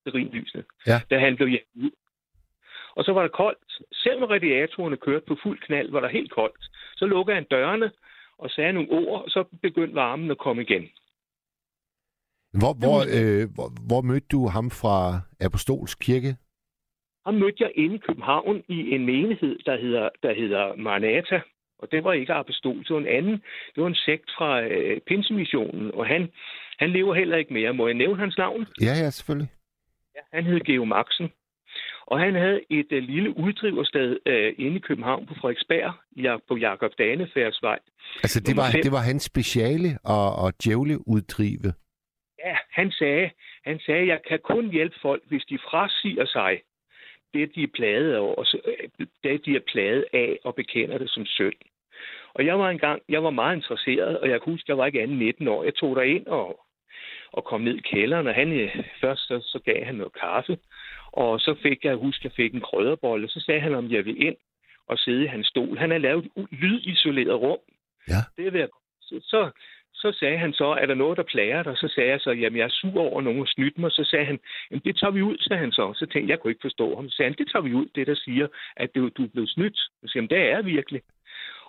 sterillysene, 0.00 0.64
Ja. 0.86 1.00
da 1.10 1.18
han 1.18 1.36
blev 1.36 1.48
hjem 1.48 1.66
ud. 1.74 1.90
Og 2.96 3.04
så 3.04 3.12
var 3.12 3.22
der 3.22 3.28
koldt. 3.28 3.58
Selv 3.92 4.20
når 4.20 4.26
radiatorerne 4.26 4.96
kørte 4.96 5.26
på 5.26 5.36
fuld 5.42 5.58
knald, 5.58 5.90
var 5.90 6.00
der 6.00 6.08
helt 6.08 6.30
koldt. 6.30 6.64
Så 6.98 7.06
lukkede 7.06 7.34
han 7.34 7.46
dørene 7.50 7.90
og 8.38 8.50
sagde 8.50 8.72
nogle 8.72 8.90
ord, 8.90 9.24
og 9.24 9.30
så 9.30 9.44
begyndte 9.62 9.94
varmen 9.94 10.30
at 10.30 10.38
komme 10.38 10.62
igen. 10.62 10.84
Hvor, 12.60 12.72
hvor, 12.82 12.98
øh, 13.16 13.44
hvor, 13.54 13.68
hvor 13.88 14.00
mødte 14.00 14.26
du 14.32 14.40
ham 14.46 14.70
fra 14.70 14.96
Apostolsk 15.40 15.98
Kirke? 16.00 16.36
Ham 17.26 17.34
mødte 17.34 17.62
jeg 17.64 17.72
inde 17.74 17.94
i 17.94 18.04
København 18.06 18.62
i 18.68 18.78
en 18.94 19.06
menighed, 19.06 19.58
der 19.66 19.76
hedder, 19.80 20.08
der 20.22 20.34
hedder 20.34 20.76
Maranatha. 20.76 21.38
Og 21.78 21.92
det 21.92 22.04
var 22.04 22.12
ikke 22.12 22.32
apostol, 22.32 22.78
det 22.78 22.90
var 22.90 22.98
en 22.98 23.06
anden. 23.06 23.42
Det 23.74 23.82
var 23.82 23.86
en 23.86 23.94
sekt 23.94 24.30
fra 24.38 24.62
øh, 24.62 25.00
Pinsemissionen, 25.00 25.94
og 25.94 26.06
han, 26.06 26.32
han 26.78 26.90
lever 26.90 27.14
heller 27.14 27.36
ikke 27.36 27.52
mere. 27.52 27.72
Må 27.72 27.86
jeg 27.86 27.94
nævne 27.94 28.20
hans 28.20 28.38
navn? 28.38 28.66
Ja, 28.80 28.94
ja, 29.02 29.10
selvfølgelig. 29.10 29.50
Ja, 30.16 30.20
han 30.32 30.44
hed 30.44 30.60
Geo 30.60 30.84
Maxen. 30.84 31.28
Og 32.12 32.20
han 32.20 32.34
havde 32.34 32.60
et 32.70 32.90
uh, 32.92 32.98
lille 32.98 33.30
uddriversted 33.38 34.10
uh, 34.32 34.64
inde 34.64 34.76
i 34.76 34.84
København 34.88 35.26
på 35.26 35.34
Frederiksberg, 35.40 35.92
ja, 36.16 36.36
på 36.48 36.56
Jakob 36.56 36.92
Danefærdsvej. 36.98 37.78
Altså, 38.24 38.40
det 38.40 38.56
var, 38.56 38.70
det 38.82 38.92
var 38.92 39.02
hans 39.10 39.22
speciale 39.22 39.88
at, 40.16 40.46
at 40.46 40.64
djævle 40.64 41.08
uddrive. 41.08 41.68
Ja, 42.44 42.56
han 42.70 42.90
sagde, 42.90 43.30
han 43.64 43.78
sagde, 43.86 44.06
jeg 44.06 44.20
kan 44.28 44.38
kun 44.44 44.70
hjælpe 44.70 44.96
folk, 45.02 45.22
hvis 45.28 45.44
de 45.50 45.58
frasiger 45.70 46.26
sig 46.26 46.60
det, 47.34 47.54
de 47.54 47.62
er 47.62 47.74
plaget 47.74 48.14
af, 48.14 48.20
og 48.20 48.46
øh, 48.64 48.88
det, 49.24 49.46
de 49.46 49.56
er 49.56 49.64
plaget 49.72 50.04
af, 50.12 50.38
og 50.44 50.54
bekender 50.54 50.98
det 50.98 51.10
som 51.10 51.26
synd. 51.26 51.58
Og 52.34 52.46
jeg 52.46 52.58
var 52.58 52.70
engang, 52.70 53.02
jeg 53.08 53.22
var 53.24 53.30
meget 53.30 53.56
interesseret, 53.56 54.18
og 54.20 54.28
jeg 54.30 54.42
kan 54.42 54.52
huske, 54.52 54.64
jeg 54.68 54.78
var 54.78 54.86
ikke 54.86 55.02
anden 55.02 55.18
19 55.18 55.48
år. 55.48 55.64
Jeg 55.64 55.74
tog 55.74 55.96
der 55.96 56.02
ind 56.02 56.26
og, 56.26 56.60
og 57.32 57.44
kom 57.44 57.60
ned 57.60 57.76
i 57.76 57.88
kælderen, 57.94 58.26
og 58.26 58.34
han, 58.34 58.52
øh, 58.52 58.76
først 59.00 59.20
så, 59.20 59.40
så 59.42 59.58
gav 59.64 59.84
han 59.84 59.94
noget 59.94 60.12
kaffe, 60.20 60.58
og 61.12 61.40
så 61.40 61.54
fik 61.62 61.84
jeg, 61.84 61.96
huske, 61.96 62.20
jeg 62.24 62.32
fik 62.32 62.54
en 62.54 62.60
krødderbolle, 62.60 63.28
så 63.28 63.40
sagde 63.46 63.60
han, 63.60 63.74
om 63.74 63.90
jeg 63.90 64.04
ville 64.04 64.20
ind 64.20 64.36
og 64.88 64.98
sidde 64.98 65.24
i 65.24 65.26
hans 65.26 65.46
stol. 65.46 65.78
Han 65.78 65.90
har 65.90 65.98
lavet 65.98 66.24
et 66.24 66.46
lydisoleret 66.50 67.40
rum. 67.40 67.58
Ja. 68.08 68.20
Det 68.36 68.52
vil 68.52 68.58
jeg, 68.58 68.68
så, 69.00 69.50
så, 69.94 70.12
sagde 70.12 70.38
han 70.38 70.52
så, 70.52 70.64
er 70.64 70.86
der 70.86 70.94
noget, 70.94 71.16
der 71.16 71.22
plager 71.22 71.62
dig? 71.62 71.76
Så 71.76 71.88
sagde 71.94 72.10
jeg 72.10 72.20
så, 72.20 72.30
jamen 72.30 72.58
jeg 72.58 72.64
er 72.64 72.78
sur 72.80 73.00
over, 73.00 73.18
at 73.18 73.24
nogen 73.24 73.38
har 73.38 73.52
snydt 73.54 73.78
mig. 73.78 73.90
Så 73.92 74.04
sagde 74.04 74.24
han, 74.24 74.38
jamen 74.70 74.82
det 74.84 74.96
tager 74.96 75.10
vi 75.10 75.22
ud, 75.22 75.36
sagde 75.38 75.60
han 75.60 75.72
så. 75.72 75.92
Så 75.94 76.06
tænkte 76.06 76.20
jeg, 76.20 76.28
jeg 76.28 76.40
kunne 76.40 76.50
ikke 76.50 76.68
forstå 76.68 76.96
ham. 76.96 77.08
Så 77.08 77.16
sagde 77.16 77.30
han, 77.30 77.38
det 77.38 77.50
tager 77.52 77.62
vi 77.62 77.74
ud, 77.74 77.86
det 77.94 78.06
der 78.06 78.14
siger, 78.14 78.46
at 78.76 78.90
du, 78.94 79.08
du 79.08 79.24
er 79.24 79.28
blevet 79.28 79.50
snydt. 79.50 79.76
Så 79.76 80.06
sagde 80.06 80.22
han, 80.22 80.30
det 80.30 80.50
er 80.50 80.62
virkelig. 80.62 81.02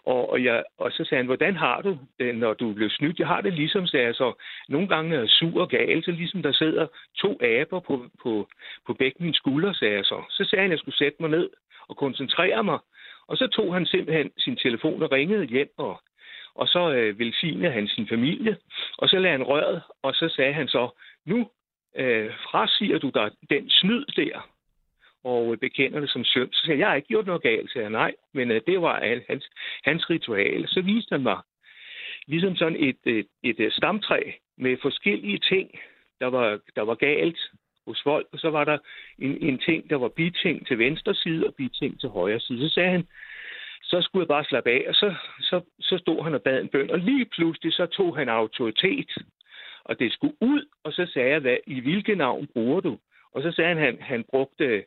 Og, 0.05 0.29
og, 0.29 0.43
jeg, 0.43 0.63
og 0.77 0.91
så 0.91 1.03
sagde 1.03 1.19
han, 1.19 1.25
hvordan 1.25 1.55
har 1.55 1.81
du 1.81 1.97
det, 2.19 2.35
når 2.35 2.53
du 2.53 2.73
blev 2.73 2.89
snydt? 2.89 3.19
Jeg 3.19 3.27
har 3.27 3.41
det 3.41 3.53
ligesom, 3.53 3.87
sagde 3.87 4.05
jeg 4.05 4.15
så. 4.15 4.33
Nogle 4.69 4.87
gange 4.87 5.15
er 5.15 5.19
jeg 5.19 5.29
sur 5.29 5.61
og 5.61 5.69
gal, 5.69 6.03
så 6.03 6.11
ligesom 6.11 6.41
der 6.41 6.51
sidder 6.51 6.87
to 7.17 7.39
aber 7.41 7.79
på, 7.79 8.05
på, 8.23 8.47
på 8.87 8.93
begge 8.93 9.23
mine 9.23 9.35
skuldre, 9.35 9.73
sagde 9.73 9.95
jeg 9.95 10.05
så. 10.05 10.23
Så 10.29 10.43
sagde 10.43 10.61
han, 10.61 10.71
at 10.71 10.75
jeg 10.75 10.79
skulle 10.79 10.97
sætte 10.97 11.17
mig 11.19 11.29
ned 11.29 11.49
og 11.87 11.97
koncentrere 11.97 12.63
mig. 12.63 12.79
Og 13.27 13.37
så 13.37 13.47
tog 13.47 13.73
han 13.73 13.85
simpelthen 13.85 14.31
sin 14.37 14.55
telefon 14.55 15.03
og 15.03 15.11
ringede 15.11 15.45
hjem 15.45 15.73
og 15.77 16.01
og 16.55 16.67
så 16.67 16.91
øh, 16.91 17.19
velsignede 17.19 17.71
han 17.71 17.87
sin 17.87 18.07
familie, 18.07 18.57
og 18.97 19.09
så 19.09 19.19
lagde 19.19 19.37
han 19.37 19.47
røret, 19.47 19.81
og 20.01 20.13
så 20.13 20.29
sagde 20.35 20.53
han 20.53 20.67
så, 20.67 20.89
nu 21.25 21.49
øh, 21.95 22.31
frasiger 22.33 22.97
du 22.99 23.09
dig 23.09 23.31
den 23.49 23.69
snyd 23.69 24.05
der, 24.05 24.49
og 25.23 25.51
øh, 25.51 25.57
bekender 25.57 25.99
det 25.99 26.09
som 26.09 26.23
synd. 26.23 26.49
Så 26.51 26.61
sagde 26.65 26.71
jeg, 26.71 26.79
jeg 26.79 26.87
har 26.87 26.95
ikke 26.95 27.07
gjort 27.07 27.25
noget 27.25 27.41
galt, 27.41 27.71
sagde 27.71 27.83
jeg, 27.83 27.91
nej, 27.91 28.13
men 28.33 28.51
øh, 28.51 28.61
det 28.67 28.81
var 28.81 29.21
hans, 29.29 29.49
hans 29.83 30.09
ritual. 30.09 30.67
Så 30.67 30.81
viste 30.81 31.11
han 31.11 31.23
mig 31.23 31.37
ligesom 32.27 32.55
sådan 32.55 32.75
et, 32.79 32.97
et, 33.05 33.27
et, 33.43 33.59
et 33.59 33.73
stamtræ 33.73 34.21
med 34.57 34.77
forskellige 34.81 35.39
ting, 35.39 35.79
der 36.19 36.27
var, 36.27 36.59
der 36.75 36.81
var 36.81 36.95
galt 36.95 37.39
hos 37.87 38.01
folk, 38.03 38.27
og 38.31 38.39
så 38.39 38.49
var 38.49 38.63
der 38.63 38.77
en, 39.19 39.37
en 39.41 39.57
ting, 39.57 39.89
der 39.89 39.95
var 39.95 40.07
biting 40.07 40.67
til 40.67 40.77
venstre 40.79 41.15
side 41.15 41.47
og 41.47 41.55
biting 41.55 41.99
til 41.99 42.09
højre 42.09 42.39
side. 42.39 42.69
Så 42.69 42.73
sagde 42.73 42.89
han, 42.89 43.07
så 43.83 44.01
skulle 44.01 44.23
jeg 44.23 44.27
bare 44.27 44.43
slappe 44.43 44.69
af, 44.69 44.85
og 44.87 44.95
så, 44.95 45.15
så, 45.39 45.61
så 45.79 45.97
stod 45.97 46.23
han 46.23 46.33
og 46.33 46.41
bad 46.41 46.61
en 46.61 46.69
bøn, 46.69 46.89
og 46.91 46.99
lige 46.99 47.25
pludselig 47.25 47.73
så 47.73 47.85
tog 47.85 48.17
han 48.17 48.29
autoritet, 48.29 49.11
og 49.83 49.99
det 49.99 50.13
skulle 50.13 50.35
ud, 50.41 50.65
og 50.83 50.93
så 50.93 51.05
sagde 51.13 51.29
jeg, 51.29 51.39
hvad, 51.39 51.57
i 51.67 51.79
hvilket 51.79 52.17
navn 52.17 52.47
bruger 52.53 52.79
du? 52.81 52.99
Og 53.33 53.41
så 53.41 53.51
sagde 53.51 53.69
han, 53.69 53.77
han, 53.77 53.97
han 54.01 54.23
brugte, 54.29 54.83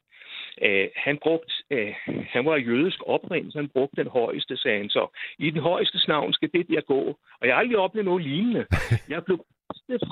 øh, 0.62 0.88
han, 0.97 1.18
brugte 1.22 1.53
øh, 1.70 1.95
han 2.28 2.45
var 2.45 2.57
jødisk 2.57 2.99
oprindelse, 3.07 3.59
han 3.59 3.68
brugte 3.68 4.03
den 4.03 4.11
højeste, 4.11 4.57
sagde 4.57 4.78
han 4.78 4.90
så. 4.90 5.18
I 5.38 5.51
den 5.51 5.61
højeste 5.61 5.99
navn 6.09 6.32
skal 6.32 6.51
det 6.55 6.68
der 6.68 6.80
gå. 6.80 7.01
Og 7.40 7.47
jeg 7.47 7.55
har 7.55 7.61
aldrig 7.61 7.78
oplevet 7.78 8.05
noget 8.05 8.24
lignende. 8.24 8.66
Jeg 9.09 9.24
blev 9.24 9.45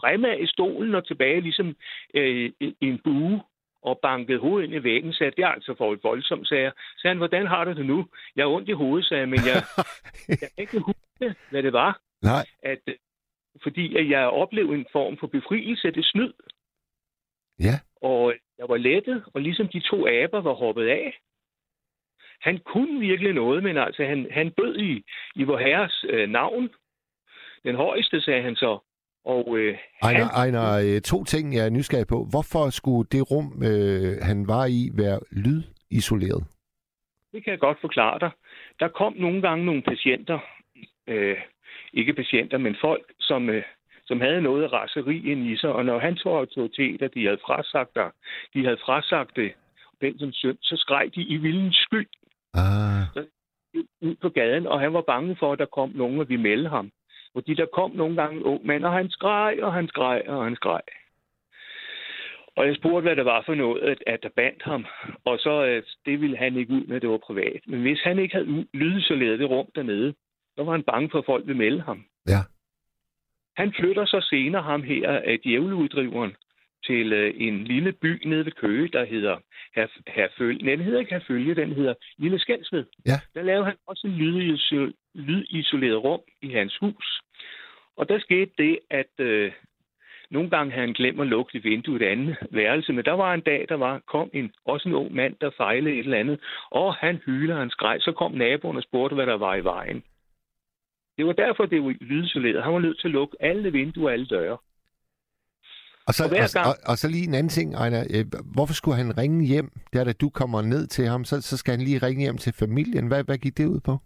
fremad 0.01 0.39
i 0.39 0.47
stolen 0.47 0.95
og 0.95 1.07
tilbage 1.07 1.41
ligesom 1.41 1.77
øh, 2.15 2.51
en 2.81 2.99
bue 3.05 3.41
og 3.83 3.99
bankede 4.03 4.39
hovedet 4.39 4.67
ind 4.67 4.75
i 4.75 4.85
væggen, 4.85 5.13
sagde, 5.13 5.33
det 5.37 5.43
er 5.45 5.49
altså 5.49 5.75
for 5.79 5.93
et 5.93 6.01
voldsomt, 6.03 6.49
sagde 6.49 6.63
jeg. 6.63 6.73
Sagde 6.99 7.11
han, 7.13 7.17
hvordan 7.17 7.47
har 7.47 7.65
du 7.65 7.73
det 7.73 7.87
nu? 7.87 8.07
Jeg 8.37 8.45
har 8.45 8.51
ondt 8.51 8.69
i 8.69 8.73
hovedet, 8.73 9.07
sagde 9.07 9.21
jeg, 9.21 9.29
men 9.29 9.39
jeg, 9.47 9.63
jeg 10.29 10.39
kan 10.39 10.49
ikke 10.59 10.79
huske, 10.79 11.37
hvad 11.51 11.63
det 11.63 11.73
var. 11.73 12.01
Nej. 12.23 12.47
At, 12.63 12.79
fordi 13.63 13.97
at 13.97 14.09
jeg 14.09 14.27
oplevede 14.27 14.79
en 14.79 14.87
form 14.93 15.17
for 15.17 15.27
befrielse, 15.27 15.91
det 15.91 16.05
snyd. 16.05 16.33
Ja. 17.61 17.75
Og 18.03 18.35
jeg 18.59 18.69
var 18.69 18.77
lettet, 18.77 19.25
og 19.35 19.41
ligesom 19.41 19.69
de 19.69 19.81
to 19.81 20.07
aber 20.07 20.41
var 20.41 20.53
hoppet 20.53 20.89
af. 20.89 21.21
Han 22.41 22.59
kunne 22.59 23.01
virkelig 23.01 23.33
noget, 23.33 23.63
men 23.63 23.77
altså 23.77 24.05
han, 24.05 24.27
han 24.31 24.53
bød 24.57 24.77
i, 24.77 25.05
i 25.37 25.45
vor 25.45 25.59
herres 25.59 26.05
øh, 26.09 26.29
navn. 26.29 26.69
Den 27.65 27.77
højeste, 27.77 28.21
sagde 28.21 28.43
han 28.43 28.57
så. 28.57 28.79
Og, 29.25 29.59
øh, 29.59 29.79
Ejner, 30.03 30.25
han... 30.25 30.31
Ejner, 30.35 30.95
øh, 30.95 31.01
to 31.01 31.25
ting, 31.25 31.55
jeg 31.55 31.67
er 31.67 31.71
nysgerrig 31.71 32.07
på. 32.07 32.27
Hvorfor 32.31 32.71
skulle 32.71 33.09
det 33.13 33.31
rum, 33.31 33.63
øh, 33.71 34.17
han 34.23 34.49
var 34.49 34.67
i, 34.67 34.91
være 34.95 35.21
lydisoleret? 35.31 36.45
Det 37.33 37.45
kan 37.45 37.51
jeg 37.51 37.59
godt 37.59 37.81
forklare 37.81 38.19
dig. 38.19 38.31
Der 38.81 38.89
kom 38.89 39.15
nogle 39.17 39.43
gange 39.43 39.65
nogle 39.65 39.83
patienter, 39.83 40.39
øh, 41.07 41.37
ikke 41.93 42.15
patienter, 42.15 42.59
men 42.59 42.77
folk, 42.81 43.13
som, 43.21 43.51
øh, 43.51 43.63
som 44.11 44.21
havde 44.21 44.43
noget 44.43 44.73
raseri 44.73 45.17
ind 45.33 45.47
i 45.53 45.57
sig, 45.57 45.73
og 45.73 45.85
når 45.85 45.99
han 45.99 46.17
tog 46.17 46.39
autoritet, 46.39 47.03
at 47.03 47.15
de 47.15 47.25
havde 47.25 47.45
frasagt 47.47 47.95
dig, 47.95 48.11
de 48.55 48.65
havde 48.65 48.81
frasagt 48.85 49.37
det, 49.37 49.53
den 50.01 50.19
som 50.19 50.33
synd, 50.33 50.59
så 50.63 50.77
skreg 50.77 51.11
de 51.15 51.23
i 51.23 51.37
vildens 51.37 51.77
skyld. 51.77 52.09
Ah. 52.55 53.03
Så, 53.15 53.21
ud 54.03 54.15
på 54.15 54.29
gaden, 54.29 54.67
og 54.67 54.81
han 54.81 54.93
var 54.93 55.01
bange 55.01 55.37
for, 55.37 55.53
at 55.53 55.59
der 55.59 55.67
kom 55.67 55.91
nogen, 55.95 56.21
og 56.21 56.29
vi 56.29 56.37
meldte 56.37 56.69
ham. 56.69 56.91
Fordi 57.33 57.55
der 57.55 57.67
kom 57.67 57.91
nogle 57.91 58.17
gange 58.17 58.37
en 58.37 58.43
ung 58.43 58.67
mand, 58.67 58.85
og 58.85 58.93
han 58.93 59.11
skreg, 59.11 59.59
og 59.63 59.73
han 59.75 59.89
skreg, 59.89 60.23
og 60.27 60.45
han 60.45 60.57
skreg. 60.57 60.83
Og 62.57 62.67
jeg 62.67 62.77
spurgte, 62.77 63.07
hvad 63.07 63.17
det 63.17 63.25
var 63.25 63.43
for 63.47 63.55
noget, 63.55 63.83
at, 63.83 63.99
at 64.07 64.23
der 64.23 64.29
bandt 64.37 64.63
ham. 64.63 64.87
Og 65.25 65.39
så, 65.39 65.65
øh, 65.65 65.83
det 66.07 66.21
ville 66.21 66.37
han 66.37 66.57
ikke 66.57 66.73
ud 66.73 66.85
med, 66.85 67.01
det 67.01 67.09
var 67.09 67.19
privat. 67.19 67.61
Men 67.67 67.81
hvis 67.81 68.01
han 68.03 68.19
ikke 68.19 68.35
havde 68.35 68.67
lydisoleret 68.75 69.39
det 69.39 69.51
rum 69.51 69.67
dernede, 69.75 70.15
så 70.57 70.65
var 70.65 70.73
han 70.73 70.83
bange 70.83 71.11
for, 71.11 71.19
at 71.19 71.25
folk 71.27 71.47
ville 71.47 71.59
melde 71.59 71.83
ham. 71.83 72.05
Ja. 72.29 72.43
Han 73.57 73.73
flytter 73.73 74.05
så 74.05 74.27
senere 74.31 74.63
ham 74.63 74.83
her 74.83 75.09
af 75.11 75.39
djævleuddriveren 75.45 76.37
til 76.85 77.13
øh, 77.13 77.35
en 77.37 77.65
lille 77.65 77.93
by 77.93 78.27
nede 78.29 78.45
ved 78.45 78.53
Køge, 78.53 78.89
der 78.89 79.05
hedder 79.05 79.37
Herfølge. 80.07 80.65
Nej, 80.65 80.75
den 80.75 80.85
hedder 80.85 81.01
ikke 81.01 81.15
Herfølge, 81.15 81.55
den 81.55 81.73
hedder 81.73 81.95
Lille 82.19 82.39
Skældsved. 82.39 82.85
Ja. 83.07 83.21
Der 83.35 83.43
lavede 83.43 83.65
han 83.65 83.77
også 83.87 84.07
en 84.07 84.15
lydisoleret 85.15 86.05
rum 86.05 86.21
i 86.43 86.53
hans 86.53 86.77
hus. 86.77 87.21
Og 87.97 88.09
der 88.09 88.19
skete 88.19 88.51
det, 88.59 88.79
at 88.91 89.13
øh, 89.19 89.53
nogle 90.31 90.51
gange 90.51 90.73
havde 90.73 90.87
han 90.87 90.95
glemt 90.95 91.21
at 91.21 91.27
lukke 91.27 91.53
det 91.53 91.65
vindue 91.65 91.97
et 91.97 92.03
andet 92.03 92.37
værelse, 92.51 92.93
men 92.93 93.05
der 93.05 93.13
var 93.13 93.35
en 93.35 93.41
dag, 93.41 93.67
der 93.69 93.75
var, 93.75 94.01
kom 94.07 94.31
en, 94.33 94.53
også 94.65 94.89
en 94.89 94.95
ung 94.95 95.15
mand, 95.15 95.35
der 95.41 95.51
fejlede 95.57 95.95
et 95.95 96.05
eller 96.05 96.19
andet, 96.19 96.41
og 96.71 96.95
han 96.95 97.21
hyler, 97.27 97.57
han 97.57 97.71
skreg. 97.71 97.97
Så 98.01 98.13
kom 98.13 98.33
naboen 98.33 98.77
og 98.77 98.83
spurgte, 98.83 99.15
hvad 99.15 99.27
der 99.27 99.37
var 99.37 99.55
i 99.55 99.65
vejen. 99.65 100.03
Det 101.21 101.27
var 101.27 101.33
derfor, 101.33 101.67
det 101.67 101.83
var 101.83 101.95
lydisoleret. 102.01 102.63
Han 102.65 102.73
var 102.73 102.79
nødt 102.79 103.01
til 103.01 103.09
at 103.09 103.13
lukke 103.13 103.37
alle 103.41 103.73
vinduer 103.73 104.07
og 104.07 104.13
alle 104.13 104.27
døre. 104.27 104.59
Og 106.07 106.15
så, 106.15 106.25
og, 106.25 106.67
og, 106.71 106.75
og 106.91 106.97
så 106.99 107.09
lige 107.09 107.29
en 107.29 107.35
anden 107.35 107.49
ting, 107.49 107.75
Ejner. 107.75 108.01
Øh, 108.15 108.25
hvorfor 108.55 108.75
skulle 108.75 108.97
han 108.97 109.19
ringe 109.19 109.47
hjem? 109.47 109.69
Der 109.93 110.05
da 110.05 110.13
du 110.13 110.29
kommer 110.29 110.63
ned 110.63 110.87
til 110.87 111.07
ham, 111.07 111.25
så, 111.25 111.41
så 111.41 111.57
skal 111.57 111.73
han 111.77 111.85
lige 111.85 111.99
ringe 111.99 112.23
hjem 112.23 112.39
til 112.39 112.53
familien. 112.53 113.07
Hvad, 113.09 113.25
hvad 113.25 113.39
gik 113.39 113.59
det 113.59 113.67
ud 113.67 113.81
på? 113.81 113.99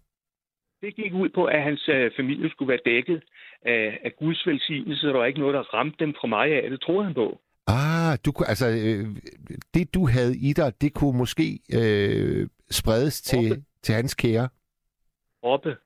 Det 0.80 0.96
gik 0.96 1.12
ud 1.14 1.28
på, 1.28 1.44
at 1.44 1.62
hans 1.62 1.88
øh, 1.88 2.10
familie 2.16 2.50
skulle 2.50 2.68
være 2.68 2.84
dækket 2.86 3.22
af, 3.62 4.00
af 4.04 4.12
Guds 4.18 4.46
velsignelse, 4.46 5.00
så 5.00 5.06
der 5.08 5.18
var 5.18 5.24
ikke 5.24 5.40
noget, 5.40 5.54
der 5.54 5.74
ramte 5.74 5.96
dem 6.04 6.14
fra 6.20 6.28
mig 6.28 6.46
af. 6.64 6.70
Det 6.70 6.80
troede 6.80 7.04
han 7.04 7.14
på. 7.14 7.40
Ah, 7.66 8.18
du, 8.24 8.32
altså, 8.46 8.68
øh, 8.68 9.06
det 9.74 9.94
du 9.94 10.06
havde 10.08 10.36
i 10.36 10.52
dig, 10.52 10.72
det 10.80 10.94
kunne 10.94 11.18
måske 11.18 11.58
øh, 11.78 12.48
spredes 12.70 13.22
til, 13.22 13.64
til 13.82 13.94
hans 13.94 14.14
kære? 14.14 14.48
Hoppe. 15.44 15.76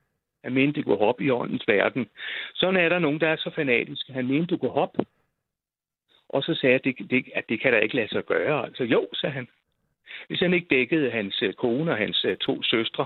Han 0.43 0.53
mente, 0.53 0.75
det 0.75 0.85
kunne 0.85 0.97
hoppe 0.97 1.23
i 1.23 1.29
åndens 1.29 1.67
verden. 1.67 2.09
Sådan 2.53 2.75
er 2.75 2.89
der 2.89 2.99
nogen, 2.99 3.19
der 3.19 3.27
er 3.27 3.35
så 3.35 3.49
fanatiske. 3.55 4.13
Han 4.13 4.27
mente, 4.27 4.47
du 4.47 4.57
kunne 4.57 4.71
hoppe. 4.71 5.05
Og 6.29 6.43
så 6.43 6.53
sagde 6.53 6.73
jeg, 6.73 6.81
at 6.87 6.97
det, 6.97 7.09
det, 7.11 7.25
at 7.35 7.49
det 7.49 7.61
kan 7.61 7.73
der 7.73 7.79
ikke 7.79 7.95
lade 7.95 8.09
sig 8.09 8.25
gøre. 8.25 8.65
Altså, 8.65 8.83
jo, 8.83 9.07
sagde 9.13 9.33
han. 9.33 9.47
Hvis 10.27 10.39
han 10.39 10.53
ikke 10.53 10.67
dækkede 10.69 11.11
hans 11.11 11.41
øh, 11.41 11.53
kone 11.53 11.91
og 11.91 11.97
hans 11.97 12.25
øh, 12.25 12.37
to 12.37 12.63
søstre, 12.63 13.05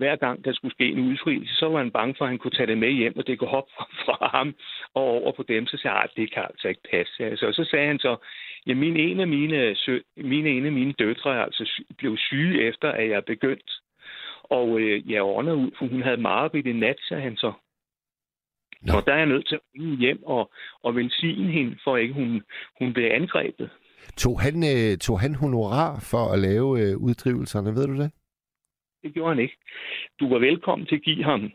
hver 0.00 0.16
gang 0.16 0.44
der 0.44 0.52
skulle 0.52 0.74
ske 0.74 0.88
en 0.88 0.98
udfrielse, 1.10 1.54
så 1.54 1.68
var 1.68 1.78
han 1.78 1.90
bange 1.90 2.14
for, 2.14 2.24
at 2.24 2.28
han 2.28 2.38
kunne 2.38 2.56
tage 2.56 2.66
det 2.66 2.78
med 2.78 2.92
hjem, 2.92 3.16
og 3.16 3.26
det 3.26 3.38
kunne 3.38 3.56
hoppe 3.56 3.72
fra, 3.76 3.86
fra 4.04 4.28
ham 4.38 4.54
og 4.94 5.02
over 5.02 5.32
på 5.32 5.42
dem. 5.42 5.66
Så 5.66 5.76
sagde 5.76 5.96
jeg, 5.96 6.04
at 6.04 6.16
det 6.16 6.32
kan 6.32 6.42
altså 6.42 6.68
ikke 6.68 6.88
passe. 6.90 7.24
Altså, 7.24 7.46
og 7.46 7.54
så 7.54 7.64
sagde 7.64 7.86
han 7.86 7.98
så, 7.98 8.16
ja, 8.66 8.74
min 8.74 8.96
en 8.96 9.20
af 9.20 9.28
mine, 9.28 9.76
sø, 9.76 9.98
mine, 10.16 10.50
en 10.50 10.66
af 10.66 10.72
mine 10.72 10.92
døtre 10.92 11.44
altså, 11.44 11.82
blev 11.98 12.16
syge 12.16 12.62
efter, 12.62 12.88
at 12.92 13.08
jeg 13.08 13.24
begyndte. 13.24 13.72
Og 14.50 14.80
øh, 14.80 15.10
jeg 15.10 15.22
ordner 15.22 15.52
ud, 15.52 15.70
for 15.78 15.86
hun 15.86 16.02
havde 16.02 16.16
meget 16.16 16.54
i 16.54 16.72
nat, 16.72 16.96
sagde 17.08 17.22
han 17.22 17.36
så. 17.36 17.52
Nå. 18.82 18.92
Og 18.96 19.06
der 19.06 19.12
er 19.12 19.18
jeg 19.18 19.26
nødt 19.26 19.48
til 19.48 19.54
at 19.54 19.60
ringe 19.74 19.96
hjem 19.96 20.22
og, 20.22 20.50
og 20.82 20.96
velsigne 20.96 21.52
hende, 21.52 21.78
for 21.84 21.96
ikke 21.96 22.14
hun, 22.14 22.42
hun 22.78 22.92
blev 22.92 23.10
angrebet. 23.10 23.70
Tog 24.16 24.40
han, 24.40 24.54
øh, 24.72 24.98
tog 24.98 25.20
han 25.20 25.34
honorar 25.34 26.06
for 26.10 26.32
at 26.32 26.38
lave 26.38 26.80
øh, 26.80 26.96
uddrivelserne, 26.96 27.70
ved 27.74 27.86
du 27.86 27.96
det? 28.02 28.10
det 29.02 29.14
gjorde 29.14 29.34
han 29.34 29.42
ikke. 29.42 29.56
Du 30.20 30.28
var 30.28 30.38
velkommen 30.38 30.86
til 30.86 30.96
at 30.96 31.02
give 31.02 31.24
ham 31.24 31.50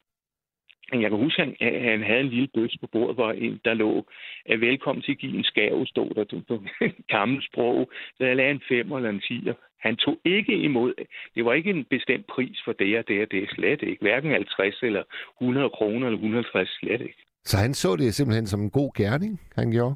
jeg 0.94 1.10
kan 1.10 1.20
huske, 1.20 1.42
at 1.42 1.48
han, 1.60 1.82
han 1.90 2.04
havde 2.04 2.20
en 2.20 2.30
lille 2.30 2.48
bøs 2.48 2.78
på 2.82 2.88
bordet, 2.88 3.16
hvor 3.16 3.32
en, 3.32 3.60
der 3.66 3.74
lå, 3.74 4.06
at 4.46 4.62
velkommen 4.62 5.02
til 5.04 5.12
at 5.12 5.18
give 5.18 5.38
en 5.38 5.44
skæv, 5.44 5.86
stod 5.86 6.10
der 6.10 6.42
på 6.48 6.64
gammelt 7.16 7.46
sprog. 7.46 7.92
Så 8.18 8.26
jeg 8.26 8.36
lagde 8.36 8.52
en 8.52 8.62
fem 8.70 8.92
eller 8.92 9.10
en 9.10 9.22
tiger. 9.28 9.54
Han 9.80 9.96
tog 9.96 10.18
ikke 10.26 10.54
imod. 10.54 10.94
Det 11.36 11.46
var 11.46 11.54
ikke 11.54 11.70
en 11.70 11.86
bestemt 11.86 12.28
pris 12.28 12.58
for 12.66 12.72
det 12.72 12.98
og 13.00 13.08
det 13.08 13.22
og 13.22 13.32
det. 13.32 13.50
Slet 13.50 13.82
ikke. 13.82 14.02
Hverken 14.02 14.32
50 14.32 14.84
eller 14.84 15.04
100 15.42 15.70
kroner 15.70 16.08
eller 16.08 16.18
150. 16.18 16.70
Slet 16.80 17.02
ikke. 17.02 17.22
Så 17.44 17.58
han 17.58 17.74
så 17.74 17.96
det 17.96 18.14
simpelthen 18.14 18.48
som 18.48 18.62
en 18.62 18.70
god 18.70 18.92
gerning, 18.98 19.42
han 19.56 19.72
gjorde? 19.72 19.96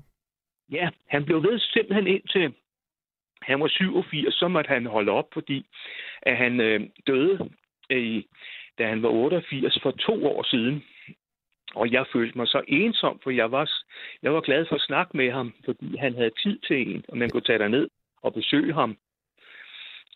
Ja, 0.71 0.89
han 1.07 1.25
blev 1.25 1.43
ved 1.43 1.59
simpelthen 1.59 2.07
indtil 2.07 2.53
han 3.41 3.59
var 3.59 3.67
87, 3.67 4.33
så 4.33 4.47
måtte 4.47 4.67
han 4.67 4.85
holde 4.85 5.11
op, 5.11 5.25
fordi 5.33 5.65
at 6.21 6.37
han 6.37 6.59
øh, 6.59 6.79
døde 7.07 7.49
i 7.89 8.25
da 8.79 8.87
han 8.87 9.03
var 9.03 9.09
88 9.09 9.79
for 9.83 9.91
to 9.91 10.27
år 10.27 10.43
siden. 10.43 10.83
Og 11.75 11.91
jeg 11.91 12.05
følte 12.13 12.37
mig 12.37 12.47
så 12.47 12.61
ensom, 12.67 13.19
for 13.23 13.31
jeg 13.31 13.51
var, 13.51 13.71
jeg 14.23 14.33
var 14.33 14.41
glad 14.41 14.65
for 14.65 14.75
at 14.75 14.81
snakke 14.81 15.17
med 15.17 15.31
ham, 15.31 15.53
fordi 15.65 15.97
han 15.97 16.13
havde 16.15 16.31
tid 16.43 16.59
til 16.59 16.87
en, 16.87 17.05
og 17.07 17.17
man 17.17 17.29
kunne 17.29 17.41
tage 17.41 17.69
ned 17.69 17.89
og 18.21 18.33
besøge 18.33 18.73
ham. 18.73 18.97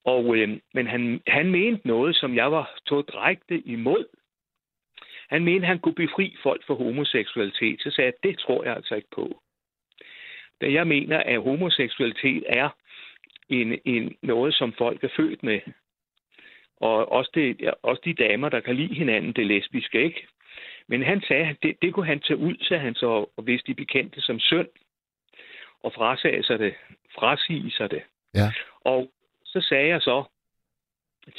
Og, 0.05 0.37
øh, 0.37 0.59
men 0.73 0.87
han, 0.87 1.21
han 1.27 1.51
mente 1.51 1.87
noget, 1.87 2.15
som 2.15 2.35
jeg 2.35 2.51
var 2.51 2.79
direkte 2.89 3.59
imod. 3.59 4.05
Han 5.29 5.43
mente, 5.43 5.67
han 5.67 5.79
kunne 5.79 5.95
befri 5.95 6.35
folk 6.43 6.67
for 6.67 6.75
homoseksualitet. 6.75 7.81
Så 7.81 7.91
sagde 7.91 8.11
jeg, 8.11 8.29
det 8.29 8.39
tror 8.39 8.63
jeg 8.63 8.75
altså 8.75 8.95
ikke 8.95 9.15
på. 9.15 9.41
Da 10.61 10.71
jeg 10.71 10.87
mener, 10.87 11.17
at 11.17 11.41
homoseksualitet 11.41 12.43
er 12.47 12.69
en, 13.49 13.79
en, 13.85 14.15
noget, 14.21 14.53
som 14.53 14.73
folk 14.77 15.03
er 15.03 15.09
født 15.17 15.43
med. 15.43 15.59
Og 16.87 17.11
også, 17.11 17.31
det, 17.33 17.73
også 17.83 18.01
de 18.05 18.13
damer, 18.13 18.49
der 18.49 18.59
kan 18.59 18.75
lide 18.75 18.95
hinanden, 18.95 19.33
det 19.33 19.47
lesbiske, 19.47 20.03
ikke? 20.03 20.27
Men 20.87 21.03
han 21.03 21.21
sagde, 21.21 21.45
at 21.47 21.57
det, 21.63 21.81
det 21.81 21.93
kunne 21.93 22.05
han 22.05 22.19
tage 22.19 22.37
ud, 22.37 22.55
så 22.61 22.77
han 22.77 22.95
så, 22.95 23.07
og 23.37 23.43
hvis 23.43 23.63
de 23.63 23.73
bekendte 23.73 24.21
som 24.21 24.39
synd, 24.39 24.67
og 25.83 25.93
frasage 25.93 26.43
sig 26.43 26.59
det, 26.59 26.73
frasige 27.15 27.71
sig 27.71 27.91
det. 27.91 28.03
Ja. 28.33 28.51
Og 28.81 29.11
så 29.45 29.61
sagde 29.61 29.87
jeg 29.87 30.01
så 30.01 30.23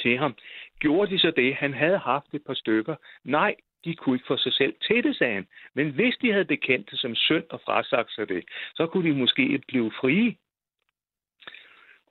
til 0.01 0.17
ham, 0.17 0.35
gjorde 0.79 1.11
de 1.11 1.19
så 1.19 1.31
det? 1.31 1.55
Han 1.55 1.73
havde 1.73 1.97
haft 1.97 2.33
et 2.33 2.45
par 2.45 2.53
stykker. 2.53 2.95
Nej, 3.23 3.55
de 3.85 3.95
kunne 3.95 4.15
ikke 4.15 4.27
få 4.27 4.37
sig 4.37 4.53
selv 4.53 4.75
til 4.87 5.03
det, 5.03 5.15
sagde 5.15 5.33
han. 5.33 5.47
Men 5.73 5.89
hvis 5.89 6.15
de 6.21 6.31
havde 6.31 6.45
bekendt 6.45 6.91
det 6.91 6.99
som 6.99 7.15
synd 7.15 7.43
og 7.49 7.61
frasagt 7.65 8.11
sig 8.11 8.29
det, 8.29 8.43
så 8.75 8.87
kunne 8.87 9.09
de 9.09 9.15
måske 9.15 9.61
blive 9.67 9.91
frie. 9.91 10.35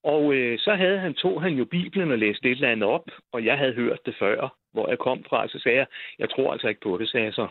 Og 0.05 0.35
øh, 0.35 0.59
så 0.59 0.75
havde 0.75 0.99
han, 0.99 1.15
tog 1.15 1.43
han 1.43 1.53
jo 1.53 1.65
Bibelen 1.65 2.11
og 2.11 2.19
læste 2.19 2.51
et 2.51 2.51
eller 2.51 2.73
andet 2.73 2.89
op, 2.89 3.11
og 3.33 3.45
jeg 3.45 3.59
havde 3.59 3.73
hørt 3.73 4.07
det 4.07 4.15
før, 4.19 4.57
hvor 4.73 4.89
jeg 4.89 4.99
kom 4.99 5.25
fra. 5.29 5.49
Så 5.49 5.59
sagde 5.59 5.79
jeg, 5.79 5.87
jeg 6.19 6.31
tror 6.31 6.53
altså 6.53 6.69
ikke 6.69 6.81
på 6.81 6.99
det, 6.99 7.09
sagde 7.09 7.27
jeg 7.27 7.35
så. 7.35 7.49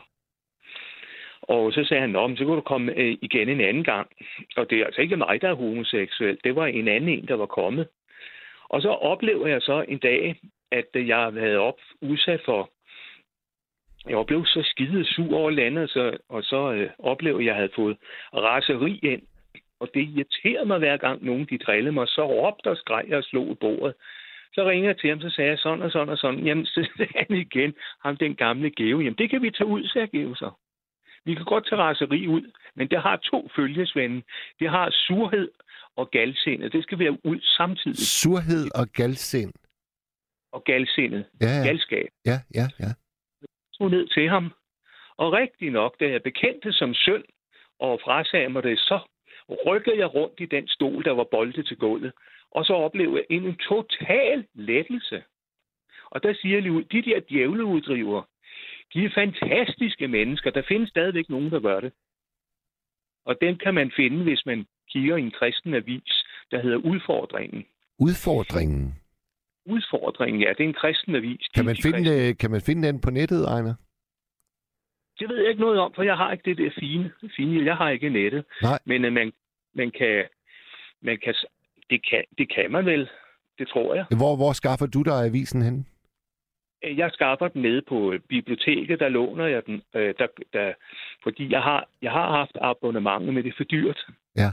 Og 1.41 1.73
så 1.73 1.83
sagde 1.83 2.01
han, 2.01 2.09
Nå, 2.09 2.27
men 2.27 2.37
så 2.37 2.45
kunne 2.45 2.55
du 2.55 2.61
komme 2.61 2.93
øh, 2.97 3.17
igen 3.21 3.49
en 3.49 3.61
anden 3.61 3.83
gang. 3.83 4.07
Og 4.55 4.69
det 4.69 4.79
er 4.79 4.85
altså 4.85 5.01
ikke 5.01 5.17
mig, 5.17 5.41
der 5.41 5.49
er 5.49 5.53
homoseksuel. 5.53 6.37
Det 6.43 6.55
var 6.55 6.65
en 6.65 6.87
anden 6.87 7.09
en, 7.09 7.27
der 7.27 7.35
var 7.35 7.45
kommet. 7.45 7.87
Og 8.69 8.81
så 8.81 8.89
oplever 8.89 9.47
jeg 9.47 9.61
så 9.61 9.85
en 9.87 9.97
dag, 9.97 10.35
at 10.71 10.87
øh, 10.93 11.07
jeg 11.07 11.17
havde 11.17 11.57
op, 11.57 11.79
udsat 12.01 12.41
for... 12.45 12.69
Jeg 14.09 14.25
blev 14.27 14.45
så 14.45 14.61
skide 14.63 15.05
sur 15.05 15.37
over 15.37 15.49
landet, 15.49 15.89
så, 15.89 16.17
og 16.29 16.43
så 16.43 16.73
øh, 16.73 16.89
oplever 16.99 17.39
jeg, 17.39 17.41
at 17.41 17.47
jeg 17.47 17.55
havde 17.55 17.71
fået 17.75 17.97
raseri 18.33 18.99
ind 19.03 19.21
og 19.83 19.89
det 19.93 20.03
irriterede 20.09 20.65
mig 20.65 20.79
hver 20.79 20.97
gang 20.97 21.25
nogen 21.25 21.45
de 21.49 21.57
drillede 21.57 21.91
mig. 21.91 22.07
Så 22.07 22.23
råbte 22.25 22.67
og 22.73 22.77
skreg 22.77 23.07
og 23.13 23.23
slog 23.23 23.47
i 23.51 23.53
bordet. 23.63 23.93
Så 24.53 24.69
ringede 24.69 24.87
jeg 24.87 24.97
til 24.97 25.09
ham, 25.09 25.21
så 25.21 25.29
sagde 25.29 25.49
jeg 25.49 25.59
sådan 25.59 25.81
og 25.81 25.91
sådan 25.91 26.09
og 26.09 26.17
sådan. 26.17 26.45
Jamen, 26.47 26.65
så 26.75 26.89
sagde 26.97 27.13
han 27.15 27.37
igen, 27.45 27.73
ham 28.03 28.17
den 28.17 28.35
gamle 28.35 28.69
Geo. 28.71 28.99
Jamen, 28.99 29.19
det 29.21 29.29
kan 29.29 29.41
vi 29.41 29.51
tage 29.51 29.67
ud, 29.67 29.87
sagde 29.87 30.07
Geo 30.07 30.35
så. 30.35 30.51
Vi 31.25 31.33
kan 31.35 31.45
godt 31.45 31.65
tage 31.69 31.81
raseri 31.81 32.27
ud, 32.27 32.51
men 32.75 32.87
det 32.87 33.01
har 33.01 33.17
to 33.17 33.49
følgesvende. 33.55 34.21
Det 34.59 34.69
har 34.69 34.89
surhed 34.91 35.49
og 35.95 36.11
galsindet. 36.11 36.73
Det 36.73 36.83
skal 36.83 36.99
være 36.99 37.25
ud 37.25 37.39
samtidig. 37.57 37.97
Surhed 37.97 38.65
og 38.75 38.87
galsind. 38.87 39.53
Og 40.51 40.63
galsindet. 40.63 41.25
Ja, 41.41 41.47
ja. 41.57 41.67
Galskab. 41.67 42.09
Ja, 42.25 42.37
ja, 42.55 42.65
ja. 42.79 42.89
Så 43.73 43.87
ned 43.87 44.07
til 44.07 44.29
ham. 44.29 44.53
Og 45.17 45.33
rigtig 45.33 45.71
nok, 45.71 45.99
da 45.99 46.05
jeg 46.09 46.23
bekendte 46.23 46.73
som 46.73 46.93
søn 46.93 47.23
og 47.79 47.99
frasagde 48.03 48.49
mig 48.49 48.63
det, 48.63 48.79
så 48.79 48.99
rykkede 49.49 49.97
jeg 49.97 50.13
rundt 50.15 50.39
i 50.39 50.45
den 50.45 50.67
stol, 50.67 51.03
der 51.03 51.11
var 51.11 51.27
boldet 51.31 51.65
til 51.65 51.77
gulvet, 51.77 52.11
og 52.51 52.65
så 52.65 52.73
oplevede 52.73 53.25
jeg 53.29 53.37
en 53.37 53.55
total 53.55 54.45
lettelse. 54.53 55.23
Og 56.11 56.23
der 56.23 56.33
siger 56.41 56.55
jeg 56.61 56.91
de 56.91 57.01
der 57.09 57.19
djævleuddriver, 57.29 58.21
de 58.93 59.05
er 59.05 59.09
fantastiske 59.15 60.07
mennesker. 60.07 60.51
Der 60.51 60.61
findes 60.67 60.89
stadigvæk 60.89 61.29
nogen, 61.29 61.51
der 61.51 61.59
gør 61.59 61.79
det. 61.79 61.93
Og 63.25 63.35
dem 63.41 63.57
kan 63.57 63.73
man 63.73 63.91
finde, 63.95 64.23
hvis 64.23 64.45
man 64.45 64.65
kigger 64.91 65.17
i 65.17 65.21
en 65.21 65.31
kristen 65.31 65.73
avis, 65.73 66.13
der 66.51 66.61
hedder 66.61 66.77
Udfordringen. 66.77 67.65
Udfordringen? 67.99 68.95
Udfordringen, 69.65 70.41
ja. 70.41 70.49
Det 70.49 70.59
er 70.59 70.67
en 70.67 70.73
kristen 70.73 71.15
avis. 71.15 71.47
Kan 71.55 71.65
man, 71.65 71.75
finde, 71.83 72.33
kan 72.33 72.51
man 72.51 72.61
finde 72.61 72.87
den 72.87 73.01
på 73.01 73.09
nettet, 73.09 73.45
Ejner? 73.45 73.75
Det 75.19 75.29
ved 75.29 75.37
jeg 75.37 75.49
ikke 75.49 75.61
noget 75.61 75.79
om, 75.79 75.91
for 75.95 76.03
jeg 76.03 76.17
har 76.17 76.31
ikke 76.31 76.49
det 76.49 76.57
der 76.57 76.69
fine. 76.79 77.11
fine. 77.35 77.65
Jeg 77.65 77.75
har 77.75 77.89
ikke 77.89 78.09
nettet. 78.09 78.45
Nej. 78.61 78.79
Men 78.85 79.05
uh, 79.05 79.13
man, 79.13 79.31
man 79.75 79.91
kan... 79.91 80.23
Man 81.01 81.17
kan 81.23 81.35
det, 81.89 82.09
kan, 82.09 82.23
det 82.37 82.53
kan 82.55 82.71
man 82.71 82.85
vel. 82.85 83.09
Det 83.59 83.67
tror 83.67 83.95
jeg. 83.95 84.05
Hvor, 84.17 84.35
hvor 84.35 84.53
skaffer 84.53 84.85
du 84.85 85.01
dig 85.01 85.25
avisen 85.25 85.61
hen? 85.61 85.87
Øh, 86.83 86.97
jeg 86.97 87.11
skaffer 87.11 87.47
den 87.47 87.61
nede 87.61 87.81
på 87.89 88.11
øh, 88.11 88.19
biblioteket, 88.19 88.99
der 88.99 89.09
låner 89.09 89.47
jeg 89.47 89.65
den, 89.65 89.81
øh, 89.95 90.13
der, 90.19 90.27
der, 90.53 90.73
fordi 91.23 91.51
jeg 91.51 91.61
har, 91.61 91.87
jeg 92.01 92.11
har 92.11 92.31
haft 92.37 92.57
abonnement, 92.61 93.25
men 93.25 93.43
det 93.43 93.47
er 93.47 93.57
for 93.57 93.63
dyrt. 93.63 94.07
Ja. 94.35 94.49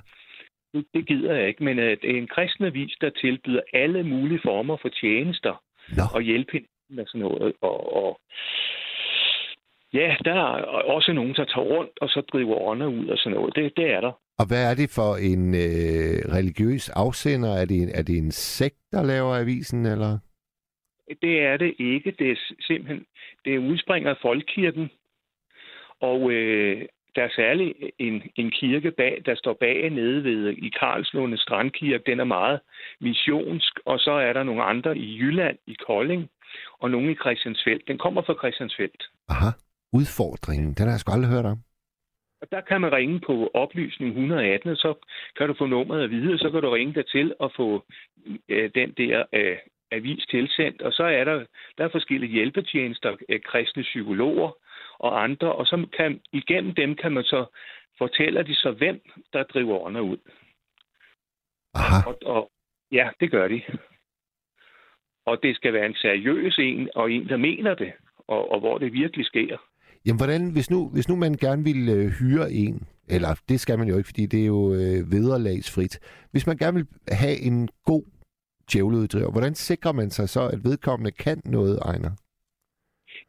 Det, 0.72 0.86
det 0.94 1.06
gider 1.06 1.34
jeg 1.34 1.48
ikke, 1.48 1.64
men 1.64 1.78
øh, 1.78 1.96
det 2.02 2.10
er 2.10 2.18
en 2.18 2.26
kristen 2.34 2.64
avis, 2.64 2.94
der 3.00 3.10
tilbyder 3.10 3.60
alle 3.72 4.02
mulige 4.02 4.40
former 4.44 4.76
for 4.82 4.88
tjenester 4.88 5.62
Nå. 5.96 6.02
og 6.14 6.22
hjælp 6.22 6.48
og 6.98 7.04
sådan 7.06 7.20
noget. 7.20 7.52
Og, 7.60 7.96
og 7.96 8.20
Ja, 9.92 10.16
der 10.24 10.32
er 10.32 10.62
også 10.96 11.12
nogen, 11.12 11.34
der 11.34 11.44
tager 11.44 11.66
rundt 11.66 11.98
og 12.00 12.08
så 12.08 12.20
driver 12.32 12.56
ånder 12.56 12.86
ud 12.86 13.08
og 13.08 13.18
sådan 13.18 13.36
noget. 13.36 13.56
Det, 13.56 13.76
det 13.76 13.92
er 13.92 14.00
der. 14.00 14.12
Og 14.38 14.46
hvad 14.48 14.70
er 14.70 14.74
det 14.74 14.90
for 14.98 15.10
en 15.32 15.54
øh, 15.54 16.18
religiøs 16.36 16.88
afsender? 16.88 17.48
Er 17.60 17.64
det, 17.64 17.82
en, 17.82 17.88
er 17.94 18.02
det 18.02 18.18
en 18.18 18.30
sekt, 18.30 18.80
der 18.92 19.02
laver 19.02 19.36
avisen, 19.36 19.86
eller? 19.86 20.18
Det 21.22 21.42
er 21.42 21.56
det 21.56 21.74
ikke. 21.78 22.10
Det 22.18 22.30
er 22.30 22.36
simpelthen, 22.60 23.06
det 23.44 23.58
udspringer 23.58 24.10
af 24.10 24.16
folkekirken. 24.22 24.90
Og 26.00 26.30
øh, 26.30 26.86
der 27.14 27.22
er 27.22 27.28
særlig 27.36 27.74
en, 27.98 28.22
en 28.36 28.50
kirke 28.50 28.90
bag, 28.90 29.22
der 29.26 29.34
står 29.34 29.52
bag 29.52 29.90
nede 29.90 30.24
ved 30.24 30.48
i 30.50 30.68
Karlslunde 30.80 31.38
Strandkirke. 31.38 32.04
Den 32.06 32.20
er 32.20 32.24
meget 32.24 32.60
missionsk. 33.00 33.80
Og 33.84 33.98
så 33.98 34.10
er 34.12 34.32
der 34.32 34.42
nogle 34.42 34.62
andre 34.62 34.98
i 34.98 35.18
Jylland, 35.18 35.58
i 35.66 35.76
Kolding, 35.86 36.30
og 36.78 36.90
nogle 36.90 37.12
i 37.12 37.14
Christiansfeldt. 37.14 37.88
Den 37.88 37.98
kommer 37.98 38.22
fra 38.22 38.34
Christiansfeldt. 38.34 39.02
Aha. 39.28 39.50
Udfordringen, 39.92 40.74
den 40.74 40.86
har 40.86 40.92
jeg 40.92 41.00
sgu 41.00 41.12
aldrig 41.12 41.30
hørt 41.30 41.44
om. 41.44 41.58
Og 42.42 42.46
der 42.50 42.60
kan 42.60 42.80
man 42.80 42.92
ringe 42.92 43.20
på 43.20 43.50
oplysning 43.54 44.10
118, 44.10 44.70
og 44.70 44.76
så 44.76 44.94
kan 45.36 45.48
du 45.48 45.54
få 45.58 45.66
nummeret 45.66 46.04
at 46.04 46.10
vide, 46.10 46.32
og 46.32 46.38
så 46.38 46.50
kan 46.50 46.62
du 46.62 46.70
ringe 46.70 46.94
der 46.94 47.02
til 47.02 47.34
og 47.38 47.52
få 47.56 47.84
øh, 48.48 48.70
den 48.74 48.92
der 48.92 49.24
øh, 49.32 49.58
avis 49.90 50.26
tilsendt. 50.26 50.82
Og 50.82 50.92
så 50.92 51.04
er 51.04 51.24
der, 51.24 51.44
der 51.78 51.84
er 51.84 51.88
forskellige 51.88 52.32
hjælpetjenester, 52.32 53.16
øh, 53.28 53.40
kristne 53.40 53.82
psykologer 53.82 54.50
og 54.98 55.22
andre, 55.24 55.52
og 55.52 55.66
så 55.66 55.86
kan, 55.96 56.20
igennem 56.32 56.74
dem 56.74 56.96
kan 56.96 57.12
man 57.12 57.24
så 57.24 57.46
fortælle 57.98 58.42
de 58.42 58.54
så, 58.54 58.70
hvem 58.70 59.00
der 59.32 59.42
driver 59.42 59.78
ånder 59.78 60.00
ud. 60.00 60.18
Aha. 61.74 62.08
Og, 62.08 62.18
og 62.22 62.50
ja, 62.92 63.10
det 63.20 63.30
gør 63.30 63.48
de. 63.48 63.62
Og 65.26 65.42
det 65.42 65.56
skal 65.56 65.72
være 65.72 65.86
en 65.86 65.94
seriøs 65.94 66.58
en, 66.58 66.88
og 66.94 67.12
en, 67.12 67.28
der 67.28 67.36
mener 67.36 67.74
det, 67.74 67.92
og, 68.28 68.52
og 68.52 68.60
hvor 68.60 68.78
det 68.78 68.92
virkelig 68.92 69.26
sker. 69.26 69.56
Jamen, 70.06 70.18
hvordan, 70.18 70.52
hvis 70.52 70.70
nu, 70.70 70.88
hvis 70.94 71.08
nu 71.08 71.16
man 71.16 71.34
gerne 71.34 71.64
vil 71.64 71.88
øh, 71.88 72.06
hyre 72.20 72.52
en, 72.52 72.86
eller 73.08 73.40
det 73.48 73.60
skal 73.60 73.78
man 73.78 73.88
jo 73.88 73.96
ikke, 73.96 74.08
fordi 74.08 74.26
det 74.26 74.42
er 74.42 74.46
jo 74.46 74.72
øh, 74.72 75.00
vederlagsfrit. 75.14 75.94
Hvis 76.32 76.46
man 76.46 76.56
gerne 76.56 76.76
vil 76.76 76.86
have 77.08 77.38
en 77.48 77.68
god 77.84 78.04
djævleuddriver, 78.72 79.30
hvordan 79.30 79.54
sikrer 79.54 79.92
man 79.92 80.10
sig 80.10 80.28
så, 80.28 80.42
at 80.52 80.64
vedkommende 80.64 81.10
kan 81.10 81.42
noget, 81.44 81.78
Ejner? 81.78 82.10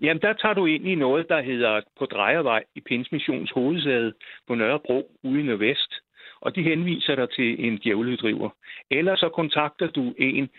Jamen, 0.01 0.22
der 0.22 0.34
tager 0.34 0.53
du 0.53 0.65
ind 0.65 0.88
i 0.88 0.95
noget, 0.95 1.30
der 1.30 1.41
hedder 1.41 1.82
på 1.99 2.05
Drejervej 2.05 2.63
i 2.76 2.80
Pinsmissions 2.80 3.51
hovedsæde 3.51 4.13
på 4.47 4.55
Nørrebro 4.55 5.17
ude 5.24 5.39
i 5.39 5.43
Nordvest. 5.43 5.93
Og 6.41 6.55
de 6.55 6.63
henviser 6.63 7.15
dig 7.15 7.30
til 7.30 7.65
en 7.65 7.78
djævleuddriver. 7.78 8.49
Eller 8.91 9.15
så 9.15 9.30
kontakter 9.30 9.88
du 9.88 10.13
en, 10.17 10.49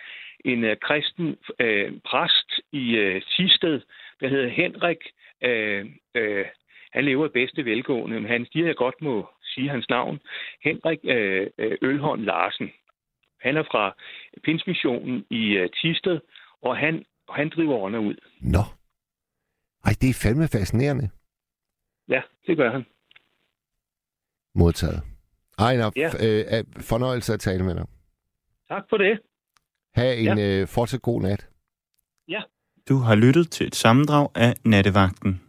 en 0.45 0.65
uh, 0.65 0.71
kristen 0.83 1.27
uh, 1.63 1.89
præst 2.05 2.51
i 2.73 2.97
øh, 2.97 3.17
uh, 3.17 3.23
Tisted, 3.23 3.81
der 4.21 4.29
hedder 4.29 4.49
Henrik 4.49 4.99
Øh, 5.43 5.87
øh, 6.15 6.45
han 6.93 7.05
lever 7.05 7.27
i 7.27 7.29
bedste 7.35 7.65
velgående, 7.65 8.21
men 8.21 8.31
han 8.31 8.47
siger, 8.53 8.67
jeg 8.67 8.77
godt 8.77 9.03
må 9.03 9.29
sige 9.43 9.69
hans 9.69 9.89
navn. 9.89 10.21
Henrik 10.65 10.99
øh, 11.05 11.47
øh, 11.59 11.79
Ølholm 11.83 12.23
Larsen. 12.23 12.71
Han 13.41 13.57
er 13.57 13.63
fra 13.63 13.97
Pinsmissionen 14.45 15.27
i 15.31 15.43
øh, 15.57 15.71
Tisted, 15.71 16.21
og 16.63 16.77
han 16.77 17.05
han 17.31 17.49
driver 17.57 17.75
årene 17.75 18.01
ud. 18.01 18.15
Nå. 18.41 18.59
Ej, 19.85 19.93
det 20.01 20.11
er 20.11 20.21
fandme 20.23 20.49
fascinerende. 20.49 21.11
Ja, 22.09 22.23
det 22.47 22.57
gør 22.57 22.71
han. 22.73 22.87
Modtaget. 24.55 25.03
Ejner, 25.59 25.91
Ja. 25.97 26.07
øh, 26.07 26.45
øh, 26.59 26.65
fornøjelse 26.83 27.33
at 27.35 27.41
tale 27.41 27.65
med 27.65 27.75
dig. 27.75 27.87
Tak 28.69 28.85
for 28.91 28.97
det. 28.97 29.21
Ha' 29.95 30.15
en 30.15 30.39
øh, 30.39 30.69
fortsat 30.69 31.03
god 31.03 31.23
nat. 31.23 31.49
Du 32.89 32.97
har 32.97 33.15
lyttet 33.15 33.51
til 33.51 33.67
et 33.67 33.75
sammendrag 33.75 34.29
af 34.35 34.55
Nattevagten. 34.65 35.41